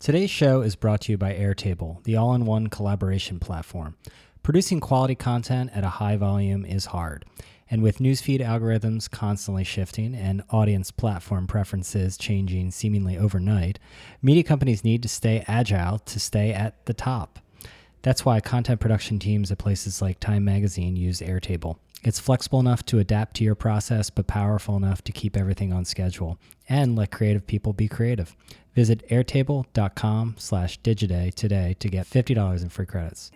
Today's 0.00 0.30
show 0.30 0.62
is 0.62 0.76
brought 0.76 1.02
to 1.02 1.12
you 1.12 1.18
by 1.18 1.34
Airtable, 1.34 2.02
the 2.04 2.16
all 2.16 2.34
in 2.34 2.46
one 2.46 2.68
collaboration 2.68 3.38
platform. 3.38 3.98
Producing 4.42 4.80
quality 4.80 5.14
content 5.14 5.72
at 5.74 5.84
a 5.84 5.90
high 5.90 6.16
volume 6.16 6.64
is 6.64 6.86
hard. 6.86 7.26
And 7.70 7.82
with 7.82 7.98
newsfeed 7.98 8.40
algorithms 8.40 9.10
constantly 9.10 9.62
shifting 9.62 10.14
and 10.14 10.42
audience 10.48 10.90
platform 10.90 11.46
preferences 11.46 12.16
changing 12.16 12.70
seemingly 12.70 13.18
overnight, 13.18 13.78
media 14.22 14.42
companies 14.42 14.84
need 14.84 15.02
to 15.02 15.08
stay 15.08 15.44
agile 15.46 15.98
to 15.98 16.18
stay 16.18 16.54
at 16.54 16.86
the 16.86 16.94
top. 16.94 17.38
That's 18.00 18.24
why 18.24 18.40
content 18.40 18.80
production 18.80 19.18
teams 19.18 19.52
at 19.52 19.58
places 19.58 20.00
like 20.00 20.18
Time 20.18 20.46
Magazine 20.46 20.96
use 20.96 21.20
Airtable. 21.20 21.76
It's 22.02 22.18
flexible 22.18 22.60
enough 22.60 22.84
to 22.86 22.98
adapt 22.98 23.36
to 23.36 23.44
your 23.44 23.54
process, 23.54 24.08
but 24.10 24.26
powerful 24.26 24.76
enough 24.76 25.02
to 25.04 25.12
keep 25.12 25.36
everything 25.36 25.72
on 25.72 25.84
schedule 25.84 26.38
and 26.68 26.96
let 26.96 27.10
creative 27.10 27.46
people 27.46 27.72
be 27.72 27.88
creative. 27.88 28.34
Visit 28.74 29.06
airtable.com 29.08 30.36
slash 30.38 30.80
digiday 30.80 31.34
today 31.34 31.76
to 31.80 31.88
get 31.88 32.08
$50 32.08 32.62
in 32.62 32.68
free 32.68 32.86
credits. 32.86 33.30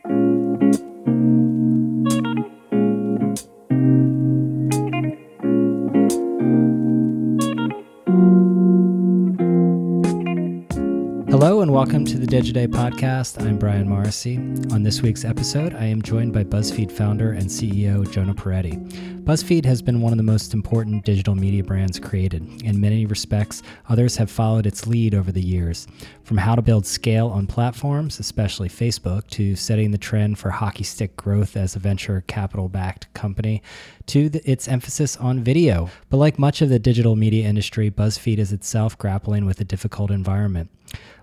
Hello 11.45 11.61
and 11.61 11.71
welcome 11.71 12.07
to 12.07 12.17
the 12.17 12.27
Digiday 12.27 12.67
podcast. 12.67 13.39
I'm 13.39 13.59
Brian 13.59 13.87
Morrissey. 13.87 14.39
On 14.73 14.83
this 14.83 15.03
week's 15.03 15.27
episode, 15.27 15.75
I 15.75 15.85
am 15.85 16.01
joined 16.01 16.33
by 16.33 16.43
BuzzFeed 16.43 16.91
founder 16.91 17.33
and 17.33 17.45
CEO 17.45 18.11
Jonah 18.11 18.33
Peretti. 18.33 18.83
BuzzFeed 19.25 19.67
has 19.67 19.83
been 19.83 20.01
one 20.01 20.11
of 20.11 20.17
the 20.17 20.23
most 20.23 20.55
important 20.55 21.05
digital 21.05 21.35
media 21.35 21.63
brands 21.63 21.99
created. 21.99 22.63
In 22.63 22.81
many 22.81 23.05
respects, 23.05 23.63
others 23.91 24.17
have 24.17 24.31
followed 24.31 24.65
its 24.65 24.87
lead 24.87 25.15
over 25.15 25.31
the 25.31 25.43
years. 25.43 25.87
From 26.23 26.39
how 26.39 26.55
to 26.55 26.63
build 26.63 26.87
scale 26.87 27.29
on 27.29 27.47
platforms, 27.47 28.19
especially 28.19 28.71
Facebook, 28.71 29.27
to 29.33 29.55
setting 29.55 29.91
the 29.91 29.99
trend 29.99 30.39
for 30.39 30.49
hockey 30.49 30.85
stick 30.85 31.15
growth 31.15 31.59
as 31.59 31.77
a 31.77 31.79
venture 31.79 32.25
capital 32.27 32.71
backed 32.71 33.13
company, 33.13 33.63
to 34.07 34.29
the, 34.29 34.51
its 34.51 34.69
emphasis 34.69 35.17
on 35.17 35.43
video. 35.43 35.91
But 36.11 36.19
like 36.19 36.39
much 36.39 36.63
of 36.63 36.69
the 36.69 36.79
digital 36.79 37.17
media 37.17 37.49
industry, 37.49 37.91
BuzzFeed 37.91 38.39
is 38.39 38.53
itself 38.53 38.97
grappling 38.99 39.47
with 39.47 39.61
a 39.61 39.65
difficult 39.65 40.11
environment. 40.11 40.71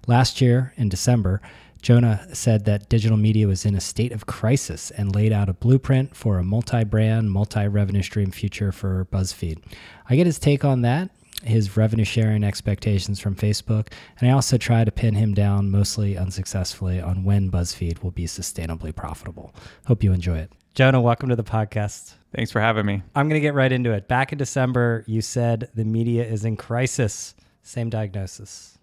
Last 0.08 0.42
year, 0.42 0.74
in 0.78 0.90
December, 0.90 1.42
Jonah 1.82 2.28
said 2.34 2.66
that 2.66 2.90
digital 2.90 3.18
media 3.18 3.48
was 3.48 3.66
in 3.66 3.76
a 3.76 3.82
state 3.82 4.12
of 4.12 4.28
crisis 4.28 4.92
and 4.92 5.16
laid 5.16 5.32
out 5.32 5.50
a 5.50 5.54
blueprint 5.54 6.16
for 6.16 6.38
a 6.38 6.44
multi 6.44 6.84
brand, 6.84 7.32
multi 7.32 7.68
revenue 7.68 8.04
stream 8.04 8.32
future 8.32 8.72
for 8.72 9.06
BuzzFeed. 9.06 9.64
I 10.08 10.16
get 10.16 10.28
his 10.28 10.38
take 10.38 10.64
on 10.64 10.82
that, 10.82 11.10
his 11.44 11.76
revenue 11.76 12.06
sharing 12.06 12.44
expectations 12.44 13.20
from 13.20 13.36
Facebook, 13.36 13.88
and 14.20 14.30
I 14.30 14.34
also 14.34 14.58
try 14.58 14.84
to 14.84 14.92
pin 14.92 15.16
him 15.16 15.34
down, 15.34 15.72
mostly 15.72 16.18
unsuccessfully, 16.18 17.02
on 17.02 17.24
when 17.24 17.50
BuzzFeed 17.50 18.04
will 18.04 18.12
be 18.12 18.26
sustainably 18.26 18.96
profitable. 18.96 19.54
Hope 19.88 20.04
you 20.04 20.14
enjoy 20.14 20.38
it. 20.38 20.52
Jonah, 20.74 21.02
welcome 21.02 21.28
to 21.28 21.36
the 21.36 21.44
podcast. 21.44 22.14
Thanks 22.34 22.50
for 22.50 22.62
having 22.62 22.86
me. 22.86 23.04
I'm 23.14 23.28
going 23.28 23.40
to 23.40 23.46
get 23.46 23.54
right 23.54 23.72
into 23.72 23.92
it. 23.92 24.08
Back 24.08 24.32
in 24.32 24.38
December, 24.38 25.04
you 25.06 25.20
said 25.20 25.70
the 25.76 25.84
media 25.84 26.24
is 26.24 26.46
in 26.46 26.56
crisis. 26.56 27.36
Same 27.62 27.90
diagnosis. 27.90 28.78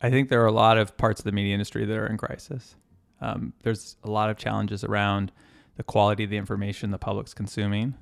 I 0.00 0.08
think 0.08 0.30
there 0.30 0.42
are 0.42 0.46
a 0.46 0.52
lot 0.52 0.78
of 0.78 0.96
parts 0.96 1.20
of 1.20 1.24
the 1.24 1.32
media 1.32 1.52
industry 1.52 1.84
that 1.84 1.94
are 1.94 2.06
in 2.06 2.16
crisis. 2.16 2.74
Um, 3.20 3.52
there's 3.62 3.96
a 4.02 4.10
lot 4.10 4.30
of 4.30 4.38
challenges 4.38 4.82
around 4.82 5.30
the 5.76 5.82
quality 5.82 6.24
of 6.24 6.30
the 6.30 6.38
information 6.38 6.90
the 6.90 6.96
public's 6.96 7.34
consuming. 7.34 7.94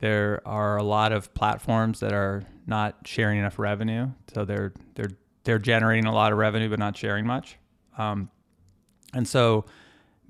There 0.00 0.42
are 0.44 0.76
a 0.76 0.82
lot 0.82 1.12
of 1.12 1.32
platforms 1.32 2.00
that 2.00 2.12
are 2.12 2.44
not 2.66 2.96
sharing 3.06 3.38
enough 3.38 3.58
revenue, 3.58 4.10
so 4.34 4.44
they're 4.44 4.74
they're 4.94 5.12
they're 5.44 5.58
generating 5.58 6.04
a 6.04 6.12
lot 6.12 6.32
of 6.32 6.38
revenue 6.38 6.68
but 6.68 6.78
not 6.78 6.96
sharing 6.96 7.26
much. 7.26 7.56
Um, 7.96 8.30
and 9.14 9.26
so, 9.26 9.64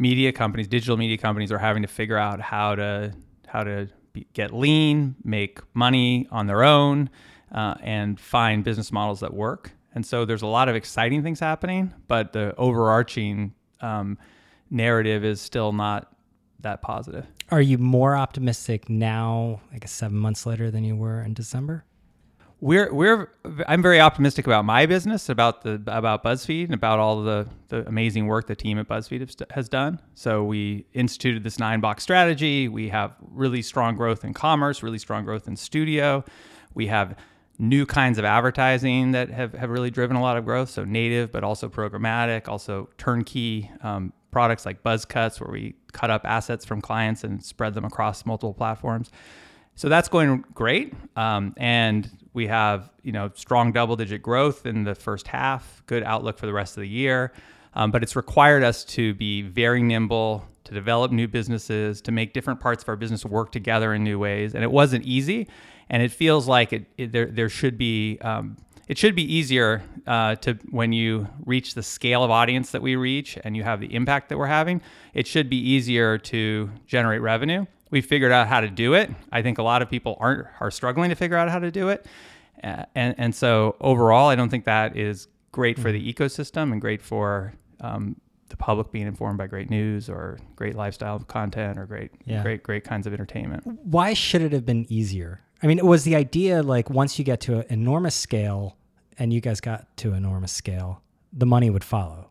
media 0.01 0.33
companies, 0.33 0.67
digital 0.67 0.97
media 0.97 1.19
companies, 1.19 1.53
are 1.53 1.59
having 1.59 1.83
to 1.83 1.89
figure 1.89 2.17
out 2.17 2.41
how 2.41 2.75
to 2.75 3.15
how 3.47 3.63
to 3.63 3.89
be, 4.13 4.27
get 4.33 4.53
lean, 4.53 5.15
make 5.23 5.61
money 5.75 6.27
on 6.33 6.47
their 6.47 6.65
own, 6.65 7.11
uh, 7.53 7.75
and 7.83 8.19
find 8.19 8.65
business 8.65 8.91
models 8.91 9.21
that 9.21 9.33
work. 9.33 9.73
And 9.95 10.05
so 10.07 10.25
there's 10.25 10.43
a 10.43 10.47
lot 10.47 10.69
of 10.69 10.75
exciting 10.75 11.23
things 11.23 11.39
happening, 11.39 11.93
but 12.09 12.33
the 12.33 12.55
overarching 12.57 13.55
um, 13.81 14.19
narrative 14.71 15.25
is 15.25 15.41
still 15.41 15.73
not 15.73 16.13
that 16.61 16.81
positive. 16.81 17.27
Are 17.51 17.61
you 17.61 17.77
more 17.79 18.17
optimistic 18.17 18.89
now, 18.89 19.61
I 19.73 19.79
guess 19.79 19.93
seven 19.93 20.17
months 20.17 20.47
later, 20.47 20.71
than 20.71 20.85
you 20.85 20.97
were 20.97 21.21
in 21.23 21.35
December? 21.35 21.85
We're 22.63 22.93
we're 22.93 23.31
I'm 23.67 23.81
very 23.81 24.01
optimistic 24.01 24.47
about 24.47 24.67
my 24.67 24.85
business, 24.85 25.31
about 25.31 25.63
the 25.63 25.83
about 25.87 26.23
BuzzFeed, 26.23 26.67
and 26.67 26.75
about 26.75 26.99
all 26.99 27.23
the 27.23 27.49
the 27.69 27.87
amazing 27.89 28.27
work 28.27 28.47
the 28.47 28.55
team 28.55 28.79
at 28.79 28.87
BuzzFeed 28.87 29.51
has 29.53 29.69
done. 29.69 29.99
So 30.15 30.45
we 30.45 30.85
instituted 30.93 31.43
this 31.43 31.59
nine 31.59 31.81
box 31.81 32.03
strategy. 32.03 32.69
We 32.69 32.91
have 32.91 33.15
really 33.23 33.63
strong 33.63 33.97
growth 33.97 34.25
in 34.25 34.35
commerce, 34.35 34.83
really 34.83 34.99
strong 34.99 35.25
growth 35.25 35.49
in 35.49 35.57
studio. 35.57 36.23
We 36.75 36.89
have 36.89 37.17
new 37.59 37.87
kinds 37.87 38.19
of 38.19 38.25
advertising 38.25 39.13
that 39.13 39.31
have, 39.31 39.53
have 39.55 39.71
really 39.71 39.91
driven 39.91 40.17
a 40.17 40.21
lot 40.23 40.37
of 40.37 40.45
growth. 40.45 40.71
So 40.71 40.85
native, 40.85 41.31
but 41.33 41.45
also 41.45 41.69
programmatic, 41.69 42.49
also 42.49 42.89
turnkey 42.99 43.71
um, 43.83 44.13
products 44.31 44.67
like 44.67 44.83
Buzz 44.83 45.05
Cuts, 45.05 45.41
where 45.41 45.51
we 45.51 45.77
cut 45.93 46.11
up 46.11 46.23
assets 46.25 46.65
from 46.65 46.81
clients 46.81 47.25
and 47.25 47.43
spread 47.43 47.75
them 47.75 47.85
across 47.85 48.27
multiple 48.27 48.55
platforms. 48.55 49.11
So 49.77 49.89
that's 49.89 50.09
going 50.09 50.45
great, 50.53 50.93
um, 51.17 51.55
and 51.57 52.11
we 52.33 52.47
have 52.47 52.91
you 53.03 53.13
know 53.13 53.31
strong 53.35 53.73
double-digit 53.73 54.23
growth 54.23 54.67
in 54.67 54.85
the 54.85 54.95
first 54.95 55.27
half. 55.29 55.83
Good 55.87 56.03
outlook 56.03 56.39
for 56.39 56.47
the 56.47 56.53
rest 56.53 56.77
of 56.77 56.83
the 56.83 56.89
year, 56.89 57.33
um, 57.75 57.91
but 57.91 58.03
it's 58.03 58.17
required 58.17 58.63
us 58.63 58.85
to 58.85 59.15
be 59.15 59.43
very 59.43 59.83
nimble, 59.83 60.47
to 60.65 60.75
develop 60.75 61.13
new 61.13 61.29
businesses, 61.29 62.01
to 62.03 62.13
make 62.13 62.33
different 62.33 62.61
parts 62.61 62.83
of 62.83 62.89
our 62.89 62.97
business 62.97 63.25
work 63.25 63.53
together 63.53 63.95
in 63.95 64.05
new 64.05 64.19
ways. 64.19 64.55
And 64.55 64.65
it 64.65 64.71
wasn't 64.71 65.05
easy 65.05 65.49
and 65.91 66.03
it 66.03 66.13
feels 66.13 66.47
like 66.47 66.73
it, 66.73 66.87
it 66.97 67.13
there 67.13 67.27
there 67.27 67.49
should 67.49 67.77
be 67.77 68.19
um, 68.21 68.57
it 68.89 68.97
should 68.97 69.15
be 69.15 69.23
easier 69.23 69.83
uh, 70.07 70.37
to 70.37 70.55
when 70.71 70.93
you 70.93 71.29
reach 71.45 71.75
the 71.75 71.83
scale 71.83 72.25
of 72.25 72.31
audience 72.31 72.71
that 72.71 72.81
we 72.81 72.97
reach 72.97 73.37
and 73.45 73.57
you 73.57 73.63
have 73.65 73.81
the 73.81 73.95
impact 73.95 74.31
that 74.31 74.39
we're 74.39 74.47
having. 74.47 74.81
It 75.13 75.27
should 75.27 75.51
be 75.51 75.59
easier 75.59 76.17
to 76.19 76.71
generate 76.87 77.21
revenue. 77.21 77.67
We 77.91 78.01
figured 78.01 78.33
out 78.33 78.47
how 78.47 78.61
to 78.61 78.69
do 78.69 78.95
it. 78.95 79.11
I 79.33 79.43
think 79.43 79.59
a 79.59 79.63
lot 79.63 79.83
of 79.83 79.91
people 79.91 80.17
aren't 80.21 80.47
are 80.61 80.71
struggling 80.71 81.11
to 81.11 81.17
figure 81.17 81.37
out 81.37 81.49
how 81.49 81.59
to 81.59 81.71
do 81.71 81.89
it, 81.89 82.07
uh, 82.63 82.85
and 82.95 83.15
and 83.19 83.35
so 83.35 83.77
overall, 83.81 84.29
I 84.29 84.37
don't 84.37 84.49
think 84.49 84.65
that 84.65 84.97
is 84.97 85.29
great 85.53 85.79
for 85.79 85.91
the 85.91 86.01
mm-hmm. 86.01 86.23
ecosystem 86.23 86.73
and 86.73 86.81
great 86.81 87.03
for 87.03 87.53
um, 87.81 88.17
the 88.49 88.57
public 88.57 88.93
being 88.93 89.07
informed 89.07 89.39
by 89.39 89.47
great 89.47 89.71
news 89.71 90.09
or 90.09 90.39
great 90.57 90.77
lifestyle 90.77 91.19
content 91.21 91.79
or 91.79 91.87
great 91.87 92.11
yeah. 92.25 92.43
great 92.43 92.63
great 92.63 92.85
kinds 92.85 93.07
of 93.07 93.13
entertainment. 93.13 93.63
Why 93.85 94.15
should 94.15 94.43
it 94.43 94.53
have 94.53 94.67
been 94.67 94.87
easier? 94.89 95.41
I 95.63 95.67
mean, 95.67 95.79
it 95.79 95.85
was 95.85 96.05
the 96.05 96.17
idea 96.17 96.63
like 96.63 96.91
once 96.91 97.19
you 97.19 97.25
get 97.25 97.41
to 97.43 97.59
an 97.59 97.67
enormous 97.69 98.15
scale, 98.15 98.77
and 99.19 99.33
you 99.33 99.41
guys 99.41 99.61
got 99.61 99.97
to 99.99 100.15
enormous 100.15 100.53
scale, 100.53 101.03
the 101.33 101.47
money 101.47 101.71
would 101.71 101.85
follow. 101.85 102.31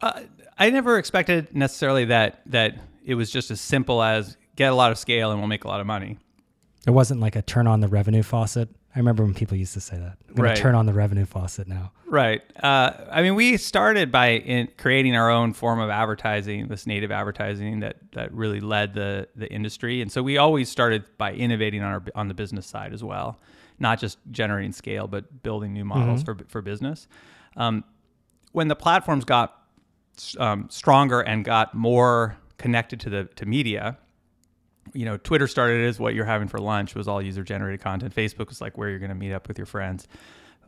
Uh, 0.00 0.22
I 0.58 0.70
never 0.70 0.98
expected 0.98 1.54
necessarily 1.54 2.06
that 2.06 2.40
that 2.46 2.76
it 3.08 3.14
was 3.14 3.30
just 3.30 3.50
as 3.50 3.58
simple 3.58 4.02
as 4.02 4.36
get 4.54 4.70
a 4.70 4.74
lot 4.74 4.92
of 4.92 4.98
scale 4.98 5.30
and 5.30 5.40
we'll 5.40 5.48
make 5.48 5.64
a 5.64 5.68
lot 5.68 5.80
of 5.80 5.86
money. 5.86 6.18
It 6.86 6.90
wasn't 6.90 7.20
like 7.20 7.36
a 7.36 7.42
turn 7.42 7.66
on 7.66 7.80
the 7.80 7.88
revenue 7.88 8.22
faucet. 8.22 8.68
I 8.94 8.98
remember 8.98 9.24
when 9.24 9.32
people 9.32 9.56
used 9.56 9.72
to 9.74 9.80
say 9.80 9.96
that. 9.96 10.18
I'm 10.28 10.34
going 10.34 10.48
right. 10.50 10.56
to 10.56 10.60
turn 10.60 10.74
on 10.74 10.84
the 10.84 10.92
revenue 10.92 11.24
faucet 11.24 11.68
now. 11.68 11.92
Right. 12.06 12.42
Uh, 12.62 12.92
I 13.10 13.22
mean, 13.22 13.34
we 13.34 13.56
started 13.56 14.12
by 14.12 14.68
creating 14.76 15.16
our 15.16 15.30
own 15.30 15.54
form 15.54 15.80
of 15.80 15.88
advertising, 15.88 16.68
this 16.68 16.86
native 16.86 17.10
advertising 17.10 17.80
that 17.80 17.96
that 18.12 18.32
really 18.32 18.60
led 18.60 18.92
the 18.92 19.28
the 19.36 19.46
industry, 19.50 20.02
and 20.02 20.10
so 20.10 20.22
we 20.22 20.36
always 20.36 20.68
started 20.68 21.04
by 21.16 21.32
innovating 21.32 21.82
on 21.82 21.92
our 21.92 22.02
on 22.14 22.28
the 22.28 22.34
business 22.34 22.66
side 22.66 22.92
as 22.92 23.04
well, 23.04 23.38
not 23.78 24.00
just 24.00 24.18
generating 24.30 24.72
scale, 24.72 25.06
but 25.06 25.42
building 25.42 25.72
new 25.72 25.84
models 25.84 26.22
mm-hmm. 26.24 26.38
for 26.38 26.48
for 26.48 26.62
business. 26.62 27.08
Um, 27.56 27.84
when 28.52 28.68
the 28.68 28.76
platforms 28.76 29.24
got 29.24 29.54
um, 30.38 30.66
stronger 30.70 31.20
and 31.20 31.44
got 31.44 31.74
more 31.74 32.38
connected 32.58 33.00
to 33.00 33.10
the 33.10 33.24
to 33.36 33.46
media, 33.46 33.98
you 34.92 35.04
know, 35.04 35.16
Twitter 35.16 35.46
started 35.46 35.86
as 35.86 35.98
what 35.98 36.14
you're 36.14 36.24
having 36.24 36.48
for 36.48 36.58
lunch 36.58 36.94
was 36.94 37.08
all 37.08 37.22
user 37.22 37.42
generated 37.42 37.80
content. 37.80 38.14
Facebook 38.14 38.48
was 38.48 38.60
like 38.60 38.76
where 38.76 38.88
you're 38.88 38.98
going 38.98 39.10
to 39.10 39.14
meet 39.14 39.32
up 39.32 39.48
with 39.48 39.58
your 39.58 39.66
friends. 39.66 40.08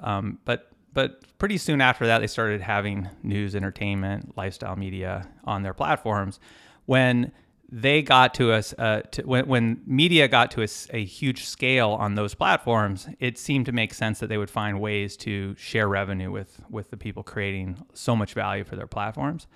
Um, 0.00 0.38
but 0.44 0.70
but 0.92 1.22
pretty 1.38 1.56
soon 1.56 1.80
after 1.80 2.06
that, 2.06 2.18
they 2.18 2.26
started 2.26 2.60
having 2.60 3.08
news, 3.22 3.54
entertainment, 3.54 4.36
lifestyle 4.36 4.76
media 4.76 5.28
on 5.44 5.62
their 5.62 5.74
platforms. 5.74 6.40
When 6.86 7.32
they 7.70 8.02
got 8.02 8.34
to 8.34 8.50
us, 8.50 8.74
uh, 8.76 9.02
to, 9.12 9.22
when, 9.22 9.46
when 9.46 9.80
media 9.86 10.26
got 10.26 10.50
to 10.52 10.62
a, 10.62 10.68
a 10.92 11.04
huge 11.04 11.44
scale 11.44 11.90
on 11.90 12.16
those 12.16 12.34
platforms, 12.34 13.08
it 13.20 13.38
seemed 13.38 13.66
to 13.66 13.72
make 13.72 13.94
sense 13.94 14.18
that 14.18 14.26
they 14.26 14.38
would 14.38 14.50
find 14.50 14.80
ways 14.80 15.16
to 15.18 15.54
share 15.56 15.88
revenue 15.88 16.32
with 16.32 16.60
with 16.68 16.90
the 16.90 16.96
people 16.96 17.22
creating 17.22 17.84
so 17.94 18.16
much 18.16 18.34
value 18.34 18.64
for 18.64 18.74
their 18.74 18.88
platforms. 18.88 19.46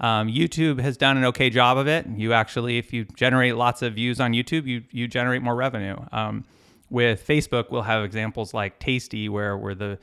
Um, 0.00 0.28
YouTube 0.28 0.80
has 0.80 0.96
done 0.96 1.18
an 1.18 1.24
okay 1.26 1.50
job 1.50 1.76
of 1.76 1.86
it. 1.86 2.06
You 2.06 2.32
actually, 2.32 2.78
if 2.78 2.92
you 2.92 3.04
generate 3.04 3.56
lots 3.56 3.82
of 3.82 3.94
views 3.94 4.18
on 4.18 4.32
YouTube, 4.32 4.66
you 4.66 4.82
you 4.90 5.06
generate 5.06 5.42
more 5.42 5.54
revenue. 5.54 5.96
Um, 6.10 6.44
with 6.88 7.24
Facebook, 7.26 7.70
we'll 7.70 7.82
have 7.82 8.02
examples 8.02 8.52
like 8.52 8.78
Tasty, 8.78 9.28
where 9.28 9.56
we're 9.56 9.74
the 9.74 9.98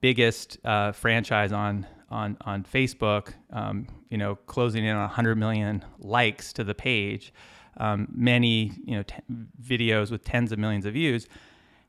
biggest 0.00 0.58
uh, 0.64 0.92
franchise 0.92 1.52
on 1.52 1.86
on 2.10 2.36
on 2.42 2.64
Facebook, 2.64 3.34
um, 3.52 3.86
you 4.08 4.18
know, 4.18 4.36
closing 4.46 4.84
in 4.84 4.94
on 4.94 5.02
100 5.02 5.36
million 5.36 5.84
likes 5.98 6.52
to 6.54 6.64
the 6.64 6.74
page, 6.74 7.32
um, 7.76 8.08
many 8.14 8.72
you 8.84 8.96
know 8.96 9.02
t- 9.02 9.16
videos 9.62 10.10
with 10.10 10.24
tens 10.24 10.52
of 10.52 10.58
millions 10.58 10.86
of 10.86 10.94
views, 10.94 11.26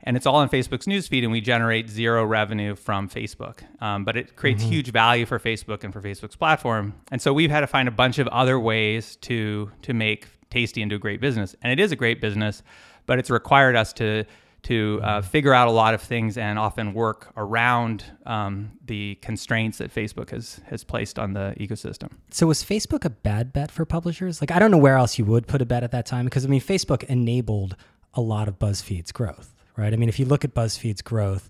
and 0.04 0.18
it's 0.18 0.26
all 0.26 0.36
on 0.36 0.50
Facebook's 0.50 0.86
newsfeed, 0.86 1.24
and 1.24 1.32
we 1.32 1.42
generate 1.42 1.90
zero 1.90 2.26
revenue 2.26 2.76
from 2.76 3.10
Facebook. 3.10 3.60
Um, 3.82 4.04
but 4.04 4.18
it 4.18 4.36
creates 4.36 4.64
mm-hmm. 4.64 4.72
huge 4.72 4.92
value 4.92 5.26
for 5.26 5.40
Facebook 5.40 5.84
and 5.84 5.94
for 5.94 6.02
Facebook's 6.02 6.36
platform, 6.36 6.94
and 7.12 7.22
so 7.22 7.34
we've 7.34 7.52
had 7.52 7.62
to 7.62 7.68
find 7.68 7.88
a 7.88 7.92
bunch 7.92 8.20
of 8.20 8.28
other 8.28 8.60
ways 8.60 9.16
to 9.18 9.72
to 9.84 9.94
make 9.94 10.28
Tasty 10.50 10.82
into 10.82 10.96
a 10.96 11.00
great 11.00 11.22
business, 11.22 11.56
and 11.62 11.72
it 11.72 11.82
is 11.82 11.92
a 11.94 11.96
great 11.96 12.20
business, 12.20 12.62
but 13.06 13.20
it's 13.20 13.30
required 13.30 13.76
us 13.76 13.94
to 13.94 14.26
to 14.64 15.00
uh, 15.02 15.22
figure 15.22 15.54
out 15.54 15.68
a 15.68 15.72
lot 15.72 15.94
of 15.94 16.02
things 16.02 16.38
and 16.38 16.60
often 16.60 16.94
work 16.94 17.32
around 17.36 18.06
um, 18.26 18.72
the 18.86 19.16
constraints 19.16 19.80
that 19.80 19.94
Facebook 19.94 20.30
has 20.30 20.62
has 20.68 20.84
placed 20.84 21.18
on 21.18 21.34
the 21.34 21.56
ecosystem. 21.60 22.10
So 22.30 22.48
was 22.48 22.64
Facebook 22.64 23.06
a 23.06 23.10
bad 23.10 23.54
bet 23.54 23.72
for 23.72 23.86
publishers? 23.86 24.42
Like 24.42 24.52
I 24.52 24.60
don't 24.60 24.72
know 24.72 24.78
where 24.78 24.98
else 24.98 25.18
you 25.18 25.26
would 25.26 25.48
put 25.48 25.62
a 25.62 25.66
bet 25.66 25.84
at 25.84 25.92
that 25.92 26.06
time 26.06 26.26
because 26.26 26.46
I 26.46 26.48
mean 26.48 26.62
Facebook 26.62 27.04
enabled 27.06 27.76
a 28.14 28.22
lot 28.22 28.48
of 28.48 28.60
BuzzFeed's 28.60 29.12
growth, 29.12 29.51
right? 29.78 29.94
I 29.94 29.96
mean 29.96 30.10
if 30.10 30.20
you 30.20 30.26
look 30.26 30.44
at 30.44 30.54
BuzzFeed's 30.54 31.02
growth, 31.02 31.50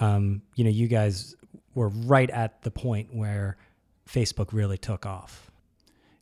um, 0.00 0.42
you 0.54 0.64
know 0.64 0.70
you 0.70 0.88
guys 0.88 1.36
were 1.74 1.88
right 1.88 2.30
at 2.30 2.62
the 2.62 2.70
point 2.70 3.14
where 3.14 3.56
Facebook 4.08 4.52
really 4.52 4.78
took 4.78 5.06
off. 5.06 5.50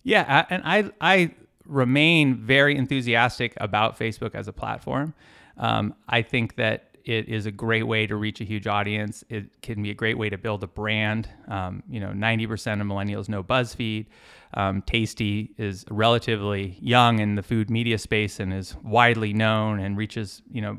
Yeah, 0.03 0.47
and 0.51 0.63
I 0.65 0.91
I 1.01 1.35
remain 1.67 2.37
very 2.37 2.77
enthusiastic 2.77 3.55
about 3.57 3.99
Facebook 3.99 4.35
as 4.35 4.49
a 4.49 4.53
platform. 4.53 5.15
Um, 5.57 5.95
I 6.09 6.23
think 6.23 6.57
that 6.57 6.97
it 7.05 7.29
is 7.29 7.47
a 7.47 7.53
great 7.53 7.85
way 7.85 8.07
to 8.07 8.17
reach 8.17 8.41
a 8.41 8.45
huge 8.45 8.67
audience. 8.67 9.25
It 9.29 9.63
can 9.63 9.83
be 9.83 9.91
a 9.91 9.95
great 9.95 10.19
way 10.19 10.29
to 10.29 10.37
build 10.37 10.65
a 10.65 10.67
brand. 10.67 11.29
Um, 11.47 11.83
you 11.89 12.01
know, 12.01 12.09
90% 12.09 12.81
of 12.81 12.87
millennials 12.87 13.29
know 13.29 13.45
BuzzFeed. 13.45 14.07
Um, 14.55 14.83
Tasty 14.83 15.55
is 15.57 15.85
relatively 15.89 16.77
young 16.81 17.21
in 17.21 17.37
the 17.37 17.43
food 17.43 17.71
media 17.71 17.99
space 17.99 18.41
and 18.41 18.53
is 18.53 18.75
widely 18.83 19.33
known 19.33 19.79
and 19.79 19.97
reaches, 19.97 20.43
you 20.51 20.61
know, 20.61 20.79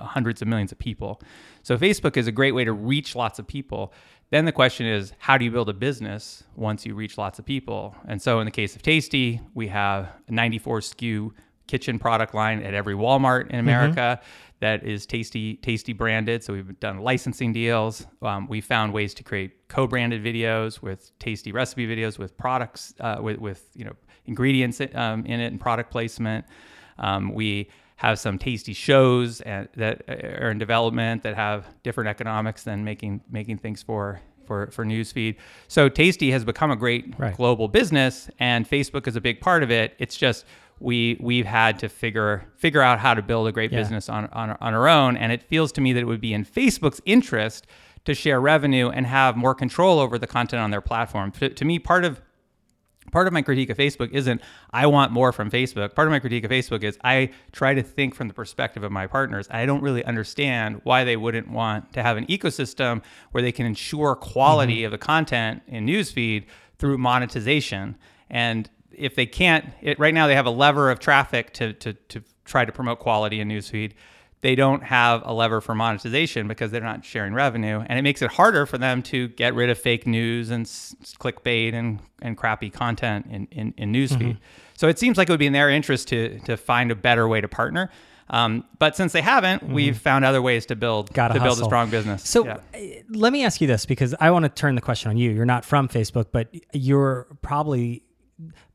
hundreds 0.00 0.42
of 0.42 0.48
millions 0.48 0.72
of 0.72 0.78
people. 0.78 1.20
So 1.62 1.76
Facebook 1.76 2.16
is 2.16 2.26
a 2.26 2.32
great 2.32 2.52
way 2.52 2.64
to 2.64 2.72
reach 2.72 3.14
lots 3.14 3.38
of 3.38 3.46
people. 3.46 3.92
Then 4.30 4.44
the 4.44 4.52
question 4.52 4.86
is, 4.86 5.12
how 5.18 5.38
do 5.38 5.44
you 5.44 5.50
build 5.50 5.68
a 5.68 5.74
business 5.74 6.42
once 6.56 6.84
you 6.84 6.94
reach 6.94 7.16
lots 7.16 7.38
of 7.38 7.44
people? 7.44 7.94
And 8.08 8.20
so 8.20 8.40
in 8.40 8.44
the 8.44 8.50
case 8.50 8.74
of 8.74 8.82
Tasty, 8.82 9.40
we 9.54 9.68
have 9.68 10.08
a 10.28 10.32
94 10.32 10.80
SKU 10.80 11.30
kitchen 11.66 11.98
product 11.98 12.34
line 12.34 12.62
at 12.62 12.74
every 12.74 12.94
Walmart 12.94 13.42
in 13.42 13.46
mm-hmm. 13.48 13.58
America 13.58 14.20
mm-hmm. 14.20 14.56
that 14.60 14.84
is 14.84 15.06
tasty 15.06 15.56
tasty 15.56 15.92
branded. 15.92 16.42
So 16.42 16.52
we've 16.52 16.78
done 16.80 16.98
licensing 16.98 17.52
deals. 17.52 18.06
Um, 18.22 18.46
we 18.48 18.60
found 18.60 18.92
ways 18.92 19.14
to 19.14 19.22
create 19.22 19.68
co-branded 19.68 20.22
videos 20.22 20.80
with 20.82 21.16
tasty 21.18 21.52
recipe 21.52 21.86
videos 21.86 22.18
with 22.18 22.36
products 22.36 22.94
uh, 23.00 23.18
with 23.20 23.38
with 23.38 23.68
you 23.74 23.84
know 23.84 23.94
ingredients 24.26 24.80
um, 24.94 25.24
in 25.26 25.40
it 25.40 25.46
and 25.46 25.60
product 25.60 25.90
placement. 25.90 26.44
Um, 26.98 27.32
we 27.34 27.68
have 27.96 28.18
some 28.18 28.38
tasty 28.38 28.72
shows 28.72 29.40
and, 29.40 29.68
that 29.76 30.02
are 30.08 30.50
in 30.50 30.58
development 30.58 31.22
that 31.22 31.34
have 31.34 31.66
different 31.82 32.08
economics 32.08 32.62
than 32.62 32.84
making 32.84 33.22
making 33.30 33.58
things 33.58 33.82
for 33.82 34.20
for 34.44 34.68
for 34.70 34.84
newsfeed. 34.84 35.36
So 35.68 35.88
Tasty 35.88 36.30
has 36.30 36.44
become 36.44 36.70
a 36.70 36.76
great 36.76 37.14
right. 37.18 37.36
global 37.36 37.68
business, 37.68 38.30
and 38.38 38.68
Facebook 38.68 39.06
is 39.06 39.16
a 39.16 39.20
big 39.20 39.40
part 39.40 39.62
of 39.62 39.70
it. 39.70 39.94
It's 39.98 40.16
just 40.16 40.44
we 40.78 41.16
we've 41.20 41.46
had 41.46 41.78
to 41.80 41.88
figure 41.88 42.44
figure 42.56 42.82
out 42.82 42.98
how 42.98 43.14
to 43.14 43.22
build 43.22 43.48
a 43.48 43.52
great 43.52 43.72
yeah. 43.72 43.78
business 43.78 44.08
on, 44.08 44.26
on 44.26 44.56
on 44.60 44.74
our 44.74 44.88
own, 44.88 45.16
and 45.16 45.32
it 45.32 45.42
feels 45.42 45.72
to 45.72 45.80
me 45.80 45.92
that 45.94 46.00
it 46.00 46.06
would 46.06 46.20
be 46.20 46.34
in 46.34 46.44
Facebook's 46.44 47.00
interest 47.06 47.66
to 48.04 48.14
share 48.14 48.40
revenue 48.40 48.88
and 48.88 49.06
have 49.06 49.36
more 49.36 49.54
control 49.54 49.98
over 49.98 50.16
the 50.16 50.28
content 50.28 50.62
on 50.62 50.70
their 50.70 50.80
platform. 50.80 51.32
To, 51.32 51.48
to 51.48 51.64
me, 51.64 51.80
part 51.80 52.04
of 52.04 52.20
part 53.12 53.26
of 53.26 53.32
my 53.32 53.42
critique 53.42 53.70
of 53.70 53.76
Facebook 53.76 54.10
isn't 54.12 54.40
I 54.70 54.86
want 54.86 55.12
more 55.12 55.32
from 55.32 55.50
Facebook. 55.50 55.94
Part 55.94 56.08
of 56.08 56.12
my 56.12 56.18
critique 56.18 56.44
of 56.44 56.50
Facebook 56.50 56.82
is 56.82 56.98
I 57.04 57.30
try 57.52 57.74
to 57.74 57.82
think 57.82 58.14
from 58.14 58.28
the 58.28 58.34
perspective 58.34 58.82
of 58.82 58.92
my 58.92 59.06
partners. 59.06 59.46
I 59.50 59.66
don't 59.66 59.82
really 59.82 60.04
understand 60.04 60.80
why 60.84 61.04
they 61.04 61.16
wouldn't 61.16 61.50
want 61.50 61.92
to 61.94 62.02
have 62.02 62.16
an 62.16 62.26
ecosystem 62.26 63.02
where 63.32 63.42
they 63.42 63.52
can 63.52 63.66
ensure 63.66 64.14
quality 64.14 64.78
mm-hmm. 64.78 64.86
of 64.86 64.90
the 64.92 64.98
content 64.98 65.62
in 65.66 65.86
newsfeed 65.86 66.44
through 66.78 66.98
monetization. 66.98 67.96
And 68.30 68.68
if 68.92 69.14
they 69.14 69.26
can't, 69.26 69.66
it, 69.82 69.98
right 69.98 70.14
now 70.14 70.26
they 70.26 70.34
have 70.34 70.46
a 70.46 70.50
lever 70.50 70.90
of 70.90 70.98
traffic 70.98 71.52
to, 71.54 71.72
to, 71.74 71.92
to 71.92 72.22
try 72.44 72.64
to 72.64 72.72
promote 72.72 72.98
quality 72.98 73.40
in 73.40 73.48
newsfeed. 73.48 73.92
They 74.46 74.54
don't 74.54 74.84
have 74.84 75.22
a 75.24 75.34
lever 75.34 75.60
for 75.60 75.74
monetization 75.74 76.46
because 76.46 76.70
they're 76.70 76.80
not 76.80 77.04
sharing 77.04 77.34
revenue, 77.34 77.82
and 77.84 77.98
it 77.98 78.02
makes 78.02 78.22
it 78.22 78.30
harder 78.30 78.64
for 78.64 78.78
them 78.78 79.02
to 79.02 79.26
get 79.26 79.56
rid 79.56 79.70
of 79.70 79.76
fake 79.76 80.06
news 80.06 80.52
and 80.52 80.64
s- 80.64 80.94
clickbait 81.18 81.74
and, 81.74 81.98
and 82.22 82.36
crappy 82.36 82.70
content 82.70 83.26
in, 83.28 83.48
in, 83.50 83.74
in 83.76 83.92
newsfeed. 83.92 84.20
Mm-hmm. 84.20 84.76
So 84.76 84.86
it 84.86 85.00
seems 85.00 85.18
like 85.18 85.28
it 85.28 85.32
would 85.32 85.40
be 85.40 85.48
in 85.48 85.52
their 85.52 85.68
interest 85.68 86.06
to 86.10 86.38
to 86.44 86.56
find 86.56 86.92
a 86.92 86.94
better 86.94 87.26
way 87.26 87.40
to 87.40 87.48
partner. 87.48 87.90
Um, 88.30 88.62
but 88.78 88.94
since 88.94 89.12
they 89.12 89.20
haven't, 89.20 89.64
mm-hmm. 89.64 89.74
we've 89.74 89.98
found 89.98 90.24
other 90.24 90.40
ways 90.40 90.64
to 90.66 90.76
build 90.76 91.12
Gotta 91.12 91.34
to 91.34 91.40
hustle. 91.40 91.56
build 91.56 91.66
a 91.66 91.68
strong 91.68 91.90
business. 91.90 92.28
So 92.28 92.44
yeah. 92.44 92.58
Uh, 92.72 92.78
let 93.08 93.32
me 93.32 93.44
ask 93.44 93.60
you 93.60 93.66
this 93.66 93.84
because 93.84 94.14
I 94.20 94.30
want 94.30 94.44
to 94.44 94.48
turn 94.48 94.76
the 94.76 94.80
question 94.80 95.10
on 95.10 95.16
you. 95.16 95.32
You're 95.32 95.44
not 95.44 95.64
from 95.64 95.88
Facebook, 95.88 96.26
but 96.30 96.54
you're 96.72 97.26
probably 97.42 98.04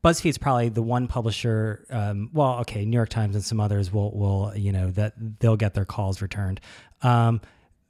BuzzFeed's 0.04 0.38
probably 0.38 0.68
the 0.68 0.82
one 0.82 1.06
publisher. 1.06 1.86
Um, 1.90 2.30
well, 2.32 2.58
okay, 2.60 2.84
New 2.84 2.96
York 2.96 3.08
Times 3.08 3.34
and 3.34 3.44
some 3.44 3.60
others 3.60 3.92
will 3.92 4.10
will 4.10 4.52
you 4.56 4.72
know 4.72 4.90
that 4.90 5.14
they'll 5.40 5.56
get 5.56 5.74
their 5.74 5.84
calls 5.84 6.20
returned. 6.20 6.60
Um, 7.02 7.40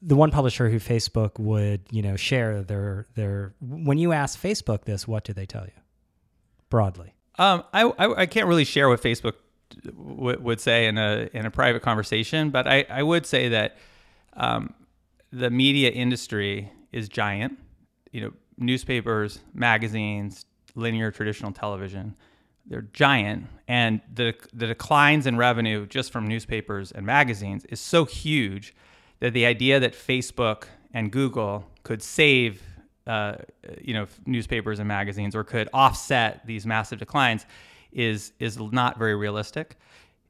the 0.02 0.16
one 0.16 0.30
publisher 0.30 0.68
who 0.68 0.78
Facebook 0.78 1.38
would 1.38 1.82
you 1.90 2.02
know 2.02 2.16
share 2.16 2.62
their 2.62 3.06
their 3.14 3.54
when 3.60 3.98
you 3.98 4.12
ask 4.12 4.40
Facebook 4.40 4.84
this, 4.84 5.08
what 5.08 5.24
do 5.24 5.32
they 5.32 5.46
tell 5.46 5.64
you 5.64 5.72
broadly? 6.68 7.14
Um, 7.38 7.64
I, 7.72 7.84
I, 7.84 8.20
I 8.22 8.26
can't 8.26 8.46
really 8.46 8.64
share 8.64 8.88
what 8.88 9.00
Facebook 9.00 9.34
w- 9.86 10.38
would 10.40 10.60
say 10.60 10.86
in 10.86 10.98
a 10.98 11.30
in 11.32 11.46
a 11.46 11.50
private 11.50 11.82
conversation, 11.82 12.50
but 12.50 12.66
I 12.66 12.84
I 12.90 13.02
would 13.02 13.24
say 13.24 13.48
that 13.48 13.78
um, 14.34 14.74
the 15.32 15.50
media 15.50 15.90
industry 15.90 16.70
is 16.92 17.08
giant. 17.08 17.58
You 18.10 18.20
know, 18.20 18.32
newspapers, 18.58 19.40
magazines, 19.54 20.44
linear 20.74 21.10
traditional 21.10 21.52
television. 21.52 22.16
They're 22.66 22.88
giant, 22.92 23.46
and 23.66 24.00
the 24.14 24.34
the 24.52 24.66
declines 24.66 25.26
in 25.26 25.36
revenue 25.36 25.86
just 25.86 26.12
from 26.12 26.28
newspapers 26.28 26.92
and 26.92 27.04
magazines 27.04 27.64
is 27.66 27.80
so 27.80 28.04
huge 28.04 28.74
that 29.20 29.32
the 29.32 29.46
idea 29.46 29.80
that 29.80 29.94
Facebook 29.94 30.64
and 30.94 31.10
Google 31.10 31.64
could 31.82 32.02
save 32.02 32.62
uh, 33.06 33.36
you 33.80 33.94
know 33.94 34.06
newspapers 34.26 34.78
and 34.78 34.86
magazines 34.86 35.34
or 35.34 35.44
could 35.44 35.68
offset 35.72 36.46
these 36.46 36.66
massive 36.66 36.98
declines 36.98 37.46
is 37.92 38.32
is 38.38 38.58
not 38.58 38.98
very 38.98 39.14
realistic. 39.14 39.76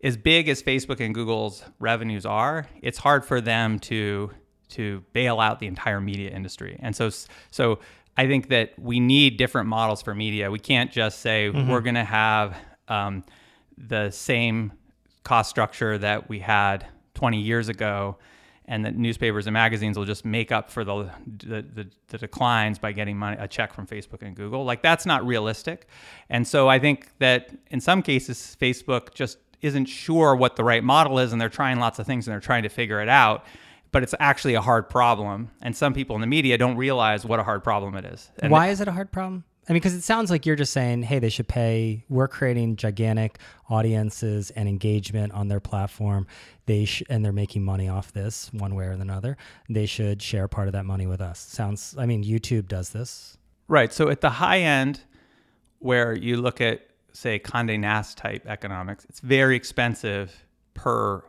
As 0.02 0.16
big 0.16 0.48
as 0.48 0.62
Facebook 0.62 1.00
and 1.00 1.14
Google's 1.14 1.62
revenues 1.78 2.26
are, 2.26 2.66
it's 2.80 2.98
hard 2.98 3.24
for 3.24 3.40
them 3.40 3.78
to 3.80 4.30
to 4.70 5.04
bail 5.12 5.38
out 5.38 5.60
the 5.60 5.66
entire 5.66 6.00
media 6.00 6.30
industry. 6.30 6.78
And 6.80 6.96
so 6.96 7.10
so 7.50 7.78
I 8.16 8.26
think 8.26 8.48
that 8.48 8.78
we 8.78 9.00
need 9.00 9.36
different 9.36 9.68
models 9.68 10.02
for 10.02 10.14
media. 10.14 10.50
We 10.50 10.58
can't 10.58 10.92
just 10.92 11.20
say 11.20 11.50
mm-hmm. 11.50 11.70
we're 11.70 11.80
going 11.80 11.94
to 11.94 12.04
have 12.04 12.56
um, 12.88 13.24
the 13.78 14.10
same 14.10 14.72
cost 15.24 15.48
structure 15.48 15.96
that 15.98 16.28
we 16.28 16.38
had 16.38 16.86
20 17.14 17.40
years 17.40 17.68
ago, 17.68 18.18
and 18.66 18.84
that 18.84 18.96
newspapers 18.96 19.46
and 19.46 19.54
magazines 19.54 19.96
will 19.96 20.04
just 20.04 20.24
make 20.24 20.52
up 20.52 20.70
for 20.70 20.84
the 20.84 21.10
the, 21.26 21.62
the, 21.62 21.88
the 22.08 22.18
declines 22.18 22.78
by 22.78 22.92
getting 22.92 23.16
money, 23.16 23.36
a 23.38 23.48
check 23.48 23.72
from 23.72 23.86
Facebook 23.86 24.22
and 24.22 24.36
Google. 24.36 24.64
Like 24.64 24.82
that's 24.82 25.06
not 25.06 25.26
realistic. 25.26 25.86
And 26.28 26.46
so 26.46 26.68
I 26.68 26.78
think 26.78 27.08
that 27.18 27.50
in 27.70 27.80
some 27.80 28.02
cases, 28.02 28.56
Facebook 28.60 29.14
just 29.14 29.38
isn't 29.62 29.86
sure 29.86 30.34
what 30.36 30.56
the 30.56 30.64
right 30.64 30.84
model 30.84 31.18
is, 31.18 31.32
and 31.32 31.40
they're 31.40 31.48
trying 31.48 31.78
lots 31.78 31.98
of 31.98 32.06
things 32.06 32.26
and 32.26 32.32
they're 32.32 32.40
trying 32.40 32.64
to 32.64 32.68
figure 32.68 33.00
it 33.00 33.08
out 33.08 33.44
but 33.92 34.02
it's 34.02 34.14
actually 34.18 34.54
a 34.54 34.60
hard 34.60 34.88
problem. 34.88 35.50
And 35.60 35.76
some 35.76 35.94
people 35.94 36.16
in 36.16 36.20
the 36.20 36.26
media 36.26 36.58
don't 36.58 36.76
realize 36.76 37.24
what 37.24 37.38
a 37.38 37.44
hard 37.44 37.62
problem 37.62 37.94
it 37.94 38.04
is. 38.04 38.30
And 38.38 38.50
Why 38.50 38.68
is 38.68 38.80
it 38.80 38.88
a 38.88 38.92
hard 38.92 39.12
problem? 39.12 39.44
I 39.68 39.72
mean, 39.72 39.78
because 39.78 39.94
it 39.94 40.02
sounds 40.02 40.28
like 40.28 40.44
you're 40.44 40.56
just 40.56 40.72
saying, 40.72 41.04
hey, 41.04 41.20
they 41.20 41.28
should 41.28 41.46
pay. 41.46 42.04
We're 42.08 42.26
creating 42.26 42.76
gigantic 42.76 43.38
audiences 43.70 44.50
and 44.50 44.68
engagement 44.68 45.32
on 45.34 45.46
their 45.46 45.60
platform. 45.60 46.26
They 46.66 46.84
sh- 46.84 47.04
and 47.08 47.24
they're 47.24 47.32
making 47.32 47.64
money 47.64 47.88
off 47.88 48.12
this 48.12 48.52
one 48.52 48.74
way 48.74 48.86
or 48.86 48.90
another. 48.90 49.36
They 49.68 49.86
should 49.86 50.20
share 50.20 50.48
part 50.48 50.66
of 50.66 50.72
that 50.72 50.84
money 50.84 51.06
with 51.06 51.20
us. 51.20 51.38
Sounds. 51.38 51.94
I 51.96 52.06
mean, 52.06 52.24
YouTube 52.24 52.66
does 52.66 52.90
this. 52.90 53.38
Right. 53.68 53.92
So 53.92 54.08
at 54.08 54.20
the 54.20 54.30
high 54.30 54.58
end, 54.60 55.00
where 55.78 56.12
you 56.12 56.38
look 56.38 56.60
at 56.60 56.88
say 57.12 57.38
Condé 57.38 57.78
Nast 57.78 58.18
type 58.18 58.44
economics, 58.46 59.04
it's 59.08 59.20
very 59.20 59.54
expensive 59.54 60.44
per 60.74 61.22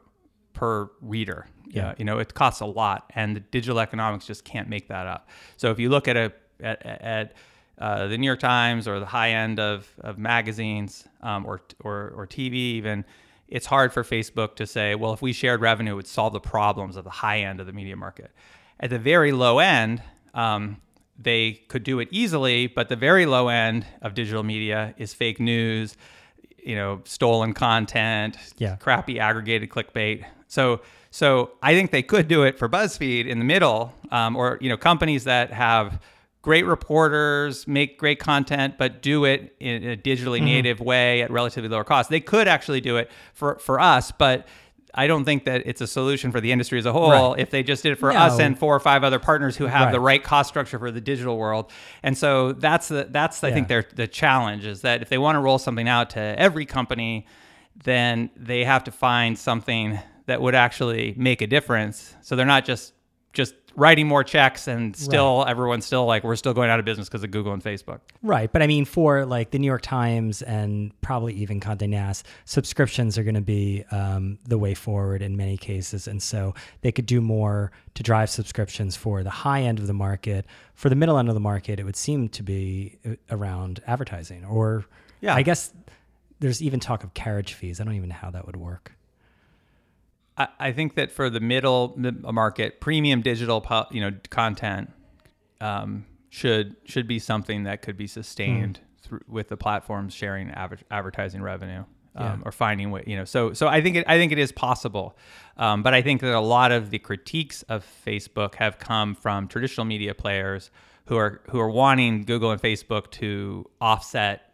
per 0.54 0.90
reader. 1.02 1.48
Yeah. 1.68 1.96
you 1.98 2.06
know, 2.06 2.20
it 2.20 2.36
costs 2.36 2.62
a 2.62 2.68
lot, 2.68 3.12
and 3.16 3.36
the 3.36 3.40
digital 3.40 3.80
economics 3.80 4.28
just 4.28 4.46
can't 4.46 4.70
make 4.70 4.90
that 4.90 5.08
up. 5.08 5.28
So 5.58 5.72
if 5.72 5.80
you 5.80 5.90
look 5.90 6.08
at 6.08 6.16
a 6.16 6.32
at, 6.60 6.86
at 6.86 7.34
uh, 7.78 8.08
the 8.08 8.18
New 8.18 8.28
York 8.28 8.40
Times 8.40 8.88
or 8.88 9.00
the 9.00 9.06
high 9.06 9.32
end 9.32 9.60
of, 9.60 9.88
of 10.00 10.18
magazines 10.18 11.08
um, 11.22 11.46
or, 11.46 11.62
or, 11.82 12.14
or 12.16 12.28
TV 12.28 12.54
even, 12.54 13.04
it's 13.48 13.66
hard 13.66 13.92
for 13.92 14.04
Facebook 14.04 14.56
to 14.56 14.68
say, 14.68 14.96
well, 14.96 15.14
if 15.14 15.22
we 15.22 15.34
shared 15.34 15.62
revenue, 15.62 15.94
it 15.94 15.96
would 15.96 16.08
solve 16.08 16.34
the 16.34 16.40
problems 16.40 16.96
of 16.96 17.04
the 17.04 17.10
high 17.10 17.40
end 17.40 17.60
of 17.60 17.68
the 17.68 17.74
media 17.74 17.96
market. 17.96 18.32
At 18.80 18.90
the 18.90 19.00
very 19.00 19.32
low 19.32 19.60
end, 19.60 20.02
um, 20.34 20.78
they 21.18 21.64
could 21.68 21.84
do 21.84 22.00
it 22.00 22.08
easily, 22.12 22.68
but 22.68 22.90
the 22.90 22.96
very 22.96 23.26
low 23.26 23.48
end 23.48 23.86
of 24.02 24.14
digital 24.14 24.44
media 24.44 24.94
is 24.98 25.14
fake 25.14 25.40
news, 25.40 25.96
you 26.66 26.76
know, 26.76 27.02
stolen 27.06 27.54
content, 27.54 28.38
Yeah. 28.58 28.76
crappy 28.78 29.20
aggregated 29.20 29.70
clickbait. 29.70 30.24
So, 30.48 30.82
so 31.12 31.52
I 31.62 31.74
think 31.74 31.92
they 31.92 32.04
could 32.04 32.28
do 32.28 32.44
it 32.44 32.58
for 32.58 32.68
BuzzFeed 32.70 33.28
in 33.28 33.40
the 33.40 33.46
middle, 33.46 33.94
um, 34.12 34.36
or 34.36 34.58
you 34.62 34.70
know, 34.70 34.78
companies 34.78 35.24
that 35.26 35.52
have 35.52 36.00
great 36.42 36.66
reporters, 36.66 37.68
make 37.68 37.98
great 37.98 38.20
content, 38.20 38.76
but 38.78 39.02
do 39.02 39.24
it 39.26 39.56
in 39.60 39.84
a 39.90 39.96
digitally 39.98 40.38
Mm-hmm. 40.38 40.46
native 40.46 40.80
way 40.80 41.22
at 41.22 41.32
relatively 41.32 41.70
lower 41.70 41.84
cost. 41.84 42.10
They 42.10 42.20
could 42.20 42.48
actually 42.48 42.82
do 42.82 42.98
it 42.98 43.10
for 43.34 43.56
for 43.60 43.80
us, 43.80 44.12
but 44.12 44.46
I 44.96 45.08
don't 45.08 45.26
think 45.26 45.46
that 45.46 45.64
it's 45.66 45.82
a 45.82 45.88
solution 45.88 46.32
for 46.32 46.40
the 46.40 46.52
industry 46.52 46.78
as 46.78 46.86
a 46.86 46.92
whole. 46.94 47.12
Right. 47.34 47.40
If 47.40 47.50
they 47.50 47.64
just 47.64 47.82
did 47.84 47.94
it 47.94 47.96
for 47.96 48.12
us 48.12 48.40
and 48.40 48.58
four 48.58 48.76
or 48.76 48.80
five 48.80 49.04
other 49.04 49.18
partners 49.20 49.58
who 49.58 49.66
have 49.66 49.92
the 49.92 50.00
Right. 50.00 50.18
right 50.20 50.24
cost 50.24 50.50
structure 50.50 50.78
for 50.78 50.92
the 50.92 51.02
digital 51.02 51.38
world, 51.38 51.72
and 52.04 52.18
so 52.18 52.52
that's 52.54 52.90
the 52.90 53.08
that's 53.10 53.44
I 53.44 53.52
think 53.52 53.68
their 53.70 53.86
the 53.96 54.08
challenge 54.08 54.66
is 54.66 54.82
that 54.82 55.02
if 55.02 55.10
they 55.10 55.18
want 55.18 55.36
to 55.36 55.40
roll 55.40 55.58
something 55.58 55.88
out 55.88 56.12
to 56.12 56.20
every 56.20 56.66
company, 56.66 57.26
then 57.84 58.30
they 58.36 58.64
have 58.66 58.84
to 58.84 58.92
find 58.92 59.38
something 59.38 60.00
that 60.28 60.42
would 60.42 60.56
actually 60.56 61.16
make 61.18 61.42
a 61.42 61.48
difference. 61.48 62.16
So 62.22 62.36
they're 62.36 62.46
not 62.46 62.64
just 62.66 62.94
just 63.34 63.56
writing 63.76 64.08
more 64.08 64.24
checks 64.24 64.68
and 64.68 64.96
still 64.96 65.44
everyone's 65.48 65.86
still 65.86 66.06
like 66.06 66.24
we're 66.24 66.36
still 66.36 66.54
going 66.54 66.70
out 66.70 66.80
of 66.80 66.86
business 66.86 67.10
because 67.10 67.24
of 67.24 67.32
Google 67.32 67.54
and 67.54 67.64
Facebook. 67.64 68.02
Right, 68.22 68.52
but 68.52 68.62
I 68.62 68.68
mean, 68.68 68.86
for 68.86 69.26
like 69.26 69.52
the 69.52 69.60
New 69.60 69.68
York 69.68 69.82
Times 69.82 70.42
and 70.42 70.92
probably 71.02 71.34
even 71.34 71.60
Condé 71.60 71.90
Nast, 71.90 72.26
subscriptions 72.46 73.18
are 73.18 73.24
going 73.24 73.36
to 73.36 73.42
be 73.42 73.84
um, 73.92 74.38
the 74.48 74.58
way 74.58 74.74
forward 74.74 75.22
in 75.22 75.36
many 75.38 75.58
cases, 75.58 76.08
and 76.08 76.22
so 76.22 76.54
they 76.82 76.92
could 76.92 77.06
do 77.06 77.20
more 77.22 77.72
to 77.96 78.04
drive 78.04 78.30
subscriptions 78.30 78.96
for 78.96 79.24
the 79.24 79.30
high 79.30 79.62
end 79.62 79.80
of 79.80 79.88
the 79.88 79.94
market. 79.94 80.46
For 80.76 80.90
the 80.90 80.96
middle 80.96 81.18
end 81.18 81.30
of 81.30 81.34
the 81.34 81.42
market, 81.42 81.80
it 81.80 81.84
would 81.84 81.96
seem 81.96 82.30
to 82.30 82.44
be 82.44 82.98
uh, 83.06 83.16
around 83.30 83.82
advertising, 83.88 84.46
or 84.46 84.86
Yeah. 85.22 85.36
I 85.36 85.42
guess 85.42 85.74
there's 86.40 86.62
even 86.62 86.80
talk 86.80 87.04
of 87.04 87.14
carriage 87.14 87.54
fees. 87.54 87.80
I 87.80 87.84
don't 87.86 87.96
even 87.96 88.10
know 88.10 88.16
how 88.16 88.30
that 88.32 88.46
would 88.46 88.58
work. 88.58 88.94
I, 90.38 90.48
I 90.60 90.72
think 90.72 90.96
that 90.96 91.12
for 91.12 91.30
the 91.30 91.40
middle 91.40 91.94
market, 91.98 92.80
premium 92.82 93.22
digital 93.22 93.66
you 93.92 94.02
know 94.02 94.12
content 94.30 94.92
um, 95.62 96.06
should 96.30 96.76
should 96.86 97.08
be 97.08 97.20
something 97.20 97.64
that 97.64 97.82
could 97.82 97.98
be 97.98 98.08
sustained 98.08 98.80
through, 99.02 99.22
with 99.28 99.50
the 99.50 99.58
platforms 99.58 100.14
sharing 100.14 100.50
adver- 100.52 100.80
advertising 100.92 101.42
revenue. 101.42 101.84
Um, 102.16 102.26
Yeah. 102.26 102.38
Or 102.46 102.52
finding 102.52 102.92
way, 102.92 103.04
you 103.08 103.16
know. 103.16 103.26
So, 103.26 103.54
so 103.54 103.68
I 103.68 103.82
think 103.82 103.96
it, 103.96 104.06
I 104.08 104.20
think 104.20 104.32
it 104.32 104.38
is 104.38 104.52
possible, 104.52 105.18
um, 105.58 105.82
but 105.82 105.96
I 105.96 106.04
think 106.04 106.22
that 106.22 106.36
a 106.36 106.40
lot 106.40 106.72
of 106.72 106.92
the 106.92 107.00
critiques 107.00 107.64
of 107.64 107.84
Facebook 108.06 108.54
have 108.56 108.78
come 108.78 109.16
from 109.16 109.48
traditional 109.48 109.86
media 109.86 110.14
players 110.14 110.70
who 111.08 111.18
are 111.18 111.42
who 111.50 111.60
are 111.60 111.72
wanting 111.72 112.24
Google 112.24 112.52
and 112.52 112.62
Facebook 112.62 113.10
to 113.14 113.68
offset 113.82 114.54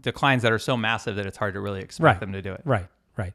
declines 0.00 0.42
that 0.42 0.52
are 0.52 0.58
so 0.60 0.76
massive 0.76 1.16
that 1.16 1.26
it's 1.26 1.36
hard 1.36 1.54
to 1.54 1.60
really 1.60 1.80
expect 1.80 2.04
Right. 2.04 2.20
them 2.20 2.32
to 2.32 2.42
do 2.42 2.52
it. 2.52 2.60
Right, 2.64 2.86
right. 3.16 3.32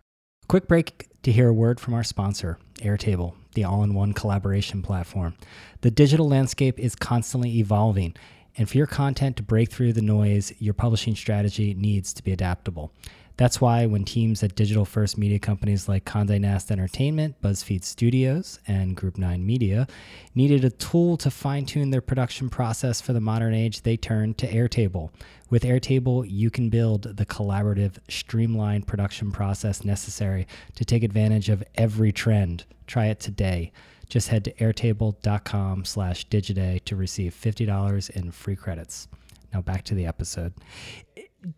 Quick 0.48 0.70
break 0.70 1.10
to 1.24 1.32
hear 1.32 1.50
a 1.50 1.54
word 1.54 1.80
from 1.80 1.94
our 1.94 2.04
sponsor, 2.04 2.58
Airtable, 2.76 3.34
the 3.56 3.64
all 3.64 3.84
in 3.84 3.94
one 3.94 4.14
collaboration 4.14 4.82
platform. 4.82 5.36
The 5.82 5.92
digital 5.92 6.28
landscape 6.28 6.80
is 6.80 6.96
constantly 6.96 7.58
evolving, 7.60 8.16
and 8.58 8.70
for 8.70 8.78
your 8.78 8.88
content 8.88 9.38
to 9.38 9.44
break 9.44 9.72
through 9.72 9.94
the 9.94 10.02
noise, 10.02 10.54
your 10.60 10.74
publishing 10.74 11.16
strategy 11.16 11.74
needs 11.74 12.14
to 12.14 12.24
be 12.24 12.32
adaptable. 12.32 12.92
That's 13.36 13.60
why 13.60 13.86
when 13.88 14.06
teams 14.06 14.44
at 14.44 14.56
digital 14.56 14.86
first 14.86 15.18
media 15.18 15.40
companies 15.40 15.90
like 15.90 16.06
Condé 16.06 16.40
Nast 16.40 16.72
Entertainment, 16.72 17.42
BuzzFeed 17.42 17.84
Studios, 17.84 18.60
and 18.68 18.96
Group 18.96 19.18
9 19.18 19.44
Media 19.46 19.88
needed 20.36 20.64
a 20.64 20.70
tool 20.70 21.18
to 21.18 21.32
fine 21.32 21.66
tune 21.66 21.90
their 21.90 22.02
production 22.02 22.50
process 22.50 23.02
for 23.02 23.12
the 23.12 23.20
modern 23.20 23.54
age, 23.54 23.82
they 23.82 23.98
turned 23.98 24.38
to 24.38 24.48
Airtable. 24.48 25.10
With 25.50 25.64
Airtable, 25.64 26.26
you 26.30 26.52
can 26.52 26.70
build 26.70 27.18
the 27.18 27.26
collaborative, 27.26 27.98
streamlined 28.08 28.86
production 28.88 29.32
process 29.32 29.84
necessary 29.84 30.48
to 30.76 30.86
take 30.86 31.04
advantage 31.04 31.50
of 31.50 31.64
every 31.76 32.12
trend. 32.12 32.66
Try 32.86 33.08
it 33.08 33.20
today. 33.20 33.72
Just 34.10 34.28
head 34.28 34.46
to 34.46 34.54
airtable.com 34.54 35.86
slash 35.86 36.28
digiday 36.28 36.84
to 36.86 36.96
receive 36.96 37.34
$50 37.34 38.10
in 38.12 38.32
free 38.32 38.56
credits. 38.56 39.08
Now 39.54 39.62
back 39.62 39.84
to 39.86 39.96
the 39.96 40.06
episode. 40.06 40.54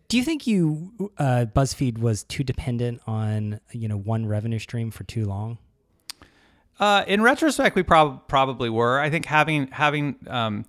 Do 0.08 0.16
you 0.16 0.24
think 0.24 0.46
you 0.46 1.10
uh, 1.18 1.46
BuzzFeed 1.54 1.98
was 1.98 2.24
too 2.24 2.42
dependent 2.42 3.00
on 3.06 3.60
you 3.72 3.88
know 3.88 3.96
one 3.96 4.26
revenue 4.26 4.58
stream 4.58 4.90
for 4.90 5.04
too 5.04 5.24
long? 5.24 5.58
Uh, 6.78 7.04
in 7.06 7.22
retrospect, 7.22 7.74
we 7.76 7.82
prob- 7.82 8.28
probably 8.28 8.68
were. 8.68 8.98
I 8.98 9.10
think 9.10 9.26
having 9.26 9.68
having 9.68 10.16
um, 10.28 10.64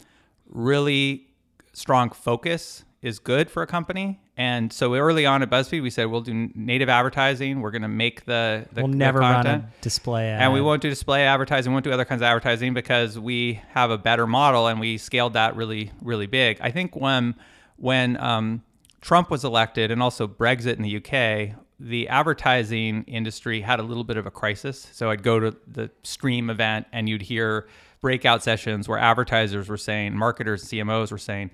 really 0.47 1.27
strong 1.73 2.09
focus 2.11 2.83
is 3.01 3.19
good 3.19 3.49
for 3.49 3.61
a 3.61 3.67
company. 3.67 4.19
And 4.39 4.71
so 4.71 4.93
early 4.93 5.25
on 5.25 5.41
at 5.41 5.49
BuzzFeed, 5.49 5.81
we 5.81 5.89
said 5.89 6.05
we'll 6.05 6.21
do 6.21 6.49
native 6.53 6.89
advertising. 6.89 7.61
We're 7.61 7.71
going 7.71 7.81
to 7.81 7.87
make 7.87 8.25
the, 8.25 8.67
the 8.71 8.83
we'll 8.83 8.91
the 8.91 8.97
never 8.97 9.19
run 9.19 9.43
content. 9.43 9.63
a 9.63 9.81
display 9.81 10.29
ad. 10.29 10.43
and 10.43 10.53
we 10.53 10.61
won't 10.61 10.81
do 10.81 10.89
display 10.89 11.23
advertising, 11.23 11.71
We 11.71 11.75
won't 11.75 11.85
do 11.85 11.91
other 11.91 12.05
kinds 12.05 12.21
of 12.21 12.25
advertising 12.25 12.75
because 12.75 13.17
we 13.17 13.61
have 13.69 13.89
a 13.89 13.97
better 13.97 14.27
model 14.27 14.67
and 14.67 14.79
we 14.79 14.99
scaled 14.99 15.33
that 15.33 15.55
really, 15.55 15.91
really 16.01 16.27
big. 16.27 16.59
I 16.61 16.69
think 16.69 16.95
when 16.95 17.35
when 17.77 18.17
um, 18.17 18.63
Trump 19.01 19.29
was 19.29 19.43
elected 19.43 19.91
and 19.91 20.01
also 20.01 20.27
Brexit 20.27 20.77
in 20.77 20.81
the 20.81 20.97
UK, 20.97 21.57
the 21.79 22.07
advertising 22.07 23.03
industry 23.03 23.61
had 23.61 23.79
a 23.79 23.83
little 23.83 24.03
bit 24.03 24.17
of 24.17 24.25
a 24.25 24.31
crisis. 24.31 24.87
So 24.91 25.09
I'd 25.11 25.23
go 25.23 25.39
to 25.39 25.55
the 25.67 25.91
stream 26.03 26.49
event 26.49 26.87
and 26.91 27.07
you'd 27.07 27.21
hear 27.21 27.67
breakout 28.01 28.43
sessions 28.43 28.87
where 28.87 28.97
advertisers 28.97 29.69
were 29.69 29.77
saying, 29.77 30.15
marketers, 30.15 30.65
CMOs 30.65 31.11
were 31.11 31.17
saying, 31.17 31.51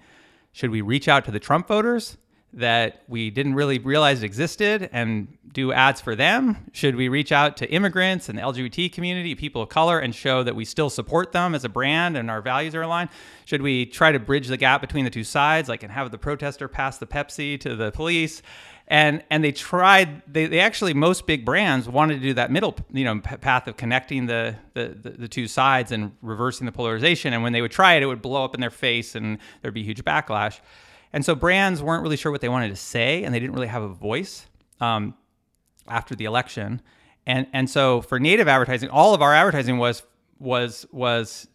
should 0.51 0.69
we 0.69 0.81
reach 0.81 1.07
out 1.07 1.25
to 1.25 1.31
the 1.31 1.39
Trump 1.39 1.67
voters 1.67 2.17
that 2.53 3.03
we 3.07 3.29
didn't 3.29 3.55
really 3.55 3.79
realize 3.79 4.23
existed 4.23 4.89
and 4.93 5.27
do 5.51 5.71
ads 5.71 6.01
for 6.01 6.15
them? 6.15 6.69
Should 6.71 6.95
we 6.95 7.07
reach 7.07 7.31
out 7.31 7.57
to 7.57 7.71
immigrants 7.71 8.29
and 8.29 8.37
the 8.37 8.41
LGBT 8.41 8.91
community, 8.91 9.35
people 9.35 9.61
of 9.61 9.69
color, 9.69 9.99
and 9.99 10.13
show 10.13 10.43
that 10.43 10.55
we 10.55 10.65
still 10.65 10.89
support 10.89 11.31
them 11.31 11.55
as 11.55 11.63
a 11.63 11.69
brand 11.69 12.17
and 12.17 12.29
our 12.29 12.41
values 12.41 12.75
are 12.75 12.81
aligned? 12.81 13.09
Should 13.45 13.61
we 13.61 13.85
try 13.85 14.11
to 14.11 14.19
bridge 14.19 14.47
the 14.47 14.57
gap 14.57 14.81
between 14.81 15.05
the 15.05 15.11
two 15.11 15.23
sides, 15.23 15.69
like 15.69 15.83
and 15.83 15.91
have 15.91 16.11
the 16.11 16.17
protester 16.17 16.67
pass 16.67 16.97
the 16.97 17.07
Pepsi 17.07 17.59
to 17.61 17.75
the 17.75 17.91
police? 17.91 18.41
And 18.87 19.23
and 19.29 19.43
they 19.43 19.53
tried. 19.53 20.21
They, 20.31 20.45
they 20.45 20.59
actually 20.59 20.93
most 20.93 21.25
big 21.25 21.45
brands 21.45 21.87
wanted 21.87 22.15
to 22.15 22.19
do 22.19 22.33
that 22.33 22.51
middle 22.51 22.75
you 22.91 23.05
know 23.05 23.19
path 23.19 23.67
of 23.67 23.77
connecting 23.77 24.25
the, 24.25 24.57
the 24.73 24.89
the 24.89 25.09
the 25.11 25.27
two 25.27 25.47
sides 25.47 25.93
and 25.93 26.11
reversing 26.21 26.65
the 26.65 26.73
polarization. 26.73 27.33
And 27.33 27.41
when 27.43 27.53
they 27.53 27.61
would 27.61 27.71
try 27.71 27.93
it, 27.93 28.03
it 28.03 28.07
would 28.07 28.21
blow 28.21 28.43
up 28.43 28.53
in 28.55 28.61
their 28.61 28.69
face 28.69 29.15
and 29.15 29.37
there'd 29.61 29.73
be 29.73 29.83
huge 29.83 30.03
backlash. 30.03 30.59
And 31.13 31.23
so 31.23 31.35
brands 31.35 31.81
weren't 31.81 32.01
really 32.01 32.17
sure 32.17 32.31
what 32.31 32.41
they 32.41 32.49
wanted 32.49 32.69
to 32.69 32.75
say, 32.75 33.23
and 33.23 33.33
they 33.33 33.39
didn't 33.39 33.53
really 33.53 33.67
have 33.67 33.83
a 33.83 33.87
voice 33.87 34.47
um, 34.81 35.13
after 35.87 36.15
the 36.15 36.25
election. 36.25 36.81
And 37.25 37.47
and 37.53 37.69
so 37.69 38.01
for 38.01 38.19
native 38.19 38.47
advertising, 38.47 38.89
all 38.89 39.13
of 39.13 39.21
our 39.21 39.33
advertising 39.33 39.77
was 39.77 40.03
was 40.39 40.85
was 40.91 41.47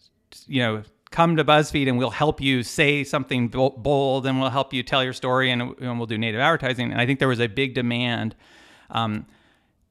you 0.46 0.62
know 0.62 0.82
come 1.10 1.36
to 1.36 1.44
BuzzFeed 1.44 1.88
and 1.88 1.98
we'll 1.98 2.10
help 2.10 2.40
you 2.40 2.62
say 2.62 3.02
something 3.02 3.48
bold 3.48 4.26
and 4.26 4.40
we'll 4.40 4.50
help 4.50 4.74
you 4.74 4.82
tell 4.82 5.02
your 5.02 5.14
story 5.14 5.50
and, 5.50 5.62
and 5.80 5.98
we'll 5.98 6.06
do 6.06 6.18
native 6.18 6.40
advertising. 6.40 6.92
And 6.92 7.00
I 7.00 7.06
think 7.06 7.18
there 7.18 7.28
was 7.28 7.40
a 7.40 7.46
big 7.46 7.74
demand 7.74 8.34
um, 8.90 9.26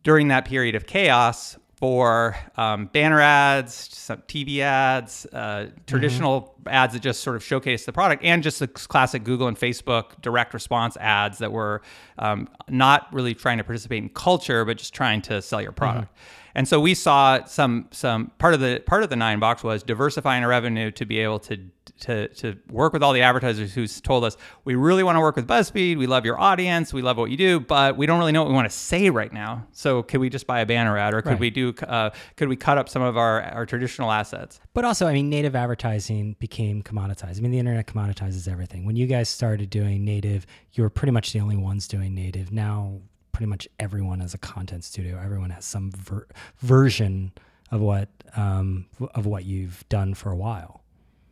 during 0.03 0.27
that 0.27 0.45
period 0.45 0.75
of 0.75 0.85
chaos 0.85 1.57
for 1.77 2.35
um, 2.55 2.87
banner 2.87 3.21
ads, 3.21 3.73
some 3.93 4.17
TV 4.27 4.59
ads, 4.61 5.27
uh, 5.27 5.67
traditional 5.85 6.55
ads 6.65 6.93
that 6.93 7.03
just 7.03 7.21
sort 7.21 7.35
of 7.35 7.43
showcase 7.43 7.85
the 7.85 7.93
product, 7.93 8.23
and 8.23 8.41
just 8.41 8.59
the 8.59 8.67
classic 8.67 9.23
Google 9.23 9.47
and 9.47 9.55
Facebook 9.55 10.19
direct 10.21 10.55
response 10.55 10.97
ads 10.97 11.37
that 11.37 11.51
were 11.51 11.83
um, 12.17 12.49
not 12.67 13.07
really 13.13 13.35
trying 13.35 13.59
to 13.59 13.63
participate 13.63 14.01
in 14.01 14.09
culture, 14.09 14.65
but 14.65 14.77
just 14.77 14.93
trying 14.95 15.21
to 15.21 15.39
sell 15.39 15.61
your 15.61 15.71
product. 15.71 16.11
And 16.55 16.67
so 16.67 16.79
we 16.79 16.95
saw 16.95 17.43
some 17.43 17.87
some 17.91 18.31
part 18.39 18.55
of 18.55 18.59
the 18.59 18.81
part 18.87 19.03
of 19.03 19.09
the 19.11 19.15
nine 19.15 19.39
box 19.39 19.63
was 19.63 19.83
diversifying 19.83 20.43
our 20.43 20.49
revenue 20.49 20.89
to 20.91 21.05
be 21.05 21.19
able 21.19 21.37
to 21.41 21.59
to 22.01 22.27
to 22.29 22.55
work 22.71 22.93
with 22.93 23.01
all 23.03 23.13
the 23.13 23.21
advertisers 23.21 23.73
who 23.73 23.87
told 23.87 24.23
us 24.23 24.37
we 24.65 24.75
really 24.75 25.03
want 25.03 25.15
to 25.15 25.19
work 25.19 25.35
with 25.35 25.47
BuzzFeed. 25.47 25.97
We 25.97 26.07
love 26.07 26.25
your 26.25 26.39
audience. 26.39 26.93
We 26.93 27.01
love 27.01 27.17
what 27.17 27.31
you 27.31 27.37
do, 27.37 27.59
but 27.59 27.97
we 27.97 28.05
don't 28.05 28.19
really 28.19 28.31
know 28.31 28.41
what 28.43 28.49
we 28.49 28.55
want 28.55 28.69
to 28.69 28.75
say 28.77 29.09
right 29.09 29.31
now. 29.33 29.67
So 29.71 30.03
could 30.03 30.19
we 30.19 30.29
just 30.29 30.47
buy 30.47 30.59
a 30.61 30.65
banner 30.65 30.97
ad, 30.97 31.13
or 31.13 31.21
could 31.21 31.31
Right. 31.31 31.39
we 31.39 31.49
do 31.49 31.73
uh, 31.87 32.11
could 32.35 32.49
we 32.49 32.55
cut 32.55 32.77
up 32.77 32.87
some 32.89 33.01
of 33.01 33.17
our 33.17 33.41
our 33.43 33.65
traditional 33.65 34.11
assets? 34.11 34.59
But 34.73 34.85
also, 34.85 35.07
I 35.07 35.13
mean, 35.13 35.29
native 35.29 35.55
advertising 35.55 36.35
became 36.39 36.83
commoditized. 36.83 37.37
I 37.37 37.41
mean, 37.41 37.51
the 37.51 37.59
internet 37.59 37.87
commoditizes 37.87 38.47
everything. 38.51 38.85
When 38.85 38.95
you 38.95 39.07
guys 39.07 39.29
started 39.29 39.69
doing 39.69 40.05
native, 40.05 40.45
you 40.73 40.83
were 40.83 40.89
pretty 40.89 41.11
much 41.11 41.33
the 41.33 41.39
only 41.39 41.57
ones 41.57 41.87
doing 41.87 42.13
native. 42.13 42.51
Now, 42.51 42.99
pretty 43.31 43.47
much 43.49 43.67
everyone 43.79 44.19
has 44.19 44.33
a 44.33 44.37
content 44.37 44.83
studio. 44.83 45.19
Everyone 45.23 45.49
has 45.51 45.63
some 45.65 45.91
ver- 45.91 46.27
version 46.59 47.31
of 47.71 47.81
what 47.81 48.09
um, 48.35 48.85
of 49.15 49.25
what 49.25 49.45
you've 49.45 49.83
done 49.89 50.13
for 50.13 50.31
a 50.31 50.35
while. 50.35 50.83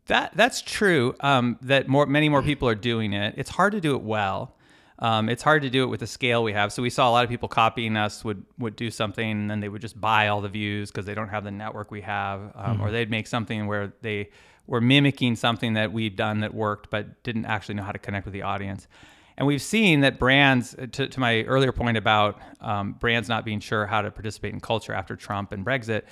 That 0.08 0.32
that's 0.36 0.62
true. 0.62 1.16
Um, 1.20 1.58
that 1.62 1.88
more 1.88 2.06
many 2.06 2.30
more 2.30 2.42
people 2.44 2.68
are 2.70 2.76
doing 2.76 3.14
it. 3.14 3.36
It's 3.38 3.50
hard 3.50 3.74
to 3.74 3.82
do 3.82 3.96
it 3.96 4.02
well. 4.02 4.56
Um, 5.00 5.28
it's 5.28 5.44
hard 5.44 5.64
to 5.64 5.70
do 5.70 5.84
it 5.84 5.88
with 5.88 6.00
the 6.00 6.08
scale 6.08 6.44
we 6.44 6.54
have. 6.54 6.72
So 6.72 6.82
we 6.82 6.90
saw 6.90 7.10
a 7.10 7.12
lot 7.12 7.24
of 7.26 7.30
people 7.30 7.50
copying 7.50 7.98
us 7.98 8.24
would 8.24 8.46
would 8.58 8.76
do 8.76 8.92
something 8.92 9.30
and 9.30 9.50
then 9.52 9.60
they 9.60 9.70
would 9.70 9.82
just 9.82 10.00
buy 10.00 10.28
all 10.28 10.42
the 10.42 10.50
views 10.50 10.92
because 10.92 11.06
they 11.06 11.16
don't 11.16 11.30
have 11.30 11.44
the 11.44 11.52
network 11.52 11.92
we 11.92 12.02
have, 12.02 12.52
um, 12.56 12.82
or 12.82 12.92
they'd 12.92 13.10
make 13.10 13.28
something 13.28 13.68
where 13.68 13.94
they 14.02 14.30
were 14.68 14.82
mimicking 14.82 15.36
something 15.36 15.74
that 15.74 15.92
we've 15.92 16.16
done 16.16 16.40
that 16.40 16.54
worked, 16.54 16.90
but 16.90 17.24
didn't 17.24 17.46
actually 17.46 17.76
know 17.76 17.84
how 17.84 17.92
to 17.92 18.00
connect 18.00 18.26
with 18.26 18.34
the 18.34 18.42
audience. 18.42 18.88
And 19.38 19.46
we've 19.46 19.62
seen 19.62 20.00
that 20.02 20.18
brands, 20.18 20.76
to, 20.94 21.08
to 21.08 21.20
my 21.20 21.44
earlier 21.44 21.72
point 21.72 21.98
about 21.98 22.40
um, 22.62 22.94
brands 22.94 23.28
not 23.28 23.44
being 23.44 23.60
sure 23.60 23.86
how 23.86 24.02
to 24.02 24.10
participate 24.10 24.54
in 24.54 24.62
culture 24.62 24.94
after 24.94 25.16
Trump 25.16 25.52
and 25.52 25.66
Brexit, 25.66 26.04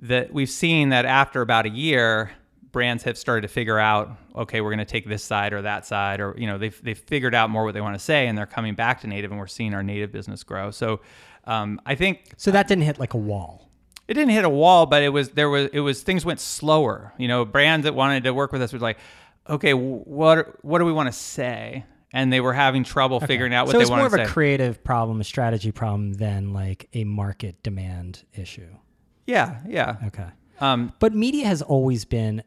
that 0.00 0.32
we've 0.32 0.50
seen 0.50 0.90
that 0.90 1.06
after 1.06 1.40
about 1.40 1.66
a 1.66 1.70
year, 1.70 2.30
brands 2.72 3.02
have 3.04 3.16
started 3.16 3.42
to 3.42 3.48
figure 3.48 3.78
out, 3.78 4.16
okay, 4.34 4.60
we're 4.60 4.70
going 4.70 4.78
to 4.78 4.84
take 4.84 5.06
this 5.06 5.24
side 5.24 5.52
or 5.52 5.62
that 5.62 5.86
side, 5.86 6.20
or 6.20 6.34
you 6.36 6.46
know, 6.46 6.58
they've 6.58 6.80
they've 6.82 6.98
figured 6.98 7.34
out 7.34 7.50
more 7.50 7.64
what 7.64 7.74
they 7.74 7.80
want 7.80 7.94
to 7.94 7.98
say, 7.98 8.26
and 8.26 8.36
they're 8.36 8.46
coming 8.46 8.74
back 8.74 9.00
to 9.02 9.06
native, 9.06 9.30
and 9.30 9.38
we're 9.38 9.46
seeing 9.46 9.74
our 9.74 9.82
native 9.82 10.12
business 10.12 10.42
grow. 10.42 10.70
So, 10.70 11.00
um, 11.44 11.80
I 11.86 11.94
think 11.94 12.32
so 12.36 12.50
that 12.50 12.68
didn't 12.68 12.84
hit 12.84 12.98
like 12.98 13.14
a 13.14 13.18
wall. 13.18 13.70
It 14.06 14.14
didn't 14.14 14.30
hit 14.30 14.44
a 14.44 14.50
wall, 14.50 14.86
but 14.86 15.02
it 15.02 15.10
was 15.10 15.30
there 15.30 15.50
was 15.50 15.68
it 15.72 15.80
was 15.80 16.02
things 16.02 16.24
went 16.24 16.40
slower. 16.40 17.12
You 17.18 17.28
know, 17.28 17.44
brands 17.44 17.84
that 17.84 17.94
wanted 17.94 18.24
to 18.24 18.32
work 18.32 18.52
with 18.52 18.62
us 18.62 18.72
was 18.72 18.82
like, 18.82 18.98
okay, 19.48 19.72
what 19.74 20.64
what 20.64 20.78
do 20.78 20.84
we 20.84 20.92
want 20.92 21.08
to 21.08 21.18
say? 21.18 21.84
And 22.10 22.32
they 22.32 22.40
were 22.40 22.54
having 22.54 22.84
trouble 22.84 23.18
okay. 23.18 23.26
figuring 23.26 23.52
out 23.52 23.66
what 23.66 23.72
so 23.72 23.78
they 23.78 23.84
wanted 23.84 24.04
to 24.04 24.10
say. 24.10 24.10
So 24.10 24.14
it's 24.14 24.18
more 24.18 24.24
of 24.24 24.30
a 24.30 24.32
creative 24.32 24.82
problem, 24.82 25.20
a 25.20 25.24
strategy 25.24 25.72
problem 25.72 26.14
than 26.14 26.54
like 26.54 26.88
a 26.94 27.04
market 27.04 27.62
demand 27.62 28.24
issue. 28.32 28.74
Yeah, 29.26 29.60
yeah. 29.68 29.96
Okay. 30.06 30.28
Um, 30.60 30.94
but 31.00 31.14
media 31.14 31.46
has 31.46 31.60
always 31.60 32.06
been 32.06 32.42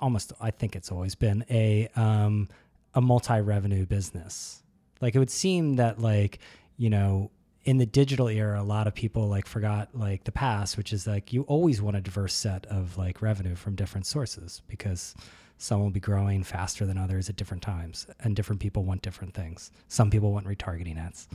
almost 0.00 0.32
I 0.40 0.50
think 0.50 0.76
it's 0.76 0.90
always 0.90 1.14
been 1.14 1.44
a 1.50 1.88
um, 1.96 2.48
a 2.94 3.00
multi-revenue 3.00 3.86
business. 3.86 4.62
Like 5.00 5.14
it 5.14 5.18
would 5.18 5.30
seem 5.30 5.76
that 5.76 6.00
like 6.00 6.38
you 6.76 6.90
know 6.90 7.30
in 7.64 7.78
the 7.78 7.86
digital 7.86 8.28
era, 8.28 8.60
a 8.60 8.62
lot 8.62 8.86
of 8.86 8.94
people 8.94 9.26
like 9.26 9.46
forgot 9.46 9.88
like 9.92 10.22
the 10.22 10.32
past, 10.32 10.76
which 10.76 10.92
is 10.92 11.06
like 11.06 11.32
you 11.32 11.42
always 11.42 11.82
want 11.82 11.96
a 11.96 12.00
diverse 12.00 12.32
set 12.32 12.64
of 12.66 12.96
like 12.96 13.20
revenue 13.20 13.56
from 13.56 13.74
different 13.74 14.06
sources 14.06 14.62
because 14.68 15.14
some 15.58 15.80
will 15.80 15.90
be 15.90 16.00
growing 16.00 16.44
faster 16.44 16.86
than 16.86 16.96
others 16.96 17.28
at 17.28 17.36
different 17.36 17.62
times, 17.62 18.06
and 18.20 18.36
different 18.36 18.60
people 18.60 18.84
want 18.84 19.02
different 19.02 19.34
things. 19.34 19.72
Some 19.88 20.10
people 20.10 20.32
want 20.32 20.46
retargeting 20.46 20.98
ads. 20.98 21.28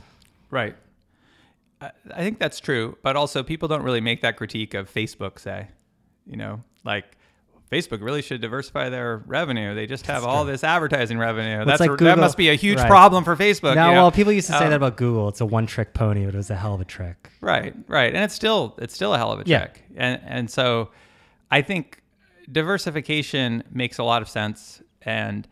Right. 0.50 0.74
I 1.80 1.90
think 2.18 2.38
that's 2.38 2.60
true, 2.60 2.96
but 3.02 3.16
also 3.16 3.42
people 3.42 3.66
don't 3.66 3.82
really 3.82 4.00
make 4.00 4.22
that 4.22 4.36
critique 4.36 4.72
of 4.72 4.92
Facebook. 4.92 5.38
Say, 5.38 5.68
you 6.26 6.36
know, 6.36 6.62
like 6.84 7.16
Facebook 7.72 8.02
really 8.02 8.20
should 8.20 8.42
diversify 8.42 8.90
their 8.90 9.22
revenue. 9.26 9.74
They 9.74 9.86
just 9.86 10.06
have 10.06 10.22
That's 10.22 10.26
all 10.26 10.44
true. 10.44 10.52
this 10.52 10.62
advertising 10.62 11.18
revenue. 11.18 11.58
Well, 11.58 11.66
That's 11.66 11.80
like 11.80 11.96
that 11.98 12.18
must 12.18 12.36
be 12.36 12.50
a 12.50 12.54
huge 12.54 12.78
right. 12.78 12.86
problem 12.86 13.24
for 13.24 13.34
Facebook. 13.34 13.74
Now, 13.74 13.88
you 13.88 13.94
know? 13.94 14.02
well, 14.02 14.12
people 14.12 14.32
used 14.32 14.48
to 14.48 14.52
say 14.52 14.64
um, 14.64 14.70
that 14.70 14.76
about 14.76 14.96
Google. 14.96 15.28
It's 15.28 15.40
a 15.40 15.46
one-trick 15.46 15.94
pony, 15.94 16.26
but 16.26 16.34
it 16.34 16.36
was 16.36 16.50
a 16.50 16.56
hell 16.56 16.74
of 16.74 16.82
a 16.82 16.84
trick. 16.84 17.30
Right, 17.40 17.74
right, 17.88 18.14
and 18.14 18.22
it's 18.22 18.34
still 18.34 18.74
it's 18.78 18.94
still 18.94 19.14
a 19.14 19.18
hell 19.18 19.32
of 19.32 19.40
a 19.40 19.44
trick. 19.44 19.84
Yeah. 19.94 20.02
And 20.02 20.20
and 20.24 20.50
so, 20.50 20.90
I 21.50 21.62
think 21.62 22.02
diversification 22.50 23.64
makes 23.70 23.96
a 23.98 24.04
lot 24.04 24.20
of 24.20 24.28
sense, 24.28 24.82
and 25.00 25.48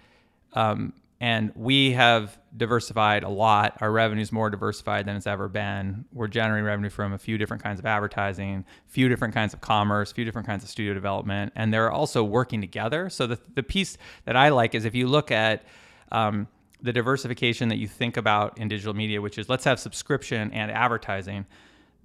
um, 0.53 0.93
and 1.21 1.53
we 1.55 1.93
have 1.93 2.39
diversified 2.57 3.23
a 3.23 3.29
lot. 3.29 3.77
Our 3.81 3.93
revenue 3.93 4.23
is 4.23 4.33
more 4.33 4.49
diversified 4.49 5.07
than 5.07 5.17
it's 5.17 5.27
ever 5.27 5.49
been. 5.49 6.07
We're 6.13 6.29
generating 6.29 6.65
revenue 6.65 6.89
from 6.89 7.13
a 7.13 7.19
few 7.19 7.37
different 7.37 7.63
kinds 7.63 7.79
of 7.79 7.87
advertising, 7.87 8.65
a 8.89 8.91
few 8.91 9.09
different 9.09 9.35
kinds 9.35 9.53
of 9.53 9.61
commerce, 9.61 10.11
a 10.11 10.15
few 10.15 10.25
different 10.25 10.47
kinds 10.47 10.65
of 10.65 10.71
studio 10.71 10.95
development, 10.95 11.53
and 11.55 11.73
they're 11.73 11.91
also 11.91 12.25
working 12.25 12.61
together. 12.61 13.11
So 13.11 13.27
the 13.27 13.39
the 13.55 13.63
piece 13.63 13.99
that 14.25 14.37
I 14.37 14.49
like 14.49 14.75
is 14.75 14.85
if 14.85 14.95
you 14.95 15.07
look 15.07 15.31
at 15.31 15.65
um, 16.11 16.49
the 16.83 16.93
diversification 16.93 17.69
that 17.69 17.77
you 17.77 17.87
think 17.87 18.17
about 18.17 18.59
in 18.59 18.69
digital 18.69 18.95
media, 18.95 19.21
which 19.21 19.39
is 19.39 19.49
let's 19.49 19.65
have 19.65 19.79
subscription 19.79 20.51
and 20.53 20.71
advertising. 20.71 21.47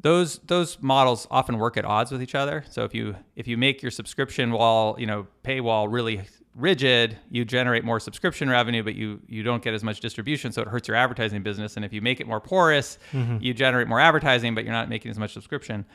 Those 0.02 0.40
those 0.40 0.78
models 0.82 1.26
often 1.32 1.58
work 1.58 1.78
at 1.78 1.86
odds 1.86 2.12
with 2.12 2.22
each 2.22 2.36
other. 2.36 2.66
So 2.70 2.84
if 2.84 2.94
you 2.94 3.16
if 3.36 3.48
you 3.48 3.58
make 3.58 3.82
your 3.82 3.92
subscription 3.92 4.52
wall, 4.52 5.00
you 5.00 5.06
know, 5.06 5.28
paywall 5.44 5.88
really 5.90 6.22
rigid, 6.56 7.18
you 7.30 7.44
generate 7.44 7.84
more 7.84 8.00
subscription 8.00 8.50
revenue, 8.50 8.82
but 8.82 8.96
you 8.96 9.20
you 9.28 9.44
don't 9.44 9.62
get 9.62 9.74
as 9.74 9.84
much 9.84 10.00
distribution, 10.00 10.52
so 10.52 10.62
it 10.62 10.68
hurts 10.68 10.88
your 10.88 10.96
advertising 10.96 11.44
business. 11.44 11.76
And 11.76 11.84
if 11.84 11.94
you 11.94 12.02
make 12.02 12.20
it 12.22 12.28
more 12.28 12.40
porous, 12.40 12.98
mm-hmm. 13.12 13.38
you 13.42 13.54
generate 13.54 13.88
more 13.88 14.00
advertising, 14.00 14.56
but 14.56 14.64
you're 14.64 14.74
not 14.74 14.90
making 14.90 15.12
as 15.12 15.20
much 15.20 15.34
subscription 15.34 15.86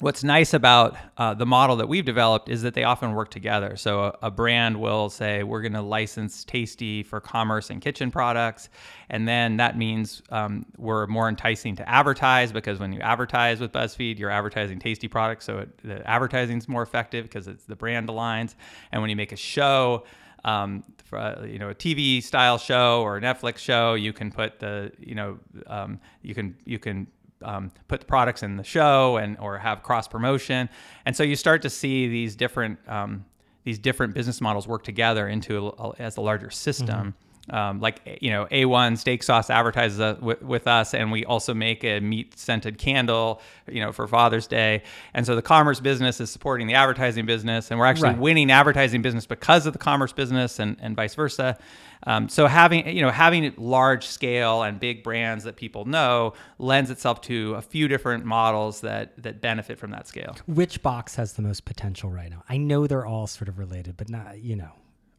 what's 0.00 0.24
nice 0.24 0.54
about 0.54 0.96
uh, 1.18 1.34
the 1.34 1.44
model 1.44 1.76
that 1.76 1.88
we've 1.88 2.04
developed 2.04 2.48
is 2.48 2.62
that 2.62 2.74
they 2.74 2.84
often 2.84 3.12
work 3.12 3.30
together. 3.30 3.76
So 3.76 4.04
a, 4.04 4.18
a 4.22 4.30
brand 4.30 4.80
will 4.80 5.10
say, 5.10 5.42
we're 5.42 5.60
going 5.60 5.74
to 5.74 5.82
license 5.82 6.44
Tasty 6.44 7.02
for 7.02 7.20
commerce 7.20 7.70
and 7.70 7.80
kitchen 7.80 8.10
products. 8.10 8.70
And 9.10 9.28
then 9.28 9.58
that 9.58 9.76
means 9.76 10.22
um, 10.30 10.64
we're 10.76 11.06
more 11.06 11.28
enticing 11.28 11.76
to 11.76 11.88
advertise 11.88 12.50
because 12.50 12.78
when 12.78 12.92
you 12.92 13.00
advertise 13.00 13.60
with 13.60 13.72
BuzzFeed, 13.72 14.18
you're 14.18 14.30
advertising 14.30 14.78
Tasty 14.78 15.08
products. 15.08 15.44
So 15.44 15.58
it, 15.58 15.78
the 15.84 16.08
advertising 16.08 16.58
is 16.58 16.68
more 16.68 16.82
effective 16.82 17.24
because 17.24 17.46
it's 17.46 17.64
the 17.64 17.76
brand 17.76 18.08
aligns. 18.08 18.54
And 18.92 19.02
when 19.02 19.10
you 19.10 19.16
make 19.16 19.32
a 19.32 19.36
show, 19.36 20.04
um, 20.42 20.84
for, 21.04 21.18
uh, 21.18 21.44
you 21.44 21.58
know 21.58 21.68
a 21.68 21.74
TV 21.74 22.22
style 22.22 22.56
show 22.56 23.02
or 23.02 23.18
a 23.18 23.20
Netflix 23.20 23.58
show, 23.58 23.92
you 23.92 24.14
can 24.14 24.32
put 24.32 24.58
the 24.58 24.90
you 24.98 25.14
know 25.14 25.38
um, 25.66 26.00
you 26.22 26.34
can 26.34 26.56
you 26.64 26.78
can 26.78 27.06
um, 27.42 27.72
put 27.88 28.00
the 28.00 28.06
products 28.06 28.42
in 28.42 28.56
the 28.56 28.64
show 28.64 29.16
and 29.16 29.38
or 29.38 29.58
have 29.58 29.82
cross 29.82 30.08
promotion, 30.08 30.68
and 31.06 31.16
so 31.16 31.22
you 31.22 31.36
start 31.36 31.62
to 31.62 31.70
see 31.70 32.08
these 32.08 32.36
different 32.36 32.78
um, 32.88 33.24
these 33.64 33.78
different 33.78 34.14
business 34.14 34.40
models 34.40 34.66
work 34.66 34.84
together 34.84 35.28
into 35.28 35.68
a, 35.68 35.92
as 35.98 36.16
a 36.16 36.20
larger 36.20 36.50
system. 36.50 36.88
Mm-hmm. 36.88 37.10
Um, 37.48 37.80
like 37.80 38.18
you 38.20 38.30
know, 38.30 38.46
A1 38.52 38.96
Steak 38.96 39.24
Sauce 39.24 39.50
advertises 39.50 40.20
with, 40.20 40.40
with, 40.40 40.68
us, 40.68 40.94
and 40.94 41.10
we 41.10 41.24
also 41.24 41.52
make 41.52 41.82
a 41.82 41.98
meat 41.98 42.38
scented 42.38 42.78
candle, 42.78 43.40
you 43.66 43.80
know, 43.80 43.90
for 43.90 44.06
Father's 44.06 44.46
Day. 44.46 44.84
And 45.14 45.26
so 45.26 45.34
the 45.34 45.42
commerce 45.42 45.80
business 45.80 46.20
is 46.20 46.30
supporting 46.30 46.68
the 46.68 46.74
advertising 46.74 47.26
business, 47.26 47.70
and 47.70 47.80
we're 47.80 47.86
actually 47.86 48.10
right. 48.10 48.18
winning 48.18 48.52
advertising 48.52 49.02
business 49.02 49.26
because 49.26 49.66
of 49.66 49.72
the 49.72 49.80
commerce 49.80 50.12
business, 50.12 50.60
and, 50.60 50.76
and 50.80 50.94
vice 50.94 51.14
versa. 51.16 51.58
Um, 52.06 52.28
so 52.28 52.46
having 52.46 52.88
you 52.88 53.02
know 53.02 53.10
having 53.10 53.52
large 53.56 54.06
scale 54.06 54.62
and 54.62 54.80
big 54.80 55.02
brands 55.02 55.44
that 55.44 55.56
people 55.56 55.84
know 55.84 56.32
lends 56.58 56.90
itself 56.90 57.20
to 57.22 57.54
a 57.54 57.62
few 57.62 57.88
different 57.88 58.24
models 58.24 58.80
that 58.80 59.22
that 59.22 59.40
benefit 59.40 59.78
from 59.78 59.90
that 59.90 60.08
scale. 60.08 60.36
Which 60.46 60.82
box 60.82 61.14
has 61.16 61.34
the 61.34 61.42
most 61.42 61.64
potential 61.64 62.10
right 62.10 62.30
now? 62.30 62.42
I 62.48 62.56
know 62.56 62.86
they're 62.86 63.06
all 63.06 63.26
sort 63.26 63.48
of 63.48 63.58
related, 63.58 63.96
but 63.96 64.08
not 64.08 64.38
you 64.42 64.56
know. 64.56 64.72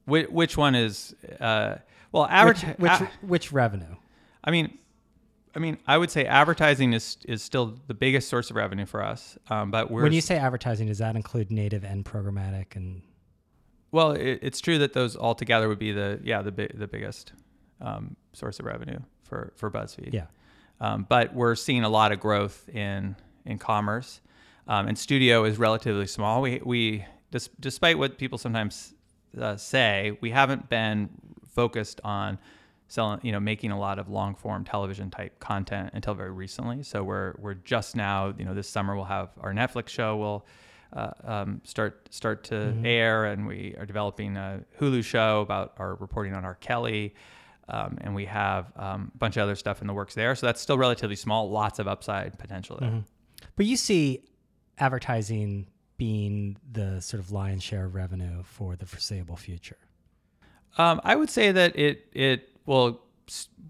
Which, 0.05 0.29
which 0.29 0.57
one 0.57 0.73
is 0.73 1.13
uh, 1.39 1.75
well 2.11 2.25
average 2.25 2.63
which, 2.63 2.77
which, 2.79 2.91
a- 2.91 3.11
which 3.21 3.51
revenue? 3.51 3.95
I 4.43 4.49
mean, 4.49 4.77
I 5.55 5.59
mean, 5.59 5.77
I 5.85 5.97
would 5.99 6.09
say 6.09 6.25
advertising 6.25 6.93
is 6.93 7.17
is 7.25 7.43
still 7.43 7.77
the 7.85 7.93
biggest 7.93 8.27
source 8.27 8.49
of 8.49 8.55
revenue 8.55 8.87
for 8.87 9.03
us. 9.03 9.37
Um, 9.49 9.69
but 9.69 9.91
when 9.91 10.13
you 10.13 10.21
say 10.21 10.37
advertising, 10.37 10.87
does 10.87 10.97
that 10.97 11.15
include 11.15 11.51
native 11.51 11.83
and 11.83 12.03
programmatic 12.03 12.75
and 12.75 13.03
well, 13.91 14.11
it, 14.11 14.39
it's 14.41 14.61
true 14.61 14.77
that 14.79 14.93
those 14.93 15.15
all 15.15 15.35
together 15.35 15.67
would 15.67 15.79
be 15.79 15.91
the 15.91 16.19
yeah 16.23 16.41
the 16.41 16.51
the 16.73 16.87
biggest 16.87 17.33
um, 17.81 18.15
source 18.33 18.59
of 18.59 18.65
revenue 18.65 18.99
for 19.23 19.53
for 19.55 19.69
BuzzFeed. 19.69 20.13
Yeah. 20.13 20.25
Um, 20.79 21.05
but 21.07 21.33
we're 21.33 21.55
seeing 21.55 21.83
a 21.83 21.89
lot 21.89 22.11
of 22.11 22.19
growth 22.19 22.67
in 22.69 23.15
in 23.45 23.57
commerce, 23.57 24.21
um, 24.67 24.87
and 24.87 24.97
studio 24.97 25.43
is 25.43 25.57
relatively 25.57 26.07
small. 26.07 26.41
We 26.41 26.61
we 26.63 27.05
dis- 27.31 27.49
despite 27.59 27.97
what 27.97 28.17
people 28.17 28.37
sometimes 28.37 28.93
uh, 29.39 29.57
say, 29.57 30.17
we 30.21 30.31
haven't 30.31 30.69
been 30.69 31.09
focused 31.47 32.01
on 32.03 32.39
selling 32.87 33.19
you 33.23 33.31
know 33.31 33.39
making 33.39 33.71
a 33.71 33.79
lot 33.79 33.99
of 33.99 34.09
long 34.09 34.35
form 34.35 34.65
television 34.65 35.09
type 35.09 35.39
content 35.39 35.91
until 35.93 36.13
very 36.13 36.31
recently. 36.31 36.83
So 36.83 37.03
we're 37.03 37.35
we're 37.39 37.53
just 37.53 37.95
now 37.95 38.33
you 38.37 38.45
know 38.45 38.53
this 38.53 38.69
summer 38.69 38.95
we'll 38.95 39.05
have 39.05 39.29
our 39.39 39.53
Netflix 39.53 39.89
show 39.89 40.17
will 40.17 40.45
uh, 40.93 41.11
um, 41.23 41.61
start 41.63 42.07
start 42.11 42.43
to 42.45 42.55
mm-hmm. 42.55 42.85
air, 42.85 43.25
and 43.25 43.47
we 43.47 43.75
are 43.77 43.85
developing 43.85 44.37
a 44.37 44.63
Hulu 44.79 45.03
show 45.03 45.41
about 45.41 45.73
our 45.77 45.95
reporting 45.95 46.33
on 46.33 46.43
R. 46.45 46.55
Kelly, 46.55 47.13
um, 47.69 47.97
and 48.01 48.13
we 48.13 48.25
have 48.25 48.71
um, 48.75 49.11
a 49.13 49.17
bunch 49.17 49.37
of 49.37 49.43
other 49.43 49.55
stuff 49.55 49.81
in 49.81 49.87
the 49.87 49.93
works 49.93 50.15
there. 50.15 50.35
So 50.35 50.45
that's 50.45 50.61
still 50.61 50.77
relatively 50.77 51.15
small. 51.15 51.49
Lots 51.49 51.79
of 51.79 51.87
upside 51.87 52.37
potential 52.37 52.77
there. 52.79 52.89
Mm-hmm. 52.89 52.99
But 53.55 53.65
you 53.65 53.77
see 53.77 54.23
advertising 54.77 55.67
being 55.97 56.57
the 56.71 56.99
sort 56.99 57.21
of 57.21 57.31
lion's 57.31 57.63
share 57.63 57.85
of 57.85 57.95
revenue 57.95 58.43
for 58.43 58.75
the 58.75 58.85
foreseeable 58.85 59.35
future. 59.35 59.77
Um, 60.77 60.99
I 61.03 61.15
would 61.15 61.29
say 61.29 61.51
that 61.51 61.77
it 61.77 62.07
it 62.13 62.49
will 62.65 63.01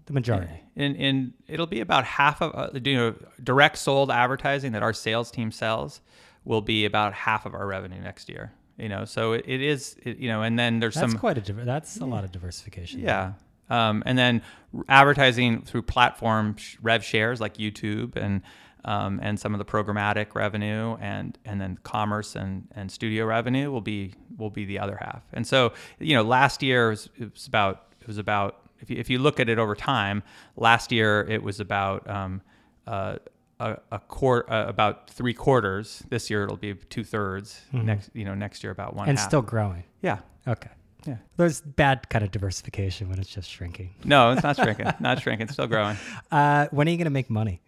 the 0.06 0.12
majority. 0.12 0.62
In 0.74 0.96
in 0.96 1.34
it'll 1.46 1.66
be 1.66 1.80
about 1.80 2.04
half 2.04 2.40
of 2.40 2.54
uh, 2.54 2.78
you 2.82 2.96
know 2.96 3.14
direct 3.42 3.78
sold 3.78 4.10
advertising 4.10 4.72
that 4.72 4.82
our 4.82 4.92
sales 4.92 5.30
team 5.30 5.52
sells 5.52 6.00
will 6.44 6.60
be 6.60 6.84
about 6.84 7.14
half 7.14 7.46
of 7.46 7.54
our 7.54 7.66
revenue 7.66 8.00
next 8.00 8.28
year. 8.28 8.52
You 8.78 8.88
know, 8.88 9.04
so 9.04 9.32
it, 9.32 9.44
it 9.46 9.60
is, 9.60 9.96
it, 10.02 10.18
you 10.18 10.28
know, 10.28 10.42
and 10.42 10.58
then 10.58 10.80
there's 10.80 10.94
that's 10.94 11.12
some. 11.12 11.20
quite 11.20 11.36
a 11.36 11.52
that's 11.52 11.98
a 11.98 12.06
lot 12.06 12.24
of 12.24 12.32
diversification. 12.32 13.00
Yeah, 13.00 13.34
um, 13.68 14.02
and 14.06 14.18
then 14.18 14.42
advertising 14.88 15.62
through 15.62 15.82
platform 15.82 16.56
rev 16.80 17.04
shares 17.04 17.40
like 17.40 17.58
YouTube 17.58 18.16
and 18.16 18.42
um, 18.84 19.20
and 19.22 19.38
some 19.38 19.54
of 19.54 19.58
the 19.58 19.64
programmatic 19.64 20.34
revenue 20.34 20.96
and 21.00 21.38
and 21.44 21.60
then 21.60 21.78
commerce 21.82 22.34
and 22.34 22.66
and 22.74 22.90
studio 22.90 23.24
revenue 23.26 23.70
will 23.70 23.80
be 23.80 24.14
will 24.36 24.50
be 24.50 24.64
the 24.64 24.78
other 24.78 24.96
half. 25.00 25.22
And 25.32 25.46
so 25.46 25.72
you 25.98 26.16
know, 26.16 26.22
last 26.22 26.62
year 26.62 26.90
was, 26.90 27.08
it 27.18 27.32
was 27.32 27.46
about 27.46 27.92
it 28.00 28.06
was 28.06 28.18
about 28.18 28.62
if 28.80 28.90
you, 28.90 28.96
if 28.96 29.08
you 29.08 29.18
look 29.18 29.38
at 29.38 29.48
it 29.48 29.58
over 29.58 29.74
time, 29.74 30.22
last 30.56 30.90
year 30.90 31.26
it 31.28 31.42
was 31.42 31.60
about 31.60 32.08
um, 32.10 32.42
uh, 32.86 33.16
a, 33.62 33.80
a 33.92 33.98
quarter, 34.00 34.50
uh, 34.52 34.66
about 34.68 35.08
three 35.10 35.34
quarters. 35.34 36.02
This 36.08 36.28
year 36.30 36.44
it'll 36.44 36.56
be 36.56 36.74
two 36.74 37.04
thirds. 37.04 37.60
Next, 37.72 38.10
you 38.14 38.24
know, 38.24 38.34
next 38.34 38.62
year 38.64 38.70
about 38.72 38.94
one. 38.94 39.02
Mm-hmm. 39.04 39.10
and 39.10 39.18
half. 39.18 39.28
still 39.28 39.42
growing. 39.42 39.84
yeah, 40.02 40.18
Okay. 40.46 40.70
yeah. 41.06 41.16
There's 41.36 41.60
bad 41.60 42.08
kind 42.08 42.24
of 42.24 42.30
diversification 42.30 43.08
when 43.08 43.18
it's 43.18 43.30
just 43.30 43.48
shrinking. 43.50 43.90
No, 44.04 44.32
it's 44.32 44.42
not 44.42 44.56
shrinking. 44.56 44.86
not 45.00 45.20
shrinking. 45.22 45.44
It's 45.44 45.52
still 45.54 45.66
growing. 45.68 45.96
Uh, 46.30 46.66
when 46.70 46.88
are 46.88 46.90
you 46.90 46.96
going 46.96 47.04
to 47.04 47.10
make 47.10 47.30
money? 47.30 47.60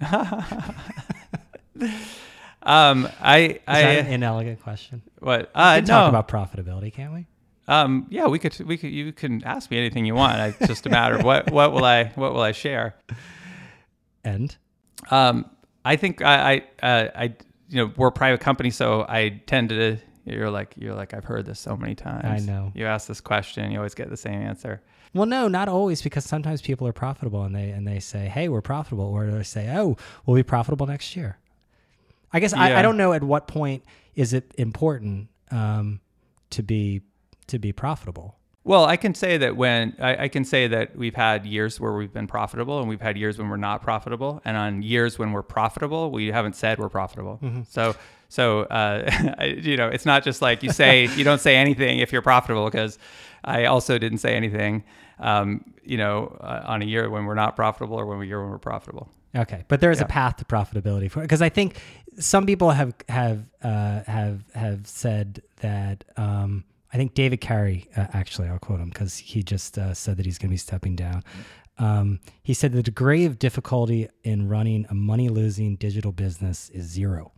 Um, 2.62 3.08
I, 3.20 3.38
Is 3.38 3.58
I, 3.68 3.82
that 3.82 3.98
an 4.06 4.12
inelegant 4.12 4.60
question? 4.60 5.02
what? 5.20 5.42
We 5.42 5.46
Uh, 5.54 5.74
can 5.76 5.84
no. 5.84 5.88
talk 5.88 6.08
about 6.08 6.26
profitability, 6.28 6.92
can't 6.92 7.12
we? 7.12 7.26
Um, 7.68 8.06
yeah, 8.10 8.26
we 8.26 8.40
could, 8.40 8.58
we 8.60 8.76
could, 8.76 8.90
you 8.90 9.12
can 9.12 9.44
ask 9.44 9.70
me 9.70 9.78
anything 9.78 10.04
you 10.04 10.14
want. 10.16 10.38
It's 10.40 10.66
just 10.66 10.84
a 10.86 10.88
matter 10.90 11.16
of 11.16 11.22
what, 11.24 11.50
what 11.52 11.72
will 11.72 11.84
I, 11.84 12.06
what 12.16 12.32
will 12.34 12.40
I 12.40 12.50
share? 12.52 12.96
And 14.24 14.56
Um, 15.10 15.50
I 15.84 15.96
think 15.96 16.22
I, 16.22 16.62
I, 16.82 16.86
uh, 16.86 17.08
I, 17.14 17.24
you 17.68 17.76
know, 17.76 17.92
we're 17.96 18.08
a 18.08 18.12
private 18.12 18.40
company, 18.40 18.70
so 18.70 19.04
I 19.08 19.40
tend 19.46 19.70
to. 19.70 19.98
You're 20.24 20.50
like, 20.50 20.74
you're 20.76 20.94
like, 20.94 21.14
I've 21.14 21.24
heard 21.24 21.46
this 21.46 21.60
so 21.60 21.76
many 21.76 21.94
times. 21.94 22.24
I 22.24 22.44
know. 22.44 22.72
You 22.74 22.86
ask 22.86 23.06
this 23.06 23.20
question, 23.20 23.70
you 23.70 23.78
always 23.78 23.94
get 23.94 24.10
the 24.10 24.16
same 24.16 24.42
answer. 24.42 24.82
well, 25.14 25.26
no, 25.26 25.46
not 25.46 25.68
always, 25.68 26.02
because 26.02 26.24
sometimes 26.24 26.60
people 26.60 26.88
are 26.88 26.92
profitable 26.92 27.44
and 27.44 27.54
they 27.54 27.70
and 27.70 27.86
they 27.86 28.00
say, 28.00 28.26
"Hey, 28.26 28.48
we're 28.48 28.60
profitable," 28.62 29.04
or 29.04 29.30
they 29.30 29.42
say, 29.44 29.72
"Oh, 29.76 29.96
we'll 30.24 30.34
be 30.34 30.42
profitable 30.42 30.86
next 30.86 31.14
year." 31.14 31.38
I 32.32 32.40
guess 32.40 32.52
I, 32.52 32.76
I 32.76 32.82
don't 32.82 32.96
know 32.96 33.12
at 33.12 33.22
what 33.22 33.46
point 33.46 33.84
is 34.14 34.32
it 34.32 34.52
important 34.58 35.28
um, 35.50 36.00
to 36.50 36.62
be 36.62 37.02
to 37.46 37.58
be 37.58 37.72
profitable. 37.72 38.35
Well, 38.66 38.84
I 38.84 38.96
can 38.96 39.14
say 39.14 39.36
that 39.38 39.56
when 39.56 39.94
I, 40.00 40.24
I 40.24 40.28
can 40.28 40.44
say 40.44 40.66
that 40.66 40.96
we've 40.96 41.14
had 41.14 41.46
years 41.46 41.78
where 41.78 41.92
we've 41.92 42.12
been 42.12 42.26
profitable, 42.26 42.80
and 42.80 42.88
we've 42.88 43.00
had 43.00 43.16
years 43.16 43.38
when 43.38 43.48
we're 43.48 43.56
not 43.56 43.80
profitable, 43.80 44.42
and 44.44 44.56
on 44.56 44.82
years 44.82 45.20
when 45.20 45.30
we're 45.30 45.44
profitable, 45.44 46.10
we 46.10 46.32
haven't 46.32 46.56
said 46.56 46.80
we're 46.80 46.88
profitable. 46.88 47.38
So, 47.68 47.94
so 48.28 48.62
uh, 48.62 49.44
you 49.62 49.76
know, 49.76 49.86
it's 49.86 50.04
not 50.04 50.24
just 50.24 50.42
like 50.42 50.64
you 50.64 50.72
say 50.72 51.06
you 51.14 51.22
don't 51.22 51.40
say 51.40 51.54
anything 51.54 52.00
if 52.00 52.12
you're 52.12 52.22
profitable, 52.22 52.64
because 52.64 52.98
I 53.44 53.66
also 53.66 53.98
didn't 53.98 54.18
say 54.18 54.34
anything, 54.34 54.82
um, 55.20 55.64
you 55.84 55.96
know, 55.96 56.36
uh, 56.40 56.62
on 56.64 56.82
a 56.82 56.86
year 56.86 57.08
when 57.08 57.24
we're 57.24 57.34
not 57.34 57.54
profitable 57.54 57.96
or 57.96 58.04
when 58.04 58.18
we 58.18 58.26
year 58.26 58.42
when 58.42 58.50
we're 58.50 58.58
profitable. 58.58 59.08
Okay, 59.36 59.64
but 59.68 59.80
there 59.80 59.92
is 59.92 60.00
a 60.00 60.06
path 60.06 60.38
to 60.38 60.44
profitability 60.44 61.08
for 61.08 61.20
because 61.20 61.40
I 61.40 61.50
think 61.50 61.80
some 62.18 62.46
people 62.46 62.72
have 62.72 62.94
have 63.08 63.44
uh, 63.62 64.02
have 64.08 64.42
have 64.56 64.88
said 64.88 65.44
that. 65.60 66.02
Um, 66.16 66.64
I 66.96 66.98
think 66.98 67.12
David 67.12 67.42
Carey, 67.42 67.90
uh, 67.94 68.06
actually, 68.14 68.48
I'll 68.48 68.58
quote 68.58 68.80
him 68.80 68.88
because 68.88 69.18
he 69.18 69.42
just 69.42 69.76
uh, 69.76 69.92
said 69.92 70.16
that 70.16 70.24
he's 70.24 70.38
going 70.38 70.48
to 70.48 70.54
be 70.54 70.56
stepping 70.56 70.96
down. 70.96 71.22
Um, 71.76 72.20
he 72.42 72.54
said 72.54 72.72
the 72.72 72.82
degree 72.82 73.26
of 73.26 73.38
difficulty 73.38 74.08
in 74.24 74.48
running 74.48 74.86
a 74.88 74.94
money 74.94 75.28
losing 75.28 75.76
digital 75.76 76.10
business 76.10 76.70
is 76.70 76.86
zero, 76.86 77.32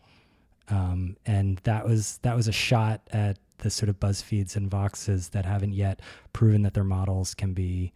um, 0.68 1.16
and 1.26 1.58
that 1.64 1.84
was 1.84 2.18
that 2.18 2.36
was 2.36 2.46
a 2.46 2.52
shot 2.52 3.00
at 3.10 3.40
the 3.58 3.68
sort 3.68 3.88
of 3.88 3.98
BuzzFeeds 3.98 4.54
and 4.54 4.70
Voxes 4.70 5.30
that 5.32 5.44
haven't 5.44 5.72
yet 5.72 6.02
proven 6.32 6.62
that 6.62 6.74
their 6.74 6.84
models 6.84 7.34
can 7.34 7.52
be 7.52 7.92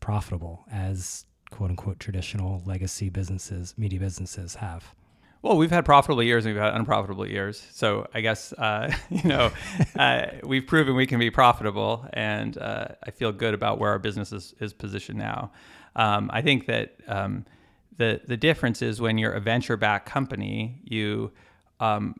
profitable 0.00 0.66
as 0.70 1.24
quote 1.50 1.70
unquote 1.70 1.98
traditional 1.98 2.62
legacy 2.66 3.08
businesses, 3.08 3.72
media 3.78 4.00
businesses 4.00 4.56
have. 4.56 4.94
Well, 5.46 5.58
we've 5.58 5.70
had 5.70 5.84
profitable 5.84 6.24
years 6.24 6.44
and 6.44 6.56
we've 6.56 6.60
had 6.60 6.74
unprofitable 6.74 7.24
years. 7.24 7.64
So 7.70 8.08
I 8.12 8.20
guess 8.20 8.52
uh, 8.54 8.92
you 9.10 9.28
know 9.28 9.52
uh, 9.96 10.26
we've 10.42 10.66
proven 10.66 10.96
we 10.96 11.06
can 11.06 11.20
be 11.20 11.30
profitable, 11.30 12.04
and 12.14 12.58
uh, 12.58 12.88
I 13.06 13.12
feel 13.12 13.30
good 13.30 13.54
about 13.54 13.78
where 13.78 13.92
our 13.92 14.00
business 14.00 14.32
is, 14.32 14.56
is 14.58 14.72
positioned 14.72 15.20
now. 15.20 15.52
Um, 15.94 16.30
I 16.32 16.42
think 16.42 16.66
that 16.66 16.96
um, 17.06 17.44
the 17.96 18.20
the 18.26 18.36
difference 18.36 18.82
is 18.82 19.00
when 19.00 19.18
you're 19.18 19.34
a 19.34 19.40
venture 19.40 19.76
backed 19.76 20.08
company, 20.08 20.80
you 20.82 21.30
um, 21.78 22.16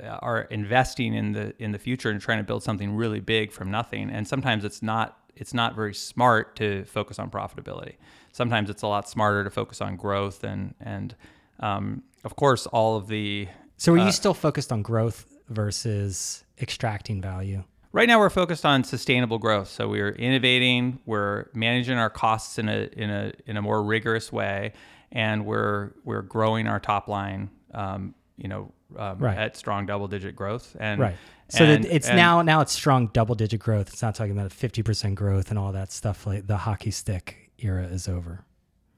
are 0.00 0.42
investing 0.42 1.14
in 1.14 1.32
the 1.32 1.60
in 1.60 1.72
the 1.72 1.80
future 1.80 2.10
and 2.10 2.20
trying 2.20 2.38
to 2.38 2.44
build 2.44 2.62
something 2.62 2.94
really 2.94 3.18
big 3.18 3.50
from 3.50 3.72
nothing. 3.72 4.08
And 4.08 4.28
sometimes 4.28 4.64
it's 4.64 4.84
not 4.84 5.18
it's 5.34 5.52
not 5.52 5.74
very 5.74 5.94
smart 5.94 6.54
to 6.56 6.84
focus 6.84 7.18
on 7.18 7.28
profitability. 7.28 7.96
Sometimes 8.30 8.70
it's 8.70 8.82
a 8.82 8.86
lot 8.86 9.08
smarter 9.08 9.42
to 9.42 9.50
focus 9.50 9.80
on 9.80 9.96
growth 9.96 10.44
and 10.44 10.76
and 10.78 11.16
um, 11.60 12.02
of 12.24 12.36
course 12.36 12.66
all 12.66 12.96
of 12.96 13.06
the 13.08 13.48
So 13.76 13.94
are 13.94 13.98
Uh, 13.98 14.06
you 14.06 14.12
still 14.12 14.34
focused 14.34 14.72
on 14.72 14.82
growth 14.82 15.26
versus 15.48 16.44
extracting 16.60 17.20
value? 17.20 17.64
Right 17.92 18.06
now, 18.06 18.18
we're 18.18 18.28
focused 18.30 18.66
on 18.66 18.84
sustainable 18.84 19.38
growth. 19.38 19.68
So 19.68 19.88
we're 19.88 20.10
innovating, 20.12 20.98
we're 21.06 21.46
managing 21.54 21.96
our 21.96 22.10
costs 22.10 22.58
in 22.58 22.68
a 22.68 22.88
in 22.92 23.10
a 23.10 23.32
in 23.46 23.56
a 23.56 23.62
more 23.62 23.82
rigorous 23.82 24.30
way, 24.30 24.72
and 25.10 25.46
we're 25.46 25.92
we're 26.04 26.22
growing 26.22 26.66
our 26.68 26.80
top 26.80 27.08
line. 27.08 27.48
Um, 27.72 28.14
you 28.36 28.48
know, 28.48 28.72
um, 28.96 29.18
Right. 29.18 29.36
at 29.36 29.56
strong 29.56 29.86
double 29.86 30.06
digit 30.06 30.36
growth. 30.36 30.76
And 30.78 31.00
Right. 31.00 31.16
So 31.48 31.64
and- 31.64 31.84
that 31.84 31.94
it's 31.94 32.08
and- 32.08 32.16
now 32.16 32.42
now 32.42 32.60
it's 32.60 32.72
strong 32.72 33.08
double 33.08 33.34
digit 33.34 33.58
growth. 33.60 33.88
It's 33.88 34.02
not 34.02 34.14
talking 34.14 34.32
about 34.38 34.52
fifty 34.52 34.82
percent 34.82 35.14
growth 35.14 35.48
and 35.50 35.58
all 35.58 35.72
that 35.72 35.90
stuff. 35.90 36.26
Like 36.26 36.46
the 36.46 36.58
hockey 36.58 36.90
stick 36.90 37.50
era 37.58 37.84
is 37.86 38.06
over. 38.06 38.44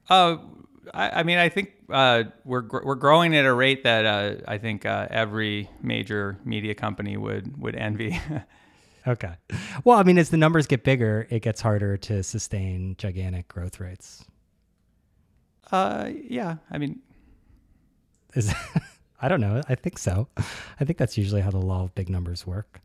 Uh, 0.09 0.37
I, 0.93 1.19
I 1.19 1.23
mean, 1.23 1.37
I 1.37 1.49
think 1.49 1.71
uh, 1.89 2.23
we're 2.43 2.61
gr- 2.61 2.83
we're 2.83 2.95
growing 2.95 3.35
at 3.35 3.45
a 3.45 3.53
rate 3.53 3.83
that 3.83 4.05
uh, 4.05 4.35
I 4.47 4.57
think 4.57 4.85
uh, 4.85 5.07
every 5.09 5.69
major 5.81 6.37
media 6.43 6.73
company 6.75 7.17
would 7.17 7.61
would 7.61 7.75
envy. 7.75 8.19
Okay. 9.07 9.33
Well, 9.83 9.97
I 9.97 10.03
mean, 10.03 10.19
as 10.19 10.29
the 10.29 10.37
numbers 10.37 10.67
get 10.67 10.83
bigger, 10.83 11.25
it 11.31 11.39
gets 11.41 11.59
harder 11.59 11.97
to 11.97 12.21
sustain 12.21 12.93
gigantic 12.99 13.47
growth 13.47 13.79
rates. 13.79 14.23
uh, 15.71 16.11
yeah, 16.29 16.57
I 16.69 16.77
mean, 16.77 16.99
Is 18.35 18.53
I 19.21 19.27
don't 19.27 19.41
know. 19.41 19.59
I 19.67 19.73
think 19.73 19.97
so. 19.97 20.27
I 20.79 20.85
think 20.85 20.99
that's 20.99 21.17
usually 21.17 21.41
how 21.41 21.49
the 21.49 21.57
law 21.57 21.83
of 21.83 21.95
big 21.95 22.09
numbers 22.09 22.45
work. 22.45 22.79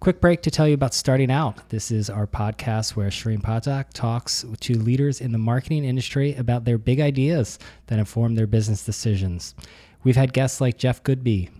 Quick 0.00 0.22
break 0.22 0.40
to 0.40 0.50
tell 0.50 0.66
you 0.66 0.72
about 0.72 0.94
Starting 0.94 1.30
Out. 1.30 1.68
This 1.68 1.90
is 1.90 2.08
our 2.08 2.26
podcast 2.26 2.96
where 2.96 3.10
Shareen 3.10 3.42
Pathak 3.42 3.92
talks 3.92 4.46
to 4.60 4.78
leaders 4.78 5.20
in 5.20 5.30
the 5.30 5.36
marketing 5.36 5.84
industry 5.84 6.34
about 6.36 6.64
their 6.64 6.78
big 6.78 7.00
ideas 7.00 7.58
that 7.88 7.98
inform 7.98 8.34
their 8.34 8.46
business 8.46 8.82
decisions. 8.82 9.54
We've 10.02 10.16
had 10.16 10.32
guests 10.32 10.58
like 10.58 10.78
Jeff 10.78 11.04
Goodby, 11.04 11.50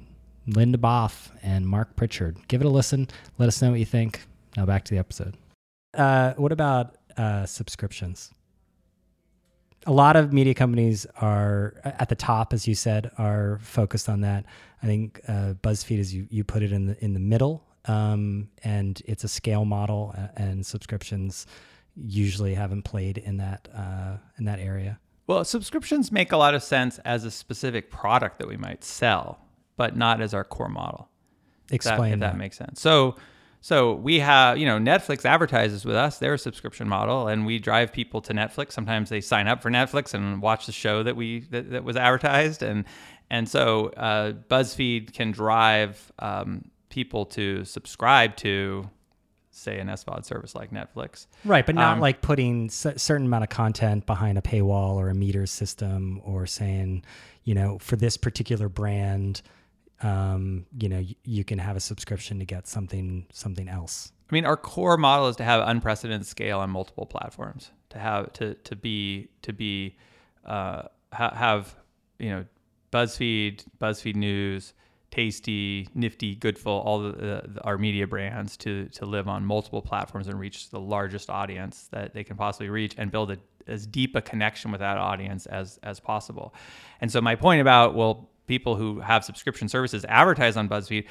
Linda 0.46 0.78
Boff, 0.78 1.28
and 1.42 1.66
Mark 1.66 1.96
Pritchard. 1.96 2.38
Give 2.48 2.62
it 2.62 2.66
a 2.66 2.70
listen. 2.70 3.08
Let 3.36 3.48
us 3.48 3.60
know 3.60 3.72
what 3.72 3.78
you 3.78 3.84
think. 3.84 4.22
Now 4.56 4.64
back 4.64 4.86
to 4.86 4.94
the 4.94 4.98
episode. 4.98 5.36
Uh, 5.92 6.32
what 6.38 6.50
about 6.50 6.96
uh, 7.18 7.44
subscriptions? 7.44 8.32
a 9.86 9.92
lot 9.92 10.14
of 10.14 10.30
media 10.30 10.52
companies 10.52 11.06
are 11.16 11.74
at 11.84 12.10
the 12.10 12.14
top, 12.14 12.52
as 12.52 12.68
you 12.68 12.74
said, 12.74 13.10
are 13.16 13.58
focused 13.62 14.10
on 14.10 14.20
that. 14.20 14.44
I 14.82 14.86
think 14.86 15.20
uh, 15.26 15.54
BuzzFeed, 15.62 15.98
as 15.98 16.14
you, 16.14 16.26
you 16.30 16.44
put 16.44 16.62
it 16.62 16.70
in 16.70 16.86
the 16.86 17.02
in 17.04 17.14
the 17.14 17.20
middle, 17.20 17.64
um, 17.86 18.48
and 18.62 19.00
it's 19.06 19.24
a 19.24 19.28
scale 19.28 19.64
model, 19.64 20.14
uh, 20.16 20.28
and 20.36 20.64
subscriptions 20.64 21.46
usually 21.96 22.54
haven't 22.54 22.82
played 22.82 23.18
in 23.18 23.36
that 23.38 23.68
uh, 23.74 24.16
in 24.38 24.44
that 24.44 24.58
area. 24.60 24.98
Well, 25.26 25.44
subscriptions 25.44 26.10
make 26.10 26.32
a 26.32 26.36
lot 26.36 26.54
of 26.54 26.62
sense 26.62 26.98
as 27.04 27.24
a 27.24 27.30
specific 27.30 27.90
product 27.90 28.38
that 28.38 28.48
we 28.48 28.56
might 28.56 28.82
sell, 28.82 29.38
but 29.76 29.96
not 29.96 30.20
as 30.20 30.34
our 30.34 30.44
core 30.44 30.68
model. 30.68 31.08
If 31.64 31.68
that- 31.68 31.74
Explain 31.76 32.14
if 32.14 32.20
that, 32.20 32.32
that. 32.32 32.38
makes 32.38 32.56
sense. 32.56 32.80
So, 32.80 33.14
so 33.60 33.94
we 33.94 34.18
have, 34.20 34.58
you 34.58 34.66
know, 34.66 34.78
Netflix 34.78 35.24
advertises 35.24 35.84
with 35.84 35.94
us. 35.94 36.18
They're 36.18 36.34
a 36.34 36.38
subscription 36.38 36.88
model, 36.88 37.28
and 37.28 37.46
we 37.46 37.58
drive 37.58 37.92
people 37.92 38.20
to 38.22 38.32
Netflix. 38.32 38.72
Sometimes 38.72 39.08
they 39.10 39.20
sign 39.20 39.46
up 39.46 39.62
for 39.62 39.70
Netflix 39.70 40.14
and 40.14 40.42
watch 40.42 40.66
the 40.66 40.72
show 40.72 41.02
that 41.04 41.14
we 41.14 41.40
that, 41.50 41.70
that 41.70 41.84
was 41.84 41.96
advertised, 41.96 42.62
and 42.62 42.84
and 43.30 43.48
so 43.48 43.88
uh, 43.90 44.32
BuzzFeed 44.32 45.12
can 45.12 45.30
drive 45.30 46.10
um, 46.18 46.69
people 46.90 47.24
to 47.26 47.64
subscribe 47.64 48.36
to, 48.36 48.90
say, 49.50 49.78
an 49.78 49.88
SVOD 49.88 50.24
service 50.24 50.54
like 50.54 50.70
Netflix. 50.70 51.26
Right, 51.44 51.64
but 51.64 51.74
not 51.74 51.94
Um, 51.94 52.00
like 52.00 52.20
putting 52.20 52.66
a 52.66 52.70
certain 52.98 53.26
amount 53.26 53.44
of 53.44 53.50
content 53.50 54.04
behind 54.06 54.36
a 54.36 54.42
paywall 54.42 54.94
or 54.96 55.08
a 55.08 55.14
meter 55.14 55.46
system, 55.46 56.20
or 56.24 56.46
saying, 56.46 57.02
you 57.44 57.54
know, 57.54 57.78
for 57.78 57.96
this 57.96 58.16
particular 58.16 58.68
brand, 58.68 59.40
um, 60.02 60.66
you 60.78 60.88
know, 60.88 60.98
y- 60.98 61.14
you 61.24 61.44
can 61.44 61.58
have 61.58 61.76
a 61.76 61.80
subscription 61.80 62.38
to 62.38 62.44
get 62.44 62.66
something 62.66 63.26
something 63.32 63.68
else. 63.68 64.12
I 64.30 64.34
mean, 64.34 64.44
our 64.46 64.56
core 64.56 64.96
model 64.96 65.28
is 65.28 65.36
to 65.36 65.44
have 65.44 65.66
unprecedented 65.66 66.26
scale 66.26 66.60
on 66.60 66.70
multiple 66.70 67.06
platforms. 67.06 67.70
To 67.90 67.98
have 67.98 68.32
to 68.34 68.54
to 68.54 68.76
be 68.76 69.28
to 69.42 69.52
be 69.52 69.96
uh, 70.44 70.82
ha- 71.12 71.34
have 71.34 71.74
you 72.18 72.30
know 72.30 72.44
BuzzFeed, 72.92 73.64
BuzzFeed 73.80 74.14
News, 74.16 74.72
Tasty, 75.10 75.88
Nifty, 75.94 76.36
Goodful, 76.36 76.72
all 76.72 77.00
the, 77.00 77.12
the, 77.12 77.60
our 77.62 77.76
media 77.76 78.06
brands 78.06 78.56
to 78.58 78.86
to 78.90 79.06
live 79.06 79.28
on 79.28 79.44
multiple 79.44 79.82
platforms 79.82 80.28
and 80.28 80.38
reach 80.38 80.70
the 80.70 80.80
largest 80.80 81.28
audience 81.30 81.88
that 81.90 82.14
they 82.14 82.24
can 82.24 82.36
possibly 82.36 82.68
reach 82.68 82.94
and 82.96 83.10
build 83.10 83.32
a, 83.32 83.38
as 83.66 83.86
deep 83.86 84.14
a 84.14 84.22
connection 84.22 84.70
with 84.70 84.80
that 84.80 84.98
audience 84.98 85.46
as 85.46 85.78
as 85.82 86.00
possible. 86.00 86.54
And 87.00 87.10
so 87.10 87.20
my 87.20 87.34
point 87.34 87.60
about 87.60 87.94
well 87.94 88.29
people 88.50 88.74
who 88.74 88.98
have 88.98 89.24
subscription 89.24 89.68
services 89.68 90.04
advertise 90.08 90.56
on 90.56 90.68
BuzzFeed, 90.68 91.04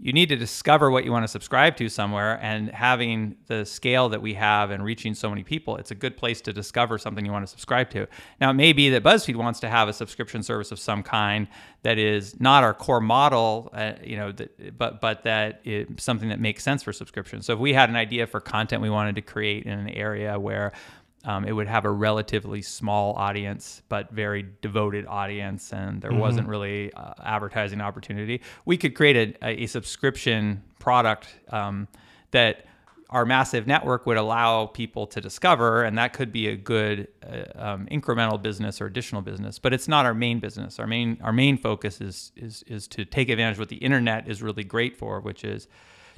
you 0.00 0.14
need 0.14 0.30
to 0.30 0.36
discover 0.36 0.90
what 0.90 1.04
you 1.04 1.12
want 1.12 1.24
to 1.24 1.28
subscribe 1.28 1.76
to 1.76 1.90
somewhere 1.90 2.38
and 2.42 2.70
having 2.70 3.36
the 3.48 3.66
scale 3.66 4.08
that 4.08 4.22
we 4.22 4.32
have 4.32 4.70
and 4.70 4.82
reaching 4.82 5.12
so 5.14 5.28
many 5.28 5.42
people 5.42 5.76
it's 5.76 5.90
a 5.90 5.94
good 5.94 6.16
place 6.16 6.40
to 6.40 6.54
discover 6.54 6.96
something 6.96 7.24
you 7.26 7.32
want 7.32 7.44
to 7.46 7.50
subscribe 7.50 7.90
to. 7.90 8.06
Now 8.40 8.48
it 8.48 8.54
may 8.54 8.72
be 8.72 8.88
that 8.90 9.02
buzzfeed 9.02 9.36
wants 9.36 9.60
to 9.60 9.68
have 9.68 9.88
a 9.88 9.92
subscription 9.92 10.42
service 10.42 10.72
of 10.72 10.78
some 10.78 11.02
kind 11.02 11.48
that 11.82 11.98
is 11.98 12.40
not 12.40 12.64
our 12.64 12.72
core 12.72 13.00
model 13.00 13.70
uh, 13.74 13.92
you 14.02 14.16
know 14.16 14.32
that, 14.32 14.78
but 14.78 15.02
but 15.02 15.22
that 15.24 15.60
something 15.98 16.30
that 16.30 16.40
makes 16.40 16.62
sense 16.62 16.82
for 16.82 16.94
subscription. 16.94 17.42
So 17.42 17.52
if 17.52 17.58
we 17.58 17.74
had 17.74 17.90
an 17.90 17.96
idea 17.96 18.26
for 18.26 18.40
content 18.40 18.80
we 18.80 18.90
wanted 18.90 19.16
to 19.16 19.22
create 19.22 19.64
in 19.64 19.78
an 19.78 19.90
area 19.90 20.38
where 20.38 20.72
um, 21.26 21.44
it 21.44 21.52
would 21.52 21.66
have 21.66 21.84
a 21.84 21.90
relatively 21.90 22.62
small 22.62 23.14
audience, 23.14 23.82
but 23.88 24.10
very 24.12 24.46
devoted 24.62 25.06
audience, 25.06 25.72
and 25.72 26.00
there 26.00 26.12
mm-hmm. 26.12 26.20
wasn't 26.20 26.48
really 26.48 26.92
uh, 26.94 27.14
advertising 27.22 27.80
opportunity. 27.80 28.40
We 28.64 28.76
could 28.76 28.94
create 28.94 29.36
a, 29.42 29.62
a 29.62 29.66
subscription 29.66 30.62
product 30.78 31.26
um, 31.48 31.88
that 32.30 32.66
our 33.10 33.24
massive 33.24 33.66
network 33.66 34.06
would 34.06 34.16
allow 34.16 34.66
people 34.66 35.06
to 35.08 35.20
discover, 35.20 35.82
and 35.82 35.98
that 35.98 36.12
could 36.12 36.32
be 36.32 36.48
a 36.48 36.56
good 36.56 37.08
uh, 37.24 37.44
um, 37.54 37.86
incremental 37.90 38.40
business 38.40 38.80
or 38.80 38.86
additional 38.86 39.20
business. 39.20 39.58
But 39.58 39.72
it's 39.72 39.88
not 39.88 40.06
our 40.06 40.14
main 40.14 40.38
business. 40.38 40.78
Our 40.78 40.86
main 40.86 41.18
our 41.22 41.32
main 41.32 41.58
focus 41.58 42.00
is 42.00 42.32
is 42.36 42.62
is 42.68 42.86
to 42.88 43.04
take 43.04 43.28
advantage 43.28 43.54
of 43.54 43.60
what 43.60 43.68
the 43.68 43.76
internet 43.76 44.28
is 44.28 44.42
really 44.42 44.64
great 44.64 44.96
for, 44.96 45.20
which 45.20 45.44
is 45.44 45.66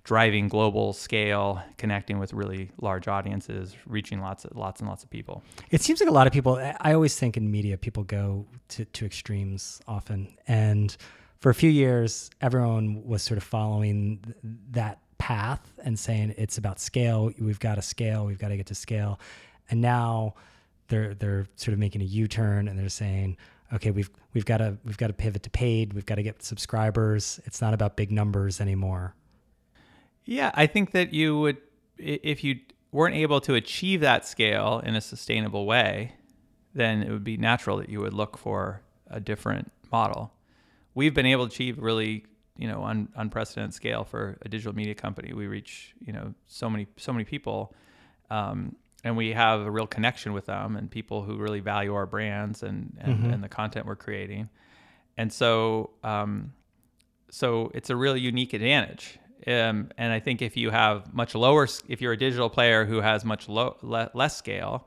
driving 0.09 0.49
global 0.49 0.95
scale, 0.95 1.63
connecting 1.77 2.19
with 2.19 2.33
really 2.33 2.71
large 2.81 3.07
audiences, 3.09 3.77
reaching 3.85 4.23
lots 4.23 4.47
of 4.47 4.57
lots 4.57 4.81
and 4.81 4.89
lots 4.89 5.05
of 5.05 5.11
people. 5.11 5.43
It 5.71 5.83
seems 5.83 6.01
like 6.01 6.09
a 6.09 6.13
lot 6.13 6.27
of 6.27 6.33
people. 6.33 6.57
I 6.81 6.95
always 6.95 7.15
think 7.19 7.37
in 7.37 7.51
media, 7.51 7.77
people 7.77 8.05
go 8.05 8.47
to, 8.69 8.87
to 8.87 9.05
extremes 9.05 9.83
often, 9.87 10.35
and 10.47 10.97
for 11.41 11.51
a 11.51 11.55
few 11.55 11.69
years, 11.69 12.31
everyone 12.41 13.07
was 13.07 13.23
sort 13.23 13.37
of 13.37 13.45
following 13.45 14.21
th- 14.25 14.37
that 14.71 14.99
path 15.19 15.75
and 15.85 15.99
saying 15.99 16.35
it's 16.39 16.57
about 16.57 16.81
scale. 16.81 17.31
We've 17.39 17.61
got 17.61 17.75
to 17.75 17.83
scale. 17.83 18.25
We've 18.25 18.39
got 18.39 18.49
to 18.49 18.57
get 18.57 18.69
to 18.69 18.75
scale, 18.75 19.21
and 19.69 19.83
now 19.83 20.37
they're 20.89 21.13
they're 21.17 21.49
sort 21.57 21.75
of 21.75 21.79
making 21.79 22.01
a 22.01 22.07
U 22.07 22.27
turn 22.27 22.67
and 22.67 22.79
they're 22.79 22.89
saying, 22.89 23.37
okay, 23.75 23.91
we've 23.91 24.09
we've 24.33 24.47
got 24.47 24.57
to 24.57 24.79
we've 24.87 24.97
got 24.97 25.09
to 25.09 25.13
pivot 25.13 25.43
to 25.43 25.51
paid. 25.51 25.93
We've 25.93 26.07
got 26.07 26.15
to 26.15 26.23
get 26.23 26.43
subscribers. 26.43 27.41
It's 27.45 27.61
not 27.61 27.75
about 27.75 27.95
big 27.99 28.11
numbers 28.11 28.59
anymore. 28.59 29.15
Yeah, 30.29 30.51
I 30.53 30.67
think 30.67 30.91
that 30.91 31.15
you 31.15 31.41
would, 31.41 31.57
if 31.97 32.45
you 32.45 32.61
weren't 32.93 33.15
able 33.15 33.41
to 33.41 33.55
achieve 33.55 34.03
that 34.03 34.27
scale 34.27 34.83
in 34.85 34.95
a 34.95 35.01
sustainable 35.01 35.65
way, 35.65 36.17
then 36.75 37.03
it 37.03 37.11
would 37.11 37.25
be 37.25 37.39
natural 37.39 37.79
that 37.79 37.89
you 37.89 38.01
would 38.01 38.13
look 38.13 38.37
for 38.37 38.83
a 39.07 39.21
different 39.21 39.73
model. 39.91 40.31
We've 40.95 41.15
been 41.15 41.25
able 41.25 41.49
to 41.49 41.55
achieve 41.55 41.79
really, 41.79 42.27
you 42.59 42.69
know, 42.69 42.85
un, 42.85 43.09
unprecedented 43.17 43.73
scale 43.73 44.05
for 44.05 44.37
a 44.43 44.51
digital 44.51 44.75
media 44.75 44.95
company. 44.95 45.33
We 45.33 45.47
reach, 45.47 45.95
you 45.99 46.13
know, 46.13 46.35
so 46.47 46.69
many 46.69 46.89
so 46.99 47.11
many 47.11 47.25
people, 47.25 47.75
um, 48.29 48.77
and 49.05 49.17
we 49.17 49.33
have 49.33 49.63
a 49.63 49.71
real 49.71 49.87
connection 49.87 50.35
with 50.35 50.45
them 50.45 50.77
and 50.77 50.91
people 50.91 51.23
who 51.23 51.39
really 51.39 51.61
value 51.61 51.95
our 51.95 52.05
brands 52.05 52.63
and 52.63 52.95
and, 53.01 53.15
mm-hmm. 53.15 53.31
and 53.31 53.43
the 53.43 53.49
content 53.49 53.87
we're 53.87 53.97
creating. 53.97 54.51
And 55.17 55.33
so, 55.33 55.91
um, 56.05 56.53
so 57.31 57.71
it's 57.73 57.89
a 57.89 57.97
really 57.97 58.21
unique 58.21 58.53
advantage. 58.53 59.19
Um, 59.47 59.91
and 59.97 60.13
I 60.13 60.21
think 60.21 60.43
if 60.43 60.57
you 60.57 60.71
have 60.71 61.13
much 61.15 61.35
lower, 61.35 61.69
if 61.89 62.01
you're 62.01 62.13
a 62.13 62.17
digital 62.17 62.51
player 62.51 62.85
who 62.85 63.01
has 63.01 63.25
much 63.25 63.49
low, 63.49 63.77
le- 63.83 64.11
less 64.15 64.37
scale, 64.37 64.87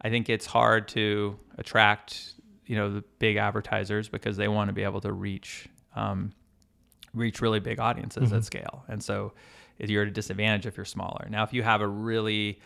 I 0.00 0.08
think 0.08 0.28
it's 0.28 0.46
hard 0.46 0.88
to 0.88 1.38
attract, 1.58 2.34
you 2.66 2.76
know, 2.76 2.92
the 2.94 3.04
big 3.18 3.36
advertisers 3.36 4.08
because 4.08 4.36
they 4.36 4.48
want 4.48 4.68
to 4.68 4.72
be 4.72 4.82
able 4.82 5.02
to 5.02 5.12
reach, 5.12 5.68
um, 5.94 6.32
reach 7.12 7.40
really 7.40 7.60
big 7.60 7.78
audiences 7.78 8.28
mm-hmm. 8.28 8.36
at 8.36 8.44
scale. 8.44 8.84
And 8.88 9.02
so 9.02 9.32
you're 9.78 10.02
at 10.02 10.08
a 10.08 10.12
disadvantage 10.12 10.66
if 10.66 10.76
you're 10.76 10.84
smaller. 10.84 11.26
Now, 11.30 11.42
if 11.42 11.52
you 11.52 11.62
have 11.62 11.80
a 11.80 11.88
really 11.88 12.60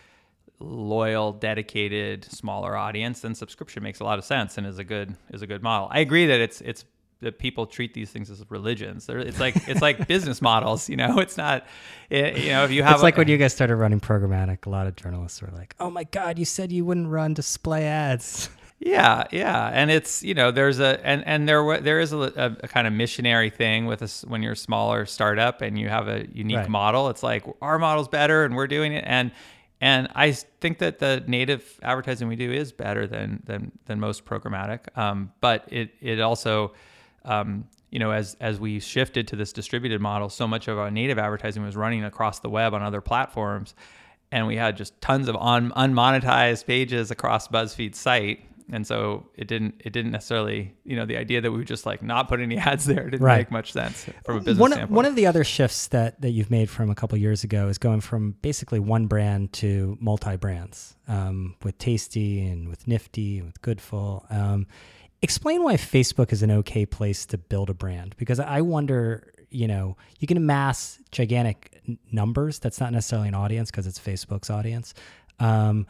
loyal, 0.59 1.33
dedicated, 1.33 2.25
smaller 2.25 2.75
audience, 2.75 3.21
then 3.21 3.35
subscription 3.35 3.83
makes 3.83 3.99
a 3.99 4.03
lot 4.03 4.19
of 4.19 4.25
sense 4.25 4.57
and 4.57 4.65
is 4.65 4.79
a 4.79 4.83
good 4.83 5.15
is 5.31 5.41
a 5.41 5.47
good 5.47 5.61
model. 5.61 5.87
I 5.91 5.99
agree 5.99 6.27
that 6.27 6.39
it's 6.39 6.61
it's 6.61 6.85
that 7.21 7.39
people 7.39 7.65
treat 7.65 7.93
these 7.93 8.11
things 8.11 8.29
as 8.29 8.43
religions. 8.49 9.05
They're, 9.05 9.19
it's 9.19 9.39
like 9.39 9.55
it's 9.67 9.81
like 9.81 10.07
business 10.09 10.41
models, 10.41 10.89
you 10.89 10.97
know. 10.97 11.19
It's 11.19 11.37
not, 11.37 11.65
it, 12.09 12.37
you 12.37 12.49
know, 12.49 12.63
if 12.63 12.71
you 12.71 12.83
have. 12.83 12.93
It's 12.93 13.03
like 13.03 13.17
when 13.17 13.27
you 13.27 13.37
guys 13.37 13.53
started 13.53 13.75
running 13.75 13.99
programmatic. 13.99 14.65
A 14.65 14.69
lot 14.69 14.87
of 14.87 14.95
journalists 14.95 15.41
were 15.41 15.51
like, 15.53 15.75
"Oh 15.79 15.89
my 15.89 16.03
God, 16.03 16.37
you 16.39 16.45
said 16.45 16.71
you 16.71 16.85
wouldn't 16.85 17.09
run 17.09 17.33
display 17.33 17.85
ads." 17.85 18.49
Yeah, 18.79 19.23
yeah, 19.31 19.69
and 19.73 19.89
it's 19.89 20.21
you 20.21 20.33
know 20.33 20.51
there's 20.51 20.79
a 20.79 20.99
and 21.05 21.25
and 21.25 21.47
there 21.47 21.79
there 21.79 21.99
is 21.99 22.11
a, 22.11 22.17
a, 22.17 22.57
a 22.63 22.67
kind 22.67 22.85
of 22.85 22.93
missionary 22.93 23.49
thing 23.49 23.85
with 23.85 24.01
us 24.01 24.25
when 24.27 24.43
you're 24.43 24.53
a 24.53 24.57
smaller 24.57 25.05
startup 25.05 25.61
and 25.61 25.79
you 25.79 25.87
have 25.89 26.07
a 26.07 26.27
unique 26.31 26.57
right. 26.57 26.69
model. 26.69 27.09
It's 27.09 27.23
like 27.23 27.45
our 27.61 27.79
model's 27.79 28.09
better 28.09 28.43
and 28.43 28.55
we're 28.55 28.67
doing 28.67 28.93
it 28.93 29.03
and 29.07 29.31
and 29.81 30.07
I 30.15 30.31
think 30.31 30.79
that 30.79 30.99
the 30.99 31.23
native 31.27 31.79
advertising 31.83 32.27
we 32.27 32.35
do 32.35 32.51
is 32.51 32.71
better 32.71 33.07
than 33.07 33.41
than 33.45 33.71
than 33.85 33.99
most 33.99 34.25
programmatic. 34.25 34.95
Um, 34.97 35.31
but 35.41 35.65
it 35.69 35.91
it 36.01 36.19
also 36.21 36.73
um, 37.25 37.65
you 37.91 37.99
know, 37.99 38.11
as 38.11 38.35
as 38.39 38.59
we 38.59 38.79
shifted 38.79 39.27
to 39.29 39.35
this 39.35 39.53
distributed 39.53 40.01
model, 40.01 40.29
so 40.29 40.47
much 40.47 40.67
of 40.67 40.77
our 40.77 40.91
native 40.91 41.17
advertising 41.17 41.63
was 41.63 41.75
running 41.75 42.03
across 42.03 42.39
the 42.39 42.49
web 42.49 42.73
on 42.73 42.81
other 42.81 43.01
platforms, 43.01 43.73
and 44.31 44.47
we 44.47 44.55
had 44.57 44.77
just 44.77 44.99
tons 45.01 45.27
of 45.27 45.35
un- 45.37 45.71
unmonetized 45.71 46.65
pages 46.65 47.11
across 47.11 47.47
BuzzFeed's 47.47 47.97
site. 47.97 48.41
And 48.71 48.85
so 48.85 49.27
it 49.35 49.47
didn't 49.47 49.75
it 49.85 49.93
didn't 49.93 50.11
necessarily 50.11 50.73
you 50.83 50.95
know 50.95 51.05
the 51.05 51.17
idea 51.17 51.39
that 51.39 51.51
we 51.51 51.59
would 51.59 51.67
just 51.67 51.85
like 51.85 52.01
not 52.01 52.27
put 52.27 52.39
any 52.39 52.57
ads 52.69 52.85
there 52.85 53.09
didn't 53.09 53.23
right. 53.23 53.37
make 53.37 53.51
much 53.51 53.71
sense 53.71 54.09
from 54.25 54.37
a 54.37 54.39
business 54.39 54.57
one, 54.57 54.71
standpoint. 54.71 54.95
One 54.95 55.05
of 55.05 55.15
the 55.15 55.27
other 55.27 55.43
shifts 55.43 55.87
that 55.89 56.19
that 56.21 56.31
you've 56.31 56.49
made 56.49 56.69
from 56.69 56.89
a 56.89 56.95
couple 56.95 57.17
years 57.17 57.43
ago 57.43 57.67
is 57.67 57.77
going 57.77 58.01
from 58.01 58.31
basically 58.41 58.79
one 58.79 59.05
brand 59.05 59.53
to 59.53 59.97
multi 60.01 60.35
brands 60.35 60.95
um, 61.07 61.55
with 61.63 61.77
Tasty 61.77 62.43
and 62.43 62.67
with 62.67 62.87
Nifty 62.87 63.37
and 63.37 63.47
with 63.47 63.61
Goodful. 63.61 64.25
Um, 64.31 64.65
explain 65.25 65.63
why 65.63 65.75
Facebook 65.75 66.31
is 66.31 66.41
an 66.43 66.51
okay 66.51 66.85
place 66.85 67.25
to 67.25 67.37
build 67.37 67.69
a 67.69 67.73
brand 67.73 68.15
because 68.17 68.39
I 68.39 68.61
wonder, 68.61 69.33
you 69.49 69.67
know, 69.67 69.97
you 70.19 70.27
can 70.27 70.37
amass 70.37 70.99
gigantic 71.11 71.81
numbers. 72.11 72.59
That's 72.59 72.79
not 72.79 72.93
necessarily 72.93 73.27
an 73.27 73.33
audience 73.33 73.71
because 73.71 73.87
it's 73.87 73.99
Facebook's 73.99 74.49
audience. 74.49 74.93
Um, 75.39 75.87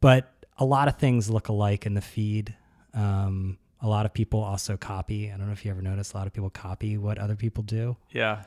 but 0.00 0.32
a 0.58 0.64
lot 0.64 0.88
of 0.88 0.96
things 0.96 1.28
look 1.28 1.48
alike 1.48 1.86
in 1.86 1.94
the 1.94 2.00
feed. 2.00 2.54
Um, 2.94 3.58
a 3.80 3.88
lot 3.88 4.06
of 4.06 4.14
people 4.14 4.42
also 4.42 4.76
copy. 4.76 5.30
I 5.30 5.36
don't 5.36 5.46
know 5.46 5.52
if 5.52 5.64
you 5.64 5.70
ever 5.72 5.82
noticed 5.82 6.14
a 6.14 6.16
lot 6.16 6.26
of 6.26 6.32
people 6.32 6.48
copy 6.48 6.96
what 6.96 7.18
other 7.18 7.36
people 7.36 7.64
do. 7.64 7.96
Yeah. 8.12 8.44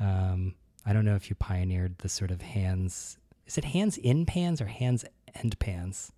Um, 0.00 0.54
I 0.84 0.92
don't 0.92 1.04
know 1.04 1.14
if 1.14 1.30
you 1.30 1.36
pioneered 1.36 1.98
the 1.98 2.08
sort 2.08 2.30
of 2.30 2.40
hands. 2.40 3.18
Is 3.46 3.58
it 3.58 3.64
hands 3.64 3.98
in 3.98 4.24
pans 4.26 4.60
or 4.60 4.66
hands 4.66 5.04
end 5.34 5.58
pans? 5.58 6.10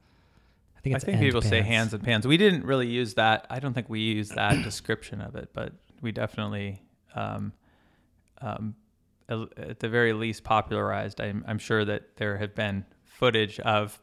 Think, 0.85 0.97
I 0.97 0.99
think 0.99 1.20
people 1.20 1.40
pans. 1.40 1.51
say 1.51 1.62
hands 1.62 1.94
and 1.94 2.03
pans. 2.03 2.27
We 2.27 2.37
didn't 2.37 2.64
really 2.64 2.87
use 2.87 3.14
that. 3.14 3.47
I 3.51 3.59
don't 3.59 3.73
think 3.73 3.88
we 3.88 4.01
used 4.01 4.35
that 4.35 4.62
description 4.64 5.20
of 5.20 5.35
it, 5.35 5.51
but 5.53 5.73
we 6.03 6.12
definitely, 6.12 6.83
um, 7.14 7.53
um, 8.40 8.75
at 9.29 9.81
the 9.81 9.88
very 9.88 10.12
least, 10.12 10.44
popularized. 10.44 11.20
I'm, 11.20 11.44
I'm 11.49 11.59
sure 11.59 11.85
that 11.85 12.16
there 12.16 12.37
have 12.37 12.55
been 12.55 12.85
footage 13.05 13.59
of 13.61 13.99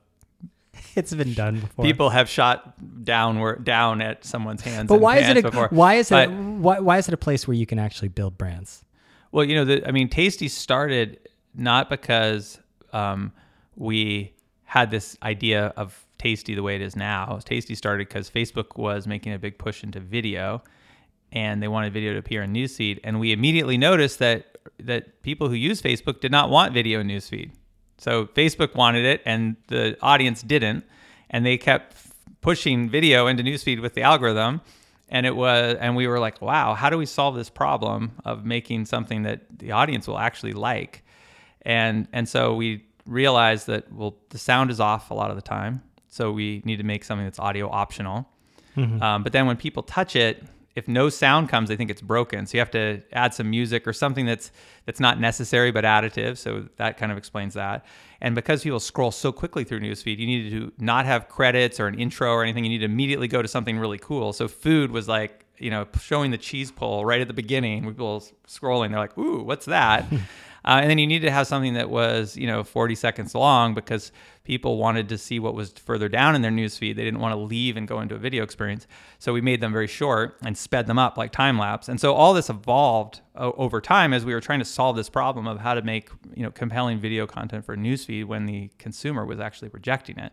it's 0.95 1.13
been 1.13 1.33
done 1.33 1.59
before. 1.59 1.85
People 1.85 2.09
have 2.09 2.29
shot 2.29 3.03
downward 3.03 3.63
down 3.63 4.01
at 4.01 4.25
someone's 4.25 4.61
hands. 4.61 4.87
But 4.87 5.01
why 5.01 5.17
is 5.17 5.29
it? 5.29 5.37
A, 5.37 5.41
before. 5.43 5.67
Why 5.69 5.95
is 5.95 6.11
it? 6.11 6.31
Why, 6.31 6.79
why 6.79 6.97
is 6.97 7.07
it 7.07 7.13
a 7.13 7.17
place 7.17 7.47
where 7.47 7.55
you 7.55 7.65
can 7.65 7.77
actually 7.77 8.07
build 8.07 8.37
brands? 8.37 8.83
Well, 9.31 9.45
you 9.45 9.55
know, 9.55 9.65
the, 9.65 9.87
I 9.87 9.91
mean, 9.91 10.09
Tasty 10.09 10.47
started 10.47 11.19
not 11.53 11.89
because 11.89 12.59
um, 12.93 13.33
we 13.75 14.33
had 14.63 14.91
this 14.91 15.17
idea 15.21 15.73
of 15.75 16.05
Tasty 16.21 16.53
the 16.53 16.61
way 16.61 16.75
it 16.75 16.81
is 16.81 16.95
now. 16.95 17.39
Tasty 17.43 17.73
started 17.73 18.07
because 18.07 18.29
Facebook 18.29 18.77
was 18.77 19.07
making 19.07 19.33
a 19.33 19.39
big 19.39 19.57
push 19.57 19.83
into 19.83 19.99
video, 19.99 20.61
and 21.31 21.63
they 21.63 21.67
wanted 21.67 21.93
video 21.93 22.13
to 22.13 22.19
appear 22.19 22.43
in 22.43 22.53
newsfeed. 22.53 22.99
And 23.03 23.19
we 23.19 23.31
immediately 23.31 23.75
noticed 23.75 24.19
that 24.19 24.59
that 24.77 25.23
people 25.23 25.49
who 25.49 25.55
use 25.55 25.81
Facebook 25.81 26.19
did 26.19 26.31
not 26.31 26.51
want 26.51 26.75
video 26.75 26.99
in 26.99 27.07
newsfeed. 27.07 27.49
So 27.97 28.27
Facebook 28.27 28.75
wanted 28.75 29.03
it, 29.03 29.23
and 29.25 29.55
the 29.67 29.97
audience 30.03 30.43
didn't, 30.43 30.85
and 31.31 31.43
they 31.43 31.57
kept 31.57 31.95
pushing 32.41 32.87
video 32.87 33.25
into 33.25 33.41
newsfeed 33.41 33.81
with 33.81 33.95
the 33.95 34.03
algorithm. 34.03 34.61
And 35.09 35.25
it 35.25 35.35
was, 35.35 35.75
and 35.79 35.95
we 35.95 36.05
were 36.05 36.19
like, 36.19 36.39
wow, 36.39 36.75
how 36.75 36.91
do 36.91 36.99
we 36.99 37.07
solve 37.07 37.33
this 37.33 37.49
problem 37.49 38.11
of 38.25 38.45
making 38.45 38.85
something 38.85 39.23
that 39.23 39.41
the 39.57 39.71
audience 39.71 40.07
will 40.07 40.19
actually 40.19 40.53
like? 40.53 41.03
And 41.63 42.07
and 42.13 42.29
so 42.29 42.53
we 42.53 42.85
realized 43.07 43.65
that 43.65 43.91
well, 43.91 44.17
the 44.29 44.37
sound 44.37 44.69
is 44.69 44.79
off 44.79 45.09
a 45.09 45.15
lot 45.15 45.31
of 45.31 45.35
the 45.35 45.41
time 45.41 45.81
so 46.11 46.31
we 46.31 46.61
need 46.65 46.77
to 46.77 46.83
make 46.83 47.03
something 47.03 47.25
that's 47.25 47.39
audio 47.39 47.69
optional. 47.69 48.27
Mm-hmm. 48.77 49.01
Um, 49.01 49.23
but 49.23 49.33
then 49.33 49.47
when 49.47 49.57
people 49.57 49.81
touch 49.81 50.15
it, 50.15 50.43
if 50.75 50.87
no 50.87 51.09
sound 51.09 51.49
comes, 51.49 51.69
they 51.69 51.75
think 51.75 51.89
it's 51.89 52.01
broken. 52.01 52.45
So 52.45 52.57
you 52.57 52.59
have 52.59 52.71
to 52.71 53.01
add 53.11 53.33
some 53.33 53.49
music 53.49 53.87
or 53.87 53.93
something 53.93 54.25
that's 54.25 54.51
that's 54.85 54.99
not 54.99 55.19
necessary 55.19 55.71
but 55.71 55.83
additive. 55.83 56.37
So 56.37 56.67
that 56.77 56.97
kind 56.97 57.11
of 57.11 57.17
explains 57.17 57.55
that. 57.55 57.85
And 58.21 58.35
because 58.35 58.63
people 58.63 58.79
scroll 58.79 59.11
so 59.11 59.31
quickly 59.31 59.63
through 59.63 59.79
newsfeed, 59.79 60.17
you 60.19 60.27
need 60.27 60.51
to 60.51 60.71
not 60.77 61.05
have 61.05 61.27
credits 61.27 61.79
or 61.79 61.87
an 61.87 61.99
intro 61.99 62.31
or 62.31 62.43
anything. 62.43 62.63
You 62.63 62.69
need 62.69 62.79
to 62.79 62.85
immediately 62.85 63.27
go 63.27 63.41
to 63.41 63.47
something 63.47 63.79
really 63.79 63.97
cool. 63.97 64.31
So 64.33 64.47
food 64.47 64.91
was 64.91 65.07
like 65.07 65.45
you 65.57 65.69
know, 65.69 65.87
showing 66.01 66.31
the 66.31 66.37
cheese 66.37 66.71
pull 66.71 67.05
right 67.05 67.21
at 67.21 67.27
the 67.27 67.33
beginning. 67.33 67.85
People 67.85 68.25
scrolling, 68.47 68.89
they're 68.89 68.99
like, 68.99 69.17
"Ooh, 69.17 69.43
what's 69.43 69.67
that?" 69.67 70.05
Uh, 70.63 70.79
and 70.81 70.89
then 70.89 70.97
you 70.97 71.07
needed 71.07 71.25
to 71.25 71.31
have 71.31 71.47
something 71.47 71.73
that 71.73 71.89
was, 71.89 72.37
you 72.37 72.45
know, 72.45 72.63
40 72.63 72.95
seconds 72.95 73.33
long 73.33 73.73
because 73.73 74.11
people 74.43 74.77
wanted 74.77 75.09
to 75.09 75.17
see 75.17 75.39
what 75.39 75.55
was 75.55 75.71
further 75.71 76.07
down 76.07 76.35
in 76.35 76.41
their 76.41 76.51
newsfeed. 76.51 76.95
They 76.95 77.03
didn't 77.03 77.19
want 77.19 77.33
to 77.33 77.39
leave 77.39 77.77
and 77.77 77.87
go 77.87 77.99
into 77.99 78.15
a 78.15 78.17
video 78.17 78.43
experience. 78.43 78.87
So 79.19 79.33
we 79.33 79.41
made 79.41 79.61
them 79.61 79.71
very 79.71 79.87
short 79.87 80.37
and 80.43 80.57
sped 80.57 80.87
them 80.87 80.99
up 80.99 81.17
like 81.17 81.31
time 81.31 81.57
lapse. 81.57 81.89
And 81.89 81.99
so 81.99 82.13
all 82.13 82.33
this 82.33 82.49
evolved 82.49 83.21
o- 83.35 83.53
over 83.53 83.81
time 83.81 84.13
as 84.13 84.23
we 84.23 84.33
were 84.33 84.41
trying 84.41 84.59
to 84.59 84.65
solve 84.65 84.95
this 84.95 85.09
problem 85.09 85.47
of 85.47 85.59
how 85.59 85.73
to 85.73 85.81
make, 85.81 86.09
you 86.35 86.43
know, 86.43 86.51
compelling 86.51 86.99
video 86.99 87.25
content 87.25 87.65
for 87.65 87.75
newsfeed 87.75 88.25
when 88.25 88.45
the 88.45 88.69
consumer 88.77 89.25
was 89.25 89.39
actually 89.39 89.69
rejecting 89.69 90.17
it. 90.17 90.31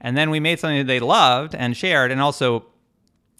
And 0.00 0.16
then 0.16 0.30
we 0.30 0.40
made 0.40 0.60
something 0.60 0.78
that 0.78 0.86
they 0.86 1.00
loved 1.00 1.54
and 1.54 1.76
shared 1.76 2.10
and 2.10 2.20
also 2.20 2.66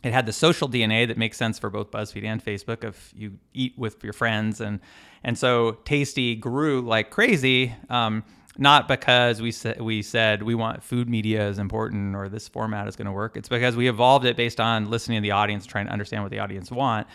it 0.03 0.13
had 0.15 0.25
the 0.27 0.33
social 0.33 0.69
DNA 0.69 1.07
that 1.09 1.19
makes 1.19 1.37
sense 1.37 1.59
for 1.59 1.69
both 1.69 1.91
BuzzFeed 1.91 2.25
and 2.25 2.43
Facebook 2.43 2.85
if 2.85 3.13
you 3.15 3.39
eat 3.53 3.75
with 3.77 4.03
your 4.03 4.15
friends 4.15 4.61
and 4.61 4.81
and 5.23 5.37
so 5.37 5.73
Tasty 5.85 6.35
grew 6.35 6.81
like 6.81 7.11
crazy. 7.11 7.75
Um, 7.89 8.25
not 8.59 8.89
because 8.89 9.41
we 9.41 9.53
said 9.53 9.81
we 9.81 10.03
said 10.03 10.43
we 10.43 10.55
want 10.55 10.83
food 10.83 11.09
media 11.09 11.49
is 11.49 11.59
important 11.59 12.15
or 12.15 12.29
this 12.29 12.47
format 12.49 12.89
is 12.89 12.97
going 12.97 13.07
to 13.07 13.13
work. 13.13 13.37
It's 13.37 13.49
because 13.49 13.75
we 13.75 13.89
evolved 13.89 14.27
it 14.27 14.37
based 14.37 14.61
on 14.61 14.91
listening 14.91 15.19
to 15.19 15.23
the 15.23 15.31
audience, 15.31 15.67
trying 15.67 15.87
to 15.87 15.93
understand 15.93 16.23
what 16.23 16.31
the 16.31 16.41
audience 16.41 16.71
want, 16.71 17.07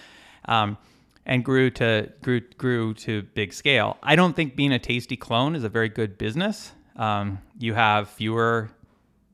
um, 0.46 0.78
and 1.26 1.44
grew 1.44 1.70
to 1.72 2.12
grew 2.22 2.41
grew 2.58 2.94
to 2.96 3.24
big 3.34 3.54
scale. 3.54 3.98
I 4.02 4.15
don't 4.15 4.36
think 4.36 4.56
being 4.56 4.72
a 4.72 4.80
Tasty 4.80 5.18
clone 5.18 5.56
is 5.56 5.63
a 5.63 5.70
very 5.70 5.89
good 5.89 6.18
business. 6.18 6.72
Um, 6.96 7.39
you 7.60 7.74
have 7.74 8.10
fewer 8.10 8.72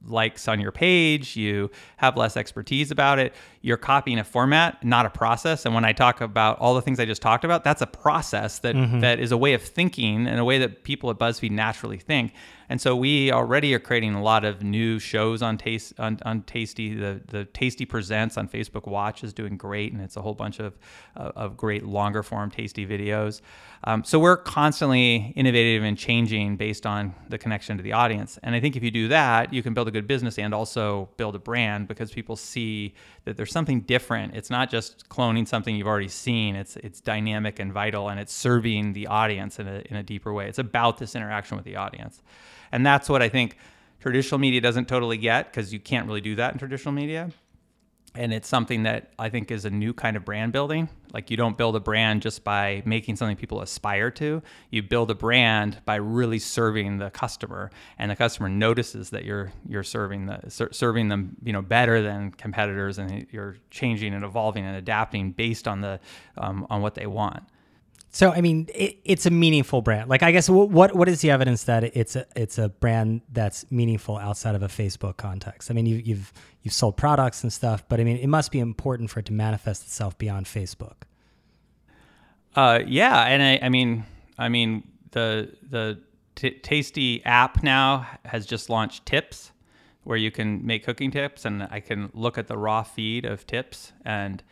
likes 0.06 0.48
on 0.48 0.60
your 0.60 0.72
page, 0.72 1.36
you 1.36 1.70
have 1.98 2.18
less 2.18 2.36
expertise 2.36 2.92
about 2.92 3.20
it, 3.20 3.36
you're 3.62 3.78
copying 3.78 4.18
a 4.18 4.24
format, 4.24 4.84
not 4.84 5.06
a 5.06 5.10
process. 5.10 5.66
And 5.66 5.76
when 5.76 5.86
I 5.86 5.94
talk 5.94 6.20
about 6.20 6.58
all 6.60 6.74
the 6.74 6.82
things 6.82 7.00
I 7.00 7.06
just 7.06 7.22
talked 7.22 7.44
about, 7.44 7.64
that's 7.64 7.82
a 7.82 7.88
process 7.88 8.60
that, 8.60 8.76
mm-hmm. 8.76 9.02
that 9.02 9.20
is 9.20 9.32
a 9.32 9.38
way 9.38 9.54
of 9.54 9.62
thinking 9.62 10.26
and 10.28 10.40
a 10.40 10.46
way 10.46 10.58
that 10.58 10.84
people 10.84 11.10
at 11.12 11.20
BuzzFeed 11.20 11.52
naturally 11.52 11.98
think. 11.98 12.34
And 12.72 12.80
so 12.80 12.96
we 12.96 13.34
already 13.34 13.74
are 13.74 13.80
creating 13.80 14.14
a 14.14 14.24
lot 14.24 14.46
of 14.46 14.64
new 14.64 14.98
shows 14.98 15.42
on 15.42 15.58
Taste 15.58 15.94
on, 16.00 16.20
on 16.24 16.44
Tasty. 16.44 16.94
The 16.96 17.20
the 17.28 17.44
Tasty 17.44 17.84
Presents 17.84 18.38
on 18.38 18.48
Facebook 18.48 18.88
Watch 18.88 19.26
is 19.26 19.34
doing 19.34 19.58
great, 19.58 19.92
and 19.92 20.02
it's 20.02 20.16
a 20.16 20.22
whole 20.22 20.34
bunch 20.34 20.60
of 20.60 20.80
uh, 21.18 21.34
of 21.36 21.58
great 21.58 21.84
longer 21.84 22.24
form 22.24 22.50
Tasty 22.50 22.88
videos. 22.88 23.42
Um, 23.84 24.06
so 24.06 24.20
we're 24.20 24.38
constantly 24.38 25.34
innovative 25.36 25.84
and 25.84 25.98
changing 25.98 26.56
based 26.56 26.86
on 26.86 27.14
the 27.28 27.38
connection 27.38 27.76
to 27.76 27.84
the 27.84 27.92
audience. 27.92 28.40
And 28.42 28.56
I 28.56 28.62
think 28.62 28.78
if 28.78 28.84
you 28.84 28.92
do 28.92 29.10
that, 29.10 29.52
you 29.54 29.62
can 29.62 29.74
build 29.74 29.90
a 29.90 29.92
good 29.92 30.08
business 30.08 30.40
and 30.40 30.54
also 30.54 31.10
build 31.18 31.36
a 31.36 31.40
brand 31.40 31.90
because 31.90 32.12
people 32.12 32.38
see 32.38 32.94
that 33.26 33.36
there's 33.36 33.51
something 33.52 33.82
different. 33.82 34.36
It's 34.36 34.50
not 34.50 34.70
just 34.70 35.08
cloning 35.10 35.48
something 35.48 35.76
you've 35.76 35.88
already 35.88 36.08
seen. 36.08 36.56
It's 36.56 36.78
it's 36.78 37.02
dynamic 37.02 37.60
and 37.60 37.72
vital, 37.72 38.10
and 38.10 38.20
it's 38.20 38.34
serving 38.34 38.94
the 38.94 39.08
audience 39.08 39.60
in 39.60 39.68
a 39.68 39.84
in 39.90 39.98
a 39.98 40.04
deeper 40.04 40.34
way. 40.34 40.48
It's 40.48 40.60
about 40.60 40.98
this 40.98 41.16
interaction 41.16 41.58
with 41.58 41.66
the 41.66 41.76
audience. 41.76 42.22
And 42.72 42.86
that's 42.86 43.10
what 43.10 43.22
I 43.22 43.30
think 43.30 43.58
traditional 44.00 44.40
media 44.40 44.62
doesn't 44.62 44.88
totally 44.88 45.18
get 45.18 45.52
because 45.52 45.74
you 45.74 45.80
can't 45.80 46.08
really 46.08 46.22
do 46.22 46.36
that 46.36 46.54
in 46.54 46.60
traditional 46.60 46.94
media. 46.94 47.30
And 48.14 48.34
it's 48.34 48.48
something 48.48 48.84
that 48.84 49.12
I 49.18 49.30
think 49.30 49.52
is 49.52 49.64
a 49.64 49.70
new 49.70 49.94
kind 49.94 50.18
of 50.18 50.26
brand 50.26 50.52
building. 50.52 50.90
Like 51.14 51.32
you 51.32 51.38
don't 51.38 51.58
build 51.58 51.76
a 51.76 51.80
brand 51.80 52.22
just 52.22 52.44
by 52.44 52.84
making 52.86 53.16
something 53.16 53.38
people 53.38 53.62
aspire 53.62 54.12
to. 54.12 54.42
You 54.70 54.84
build 54.84 55.12
a 55.12 55.16
brand 55.16 55.80
by 55.86 55.96
really 55.96 56.40
serving 56.40 56.98
the 56.98 57.10
customer, 57.10 57.72
and 57.98 58.12
the 58.12 58.16
customer 58.16 58.50
notices 58.50 59.10
that 59.12 59.24
you're 59.24 59.52
you're 59.68 59.84
serving 59.84 60.26
the 60.26 60.40
ser- 60.50 60.74
serving 60.74 61.08
them 61.08 61.38
you 61.44 61.54
know 61.54 61.62
better 61.62 62.02
than 62.02 62.32
competitors, 62.32 62.98
and 62.98 63.28
you're 63.32 63.56
changing 63.70 64.14
and 64.14 64.24
evolving 64.26 64.66
and 64.66 64.76
adapting 64.76 65.32
based 65.32 65.68
on 65.68 65.82
the 65.82 66.00
um, 66.38 66.68
on 66.70 66.82
what 66.82 66.96
they 66.96 67.08
want. 67.08 67.44
So 68.14 68.32
I 68.32 68.42
mean, 68.42 68.68
it, 68.76 68.98
it's 69.06 69.26
a 69.26 69.30
meaningful 69.30 69.82
brand. 69.82 70.10
Like 70.10 70.22
I 70.22 70.32
guess 70.34 70.50
what 70.50 70.94
what 70.94 71.08
is 71.08 71.22
the 71.22 71.32
evidence 71.32 71.64
that 71.64 71.84
it's 71.96 72.18
a 72.18 72.26
it's 72.36 72.58
a 72.58 72.68
brand 72.68 73.22
that's 73.32 73.70
meaningful 73.72 74.18
outside 74.18 74.54
of 74.54 74.62
a 74.64 74.68
Facebook 74.68 75.16
context? 75.16 75.72
I 75.72 75.74
mean, 75.74 75.86
you, 75.86 75.96
you've 75.96 76.34
you've 76.62 76.74
sold 76.74 76.98
products 76.98 77.42
and 77.44 77.52
stuff, 77.52 77.86
but 77.88 78.02
I 78.02 78.04
mean, 78.04 78.18
it 78.18 78.28
must 78.28 78.52
be 78.52 78.60
important 78.60 79.10
for 79.10 79.22
it 79.22 79.26
to 79.28 79.34
manifest 79.34 79.84
itself 79.84 80.18
beyond 80.18 80.46
Facebook. 80.46 81.04
Uh, 82.54 82.80
yeah, 82.86 83.24
and 83.24 83.42
I, 83.42 83.66
I 83.66 83.70
mean, 83.70 84.04
I 84.38 84.50
mean 84.50 84.84
the 85.12 85.56
the 85.70 86.02
t- 86.36 86.60
Tasty 86.60 87.24
app 87.24 87.64
now 87.64 88.08
has 88.26 88.46
just 88.46 88.70
launched 88.70 89.06
tips, 89.06 89.54
where 90.04 90.18
you 90.18 90.32
can 90.32 90.66
make 90.66 90.84
cooking 90.84 91.12
tips, 91.12 91.46
and 91.46 91.64
I 91.72 91.80
can 91.80 92.10
look 92.14 92.38
at 92.38 92.48
the 92.48 92.58
raw 92.58 92.84
feed 92.84 93.24
of 93.24 93.48
tips, 93.48 93.94
and 94.04 94.44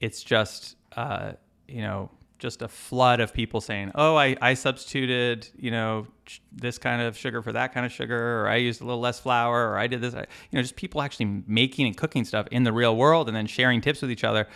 it's 0.00 0.24
just 0.24 0.74
uh, 0.96 1.34
you 1.68 1.82
know 1.82 2.10
just 2.38 2.62
a 2.62 2.68
flood 2.68 3.20
of 3.20 3.32
people 3.32 3.60
saying, 3.60 3.92
"Oh, 3.94 4.16
I, 4.16 4.36
I 4.40 4.54
substituted, 4.54 5.48
you 5.56 5.70
know, 5.70 6.06
this 6.52 6.78
kind 6.78 7.02
of 7.02 7.16
sugar 7.16 7.42
for 7.42 7.52
that 7.52 7.72
kind 7.72 7.86
of 7.86 7.92
sugar, 7.92 8.42
or 8.42 8.48
I 8.48 8.56
used 8.56 8.80
a 8.80 8.84
little 8.84 9.00
less 9.00 9.20
flour, 9.20 9.70
or 9.70 9.78
I 9.78 9.86
did 9.86 10.00
this." 10.00 10.14
You 10.14 10.26
know, 10.52 10.62
just 10.62 10.76
people 10.76 11.00
actually 11.02 11.42
making 11.46 11.86
and 11.86 11.96
cooking 11.96 12.24
stuff 12.24 12.46
in 12.50 12.64
the 12.64 12.72
real 12.72 12.96
world, 12.96 13.28
and 13.28 13.36
then 13.36 13.46
sharing 13.46 13.80
tips 13.80 14.02
with 14.02 14.10
each 14.10 14.24
other. 14.24 14.48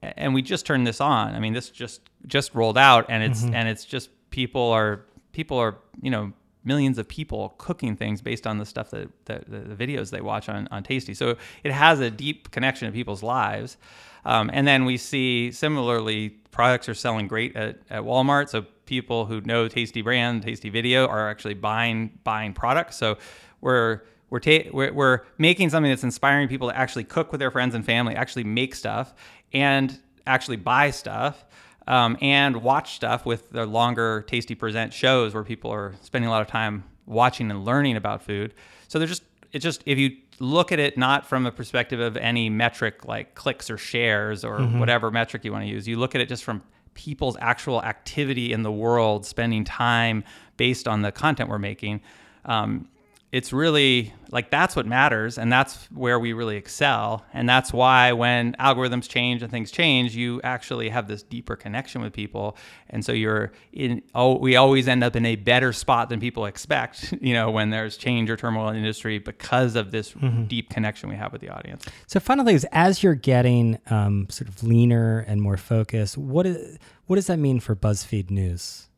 And 0.00 0.32
we 0.32 0.42
just 0.42 0.64
turned 0.64 0.86
this 0.86 1.00
on. 1.00 1.34
I 1.34 1.40
mean, 1.40 1.52
this 1.52 1.70
just 1.70 2.02
just 2.26 2.54
rolled 2.54 2.78
out, 2.78 3.06
and 3.08 3.22
it's 3.22 3.42
mm-hmm. 3.42 3.54
and 3.54 3.68
it's 3.68 3.84
just 3.84 4.10
people 4.30 4.70
are 4.70 5.04
people 5.32 5.58
are 5.58 5.78
you 6.00 6.10
know 6.10 6.32
millions 6.64 6.98
of 6.98 7.08
people 7.08 7.54
cooking 7.58 7.96
things 7.96 8.20
based 8.20 8.46
on 8.46 8.58
the 8.58 8.66
stuff 8.66 8.90
that, 8.90 9.08
that 9.24 9.50
the, 9.50 9.60
the 9.60 9.74
videos 9.74 10.10
they 10.10 10.20
watch 10.20 10.48
on 10.48 10.68
on 10.70 10.82
Tasty. 10.82 11.14
So 11.14 11.36
it 11.64 11.72
has 11.72 12.00
a 12.00 12.10
deep 12.10 12.50
connection 12.50 12.86
to 12.86 12.92
people's 12.92 13.22
lives. 13.22 13.76
Um, 14.28 14.50
and 14.52 14.68
then 14.68 14.84
we 14.84 14.98
see 14.98 15.50
similarly 15.50 16.28
products 16.50 16.86
are 16.88 16.94
selling 16.94 17.28
great 17.28 17.56
at, 17.56 17.78
at 17.88 18.02
Walmart. 18.02 18.50
So 18.50 18.66
people 18.84 19.24
who 19.24 19.40
know 19.40 19.68
Tasty 19.68 20.02
brand, 20.02 20.42
Tasty 20.42 20.68
video 20.68 21.06
are 21.06 21.30
actually 21.30 21.54
buying 21.54 22.18
buying 22.24 22.52
products. 22.52 22.96
So 22.96 23.16
we're 23.62 24.02
we're, 24.30 24.40
ta- 24.40 24.68
we're, 24.70 24.92
we're 24.92 25.20
making 25.38 25.70
something 25.70 25.90
that's 25.90 26.04
inspiring 26.04 26.48
people 26.48 26.68
to 26.68 26.76
actually 26.76 27.04
cook 27.04 27.32
with 27.32 27.38
their 27.38 27.50
friends 27.50 27.74
and 27.74 27.82
family, 27.82 28.14
actually 28.14 28.44
make 28.44 28.74
stuff, 28.74 29.14
and 29.54 29.98
actually 30.26 30.56
buy 30.56 30.90
stuff. 30.90 31.46
Um, 31.86 32.18
and 32.20 32.58
watch 32.62 32.96
stuff 32.96 33.24
with 33.24 33.48
the 33.48 33.64
longer 33.64 34.22
tasty 34.28 34.54
present 34.54 34.92
shows 34.92 35.32
where 35.32 35.42
people 35.42 35.70
are 35.70 35.94
spending 36.02 36.28
a 36.28 36.30
lot 36.30 36.42
of 36.42 36.46
time 36.48 36.84
watching 37.06 37.50
and 37.50 37.64
learning 37.64 37.96
about 37.96 38.22
food 38.22 38.52
so 38.88 38.98
they're 38.98 39.08
just 39.08 39.22
it's 39.52 39.62
just 39.62 39.82
if 39.86 39.96
you 39.96 40.16
look 40.40 40.72
at 40.72 40.78
it 40.78 40.96
not 40.96 41.26
from 41.26 41.46
a 41.46 41.52
perspective 41.52 42.00
of 42.00 42.16
any 42.16 42.48
metric 42.48 43.04
like 43.04 43.34
clicks 43.34 43.70
or 43.70 43.78
shares 43.78 44.44
or 44.44 44.58
mm-hmm. 44.58 44.78
whatever 44.78 45.10
metric 45.10 45.44
you 45.44 45.52
want 45.52 45.64
to 45.64 45.68
use. 45.68 45.88
You 45.88 45.98
look 45.98 46.14
at 46.14 46.20
it 46.20 46.28
just 46.28 46.44
from 46.44 46.62
people's 46.94 47.36
actual 47.40 47.82
activity 47.82 48.52
in 48.52 48.62
the 48.62 48.72
world, 48.72 49.24
spending 49.24 49.64
time 49.64 50.24
based 50.56 50.88
on 50.88 51.02
the 51.02 51.12
content 51.12 51.48
we're 51.48 51.58
making. 51.58 52.00
Um, 52.44 52.88
it's 53.30 53.52
really 53.52 54.14
like 54.30 54.50
that's 54.50 54.74
what 54.74 54.86
matters 54.86 55.36
and 55.36 55.52
that's 55.52 55.84
where 55.92 56.18
we 56.18 56.32
really 56.32 56.56
excel 56.56 57.24
and 57.34 57.46
that's 57.46 57.72
why 57.72 58.12
when 58.12 58.54
algorithms 58.54 59.06
change 59.06 59.42
and 59.42 59.50
things 59.50 59.70
change 59.70 60.16
you 60.16 60.40
actually 60.42 60.88
have 60.88 61.08
this 61.08 61.22
deeper 61.22 61.54
connection 61.54 62.00
with 62.00 62.12
people 62.12 62.56
and 62.88 63.04
so 63.04 63.12
you're 63.12 63.52
in 63.72 64.02
oh 64.14 64.36
we 64.38 64.56
always 64.56 64.88
end 64.88 65.04
up 65.04 65.14
in 65.14 65.26
a 65.26 65.36
better 65.36 65.72
spot 65.72 66.08
than 66.08 66.20
people 66.20 66.46
expect 66.46 67.12
you 67.20 67.34
know 67.34 67.50
when 67.50 67.70
there's 67.70 67.96
change 67.96 68.30
or 68.30 68.36
turmoil 68.36 68.68
in 68.68 68.74
the 68.74 68.78
industry 68.78 69.18
because 69.18 69.76
of 69.76 69.90
this 69.90 70.12
mm-hmm. 70.12 70.44
deep 70.44 70.70
connection 70.70 71.08
we 71.08 71.16
have 71.16 71.32
with 71.32 71.40
the 71.40 71.50
audience. 71.50 71.84
So 72.06 72.20
final 72.20 72.44
thing 72.44 72.54
is 72.54 72.66
as 72.72 73.02
you're 73.02 73.14
getting 73.14 73.78
um, 73.88 74.26
sort 74.30 74.48
of 74.48 74.62
leaner 74.62 75.20
and 75.20 75.42
more 75.42 75.56
focused 75.56 76.16
what 76.16 76.46
is 76.46 76.78
what 77.06 77.16
does 77.16 77.26
that 77.26 77.38
mean 77.38 77.60
for 77.60 77.74
buzzfeed 77.74 78.30
news? 78.30 78.88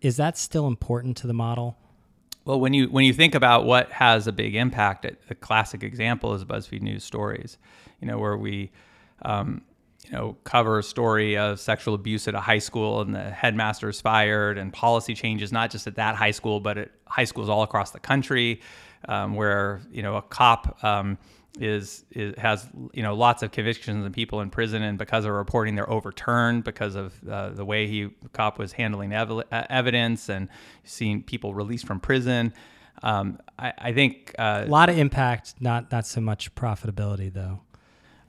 Is 0.00 0.16
that 0.16 0.36
still 0.36 0.66
important 0.66 1.16
to 1.18 1.26
the 1.26 1.32
model 1.32 1.78
well, 2.44 2.58
when 2.58 2.74
you 2.74 2.86
when 2.88 3.04
you 3.04 3.12
think 3.12 3.34
about 3.34 3.64
what 3.64 3.90
has 3.92 4.26
a 4.26 4.32
big 4.32 4.54
impact, 4.54 5.06
a 5.30 5.34
classic 5.34 5.82
example 5.82 6.34
is 6.34 6.44
BuzzFeed 6.44 6.82
News 6.82 7.04
Stories. 7.04 7.58
You 8.00 8.08
know, 8.08 8.18
where 8.18 8.36
we, 8.36 8.72
um, 9.22 9.62
you 10.04 10.10
know, 10.10 10.36
cover 10.42 10.80
a 10.80 10.82
story 10.82 11.36
of 11.36 11.60
sexual 11.60 11.94
abuse 11.94 12.26
at 12.26 12.34
a 12.34 12.40
high 12.40 12.58
school 12.58 13.00
and 13.00 13.14
the 13.14 13.30
headmaster 13.30 13.88
is 13.88 14.00
fired, 14.00 14.58
and 14.58 14.72
policy 14.72 15.14
changes 15.14 15.52
not 15.52 15.70
just 15.70 15.86
at 15.86 15.94
that 15.96 16.16
high 16.16 16.32
school, 16.32 16.58
but 16.58 16.78
at 16.78 16.90
high 17.06 17.24
schools 17.24 17.48
all 17.48 17.62
across 17.62 17.92
the 17.92 18.00
country, 18.00 18.60
um, 19.08 19.34
where 19.34 19.80
you 19.92 20.02
know 20.02 20.16
a 20.16 20.22
cop. 20.22 20.82
Um, 20.82 21.18
is, 21.60 22.04
is 22.10 22.34
has 22.38 22.66
you 22.92 23.02
know 23.02 23.14
lots 23.14 23.42
of 23.42 23.52
convictions 23.52 24.04
and 24.04 24.14
people 24.14 24.40
in 24.40 24.50
prison 24.50 24.82
and 24.82 24.98
because 24.98 25.24
of 25.24 25.32
reporting 25.32 25.74
they're 25.74 25.90
overturned 25.90 26.64
because 26.64 26.94
of 26.94 27.14
uh, 27.28 27.50
the 27.50 27.64
way 27.64 27.86
he 27.86 28.08
cop 28.32 28.58
was 28.58 28.72
handling 28.72 29.12
ev- 29.12 29.30
uh, 29.30 29.42
evidence 29.68 30.28
and 30.28 30.48
seeing 30.84 31.22
people 31.22 31.54
released 31.54 31.86
from 31.86 32.00
prison. 32.00 32.52
Um, 33.02 33.38
I, 33.58 33.72
I, 33.78 33.92
think 33.92 34.34
uh, 34.38 34.64
a 34.66 34.70
lot 34.70 34.88
of 34.88 34.96
impact 34.96 35.54
not 35.60 35.90
not 35.90 36.06
so 36.06 36.20
much 36.20 36.54
profitability 36.54 37.32
though. 37.32 37.60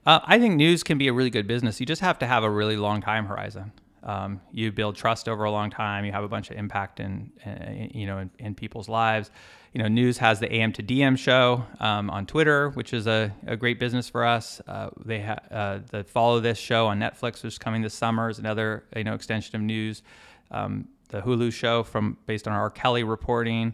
Uh, 0.05 0.19
I 0.25 0.39
think 0.39 0.55
news 0.55 0.83
can 0.83 0.97
be 0.97 1.07
a 1.07 1.13
really 1.13 1.29
good 1.29 1.47
business. 1.47 1.79
You 1.79 1.85
just 1.85 2.01
have 2.01 2.19
to 2.19 2.27
have 2.27 2.43
a 2.43 2.49
really 2.49 2.75
long 2.75 3.01
time 3.01 3.25
horizon 3.25 3.71
um, 4.03 4.41
you 4.51 4.71
build 4.71 4.95
trust 4.95 5.27
over 5.29 5.43
a 5.43 5.51
long 5.51 5.69
time 5.69 6.05
you 6.05 6.11
have 6.11 6.23
a 6.23 6.27
bunch 6.27 6.51
of 6.51 6.57
impact 6.57 6.99
in, 6.99 7.31
in 7.45 7.91
you 7.93 8.05
know 8.05 8.19
in, 8.19 8.29
in 8.39 8.55
people's 8.55 8.89
lives 8.89 9.31
you 9.73 9.81
know, 9.81 9.87
News 9.87 10.19
has 10.19 10.39
the 10.39 10.53
AM 10.53 10.71
to 10.73 10.83
DM 10.83 11.17
show 11.17 11.65
um, 11.79 12.11
on 12.11 12.27
Twitter, 12.27 12.69
which 12.69 12.93
is 12.93 13.07
a, 13.07 13.33
a 13.47 13.57
great 13.57 13.79
business 13.79 14.07
for 14.07 14.23
us. 14.23 14.61
Uh, 14.67 14.91
they 15.03 15.19
have 15.19 15.43
uh, 15.49 15.79
the 15.89 16.03
Follow 16.03 16.39
This 16.39 16.59
show 16.59 16.85
on 16.85 16.99
Netflix, 16.99 17.43
which 17.43 17.53
is 17.53 17.57
coming 17.57 17.81
this 17.81 17.95
summer, 17.95 18.29
is 18.29 18.37
another 18.37 18.83
you 18.95 19.03
know 19.03 19.15
extension 19.15 19.55
of 19.55 19.63
News. 19.63 20.03
Um, 20.51 20.87
the 21.09 21.21
Hulu 21.21 21.51
show 21.51 21.81
from 21.81 22.17
based 22.27 22.47
on 22.47 22.53
R. 22.53 22.69
Kelly 22.69 23.03
reporting. 23.03 23.73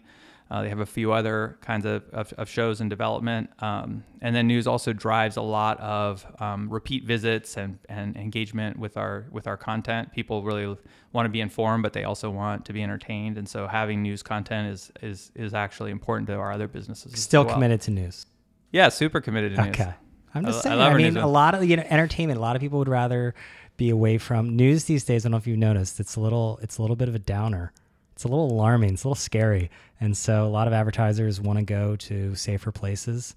Uh, 0.51 0.63
they 0.63 0.69
have 0.69 0.79
a 0.79 0.85
few 0.85 1.11
other 1.11 1.57
kinds 1.61 1.85
of, 1.85 2.03
of, 2.11 2.33
of 2.33 2.49
shows 2.49 2.81
in 2.81 2.89
development. 2.89 3.49
Um, 3.59 4.03
and 4.21 4.35
then 4.35 4.47
news 4.47 4.65
also 4.65 4.93
drives 4.93 5.37
a 5.37 5.43
lot 5.43 5.79
of 5.79 6.25
um, 6.39 6.69
repeat 6.69 7.03
visits 7.03 7.55
and, 7.55 7.77
and 7.87 8.17
engagement 8.17 8.79
with 8.79 8.97
our 8.97 9.27
with 9.31 9.45
our 9.45 9.57
content. 9.57 10.11
People 10.11 10.43
really 10.43 10.75
want 11.13 11.25
to 11.25 11.29
be 11.29 11.39
informed, 11.39 11.83
but 11.83 11.93
they 11.93 12.03
also 12.03 12.31
want 12.31 12.65
to 12.65 12.73
be 12.73 12.81
entertained. 12.81 13.37
And 13.37 13.47
so 13.47 13.67
having 13.67 14.01
news 14.01 14.23
content 14.23 14.73
is 14.73 14.91
is 15.03 15.31
is 15.35 15.53
actually 15.53 15.91
important 15.91 16.27
to 16.29 16.35
our 16.35 16.51
other 16.51 16.67
businesses. 16.67 17.21
Still 17.21 17.45
well. 17.45 17.53
committed 17.53 17.81
to 17.81 17.91
news. 17.91 18.25
Yeah, 18.71 18.89
super 18.89 19.21
committed 19.21 19.55
to 19.55 19.65
news. 19.65 19.79
Okay. 19.79 19.93
I'm 20.33 20.45
just 20.45 20.59
I, 20.65 20.69
saying. 20.69 20.81
I, 20.81 20.89
I 20.89 20.93
mean, 20.95 21.17
a 21.17 21.27
lot 21.27 21.53
of 21.53 21.63
you 21.63 21.75
know, 21.75 21.85
entertainment. 21.87 22.39
A 22.39 22.41
lot 22.41 22.55
of 22.55 22.61
people 22.61 22.79
would 22.79 22.89
rather 22.89 23.35
be 23.77 23.91
away 23.91 24.17
from 24.17 24.55
news 24.55 24.85
these 24.85 25.03
days. 25.03 25.25
I 25.25 25.27
don't 25.27 25.31
know 25.31 25.37
if 25.37 25.47
you've 25.47 25.59
noticed. 25.59 25.99
It's 25.99 26.15
a 26.15 26.19
little. 26.19 26.59
It's 26.63 26.79
a 26.79 26.81
little 26.81 26.95
bit 26.95 27.07
of 27.07 27.13
a 27.13 27.19
downer 27.19 27.71
it's 28.19 28.25
a 28.25 28.27
little 28.27 28.51
alarming. 28.51 28.95
It's 28.95 29.05
a 29.05 29.07
little 29.07 29.15
scary. 29.15 29.71
And 30.01 30.17
so 30.17 30.45
a 30.45 30.49
lot 30.49 30.67
of 30.67 30.73
advertisers 30.73 31.39
want 31.39 31.57
to 31.57 31.63
go 31.63 31.95
to 31.95 32.35
safer 32.35 32.69
places, 32.69 33.33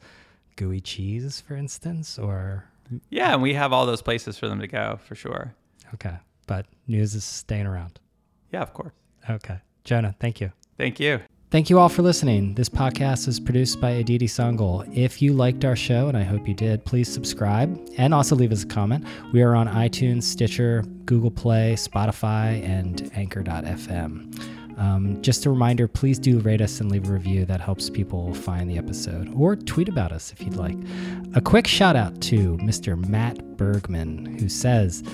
gooey 0.56 0.80
cheese, 0.80 1.40
for 1.40 1.54
instance, 1.54 2.18
or. 2.18 2.64
Yeah, 3.08 3.32
and 3.34 3.40
we 3.40 3.54
have 3.54 3.72
all 3.72 3.86
those 3.86 4.02
places 4.02 4.36
for 4.36 4.48
them 4.48 4.58
to 4.58 4.66
go 4.66 4.98
for 5.06 5.14
sure. 5.14 5.54
Okay. 5.94 6.16
But 6.48 6.66
news 6.88 7.14
is 7.14 7.22
staying 7.22 7.66
around. 7.66 8.00
Yeah, 8.50 8.62
of 8.62 8.74
course. 8.74 8.92
Okay. 9.30 9.58
Jonah, 9.84 10.16
thank 10.18 10.40
you. 10.40 10.50
Thank 10.78 10.98
you. 10.98 11.20
Thank 11.52 11.70
you 11.70 11.78
all 11.78 11.88
for 11.88 12.02
listening. 12.02 12.54
This 12.54 12.68
podcast 12.68 13.28
is 13.28 13.38
produced 13.38 13.80
by 13.80 13.90
Aditi 13.90 14.26
Sangal. 14.26 14.92
If 14.96 15.22
you 15.22 15.32
liked 15.32 15.64
our 15.64 15.76
show, 15.76 16.08
and 16.08 16.16
I 16.16 16.24
hope 16.24 16.48
you 16.48 16.54
did, 16.54 16.84
please 16.84 17.12
subscribe 17.12 17.78
and 17.98 18.12
also 18.12 18.34
leave 18.34 18.50
us 18.50 18.64
a 18.64 18.66
comment. 18.66 19.06
We 19.32 19.42
are 19.42 19.54
on 19.54 19.68
iTunes, 19.68 20.24
Stitcher, 20.24 20.82
Google 21.04 21.30
Play, 21.30 21.74
Spotify, 21.74 22.66
and 22.66 23.08
Anchor.fm. 23.14 24.61
Um, 24.82 25.22
just 25.22 25.46
a 25.46 25.50
reminder 25.50 25.86
please 25.86 26.18
do 26.18 26.40
rate 26.40 26.60
us 26.60 26.80
and 26.80 26.90
leave 26.90 27.08
a 27.08 27.12
review. 27.12 27.44
That 27.44 27.60
helps 27.60 27.88
people 27.88 28.34
find 28.34 28.68
the 28.68 28.78
episode. 28.78 29.32
Or 29.32 29.54
tweet 29.54 29.88
about 29.88 30.10
us 30.10 30.32
if 30.32 30.40
you'd 30.40 30.56
like. 30.56 30.76
A 31.34 31.40
quick 31.40 31.68
shout 31.68 31.94
out 31.94 32.20
to 32.22 32.56
Mr. 32.56 32.96
Matt 33.08 33.56
Bergman, 33.56 34.38
who 34.40 34.48
says, 34.48 35.04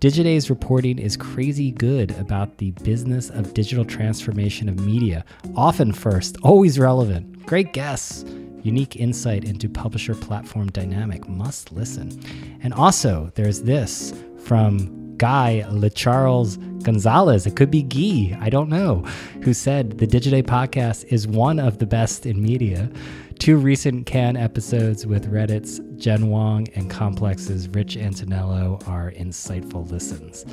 Digiday's 0.00 0.50
reporting 0.50 0.98
is 0.98 1.16
crazy 1.16 1.70
good 1.70 2.10
about 2.18 2.58
the 2.58 2.72
business 2.82 3.30
of 3.30 3.54
digital 3.54 3.84
transformation 3.84 4.68
of 4.68 4.80
media. 4.80 5.24
Often 5.54 5.92
first, 5.92 6.36
always 6.42 6.76
relevant. 6.76 7.46
Great 7.46 7.72
guests. 7.72 8.24
Unique 8.64 8.96
insight 8.96 9.44
into 9.44 9.68
publisher 9.68 10.16
platform 10.16 10.68
dynamic. 10.72 11.28
Must 11.28 11.70
listen. 11.70 12.20
And 12.60 12.74
also, 12.74 13.30
there's 13.36 13.62
this 13.62 14.12
from 14.40 15.01
Guy 15.16 15.64
LeCharles 15.68 16.58
Gonzalez, 16.82 17.46
it 17.46 17.56
could 17.56 17.70
be 17.70 17.82
Guy, 17.82 18.36
I 18.40 18.50
don't 18.50 18.68
know, 18.68 19.04
who 19.42 19.54
said 19.54 19.98
the 19.98 20.06
Digiday 20.06 20.42
podcast 20.42 21.04
is 21.12 21.26
one 21.26 21.58
of 21.58 21.78
the 21.78 21.86
best 21.86 22.26
in 22.26 22.42
media. 22.42 22.90
Two 23.38 23.56
recent 23.56 24.06
Cannes 24.06 24.36
episodes 24.36 25.06
with 25.06 25.30
Reddit's 25.32 25.80
Jen 25.96 26.28
Wong 26.28 26.68
and 26.74 26.88
Complex's 26.90 27.68
Rich 27.68 27.96
Antonello 27.96 28.86
are 28.86 29.10
insightful 29.12 29.90
listens. 29.90 30.44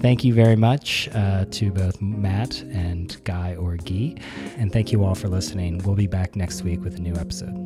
Thank 0.00 0.24
you 0.24 0.34
very 0.34 0.56
much 0.56 1.08
uh, 1.14 1.46
to 1.52 1.70
both 1.70 2.00
Matt 2.02 2.60
and 2.62 3.22
Guy 3.24 3.54
or 3.54 3.76
Guy, 3.76 4.16
and 4.56 4.72
thank 4.72 4.92
you 4.92 5.04
all 5.04 5.14
for 5.14 5.28
listening. 5.28 5.78
We'll 5.78 5.94
be 5.94 6.06
back 6.06 6.36
next 6.36 6.62
week 6.62 6.82
with 6.82 6.96
a 6.96 7.00
new 7.00 7.14
episode. 7.14 7.60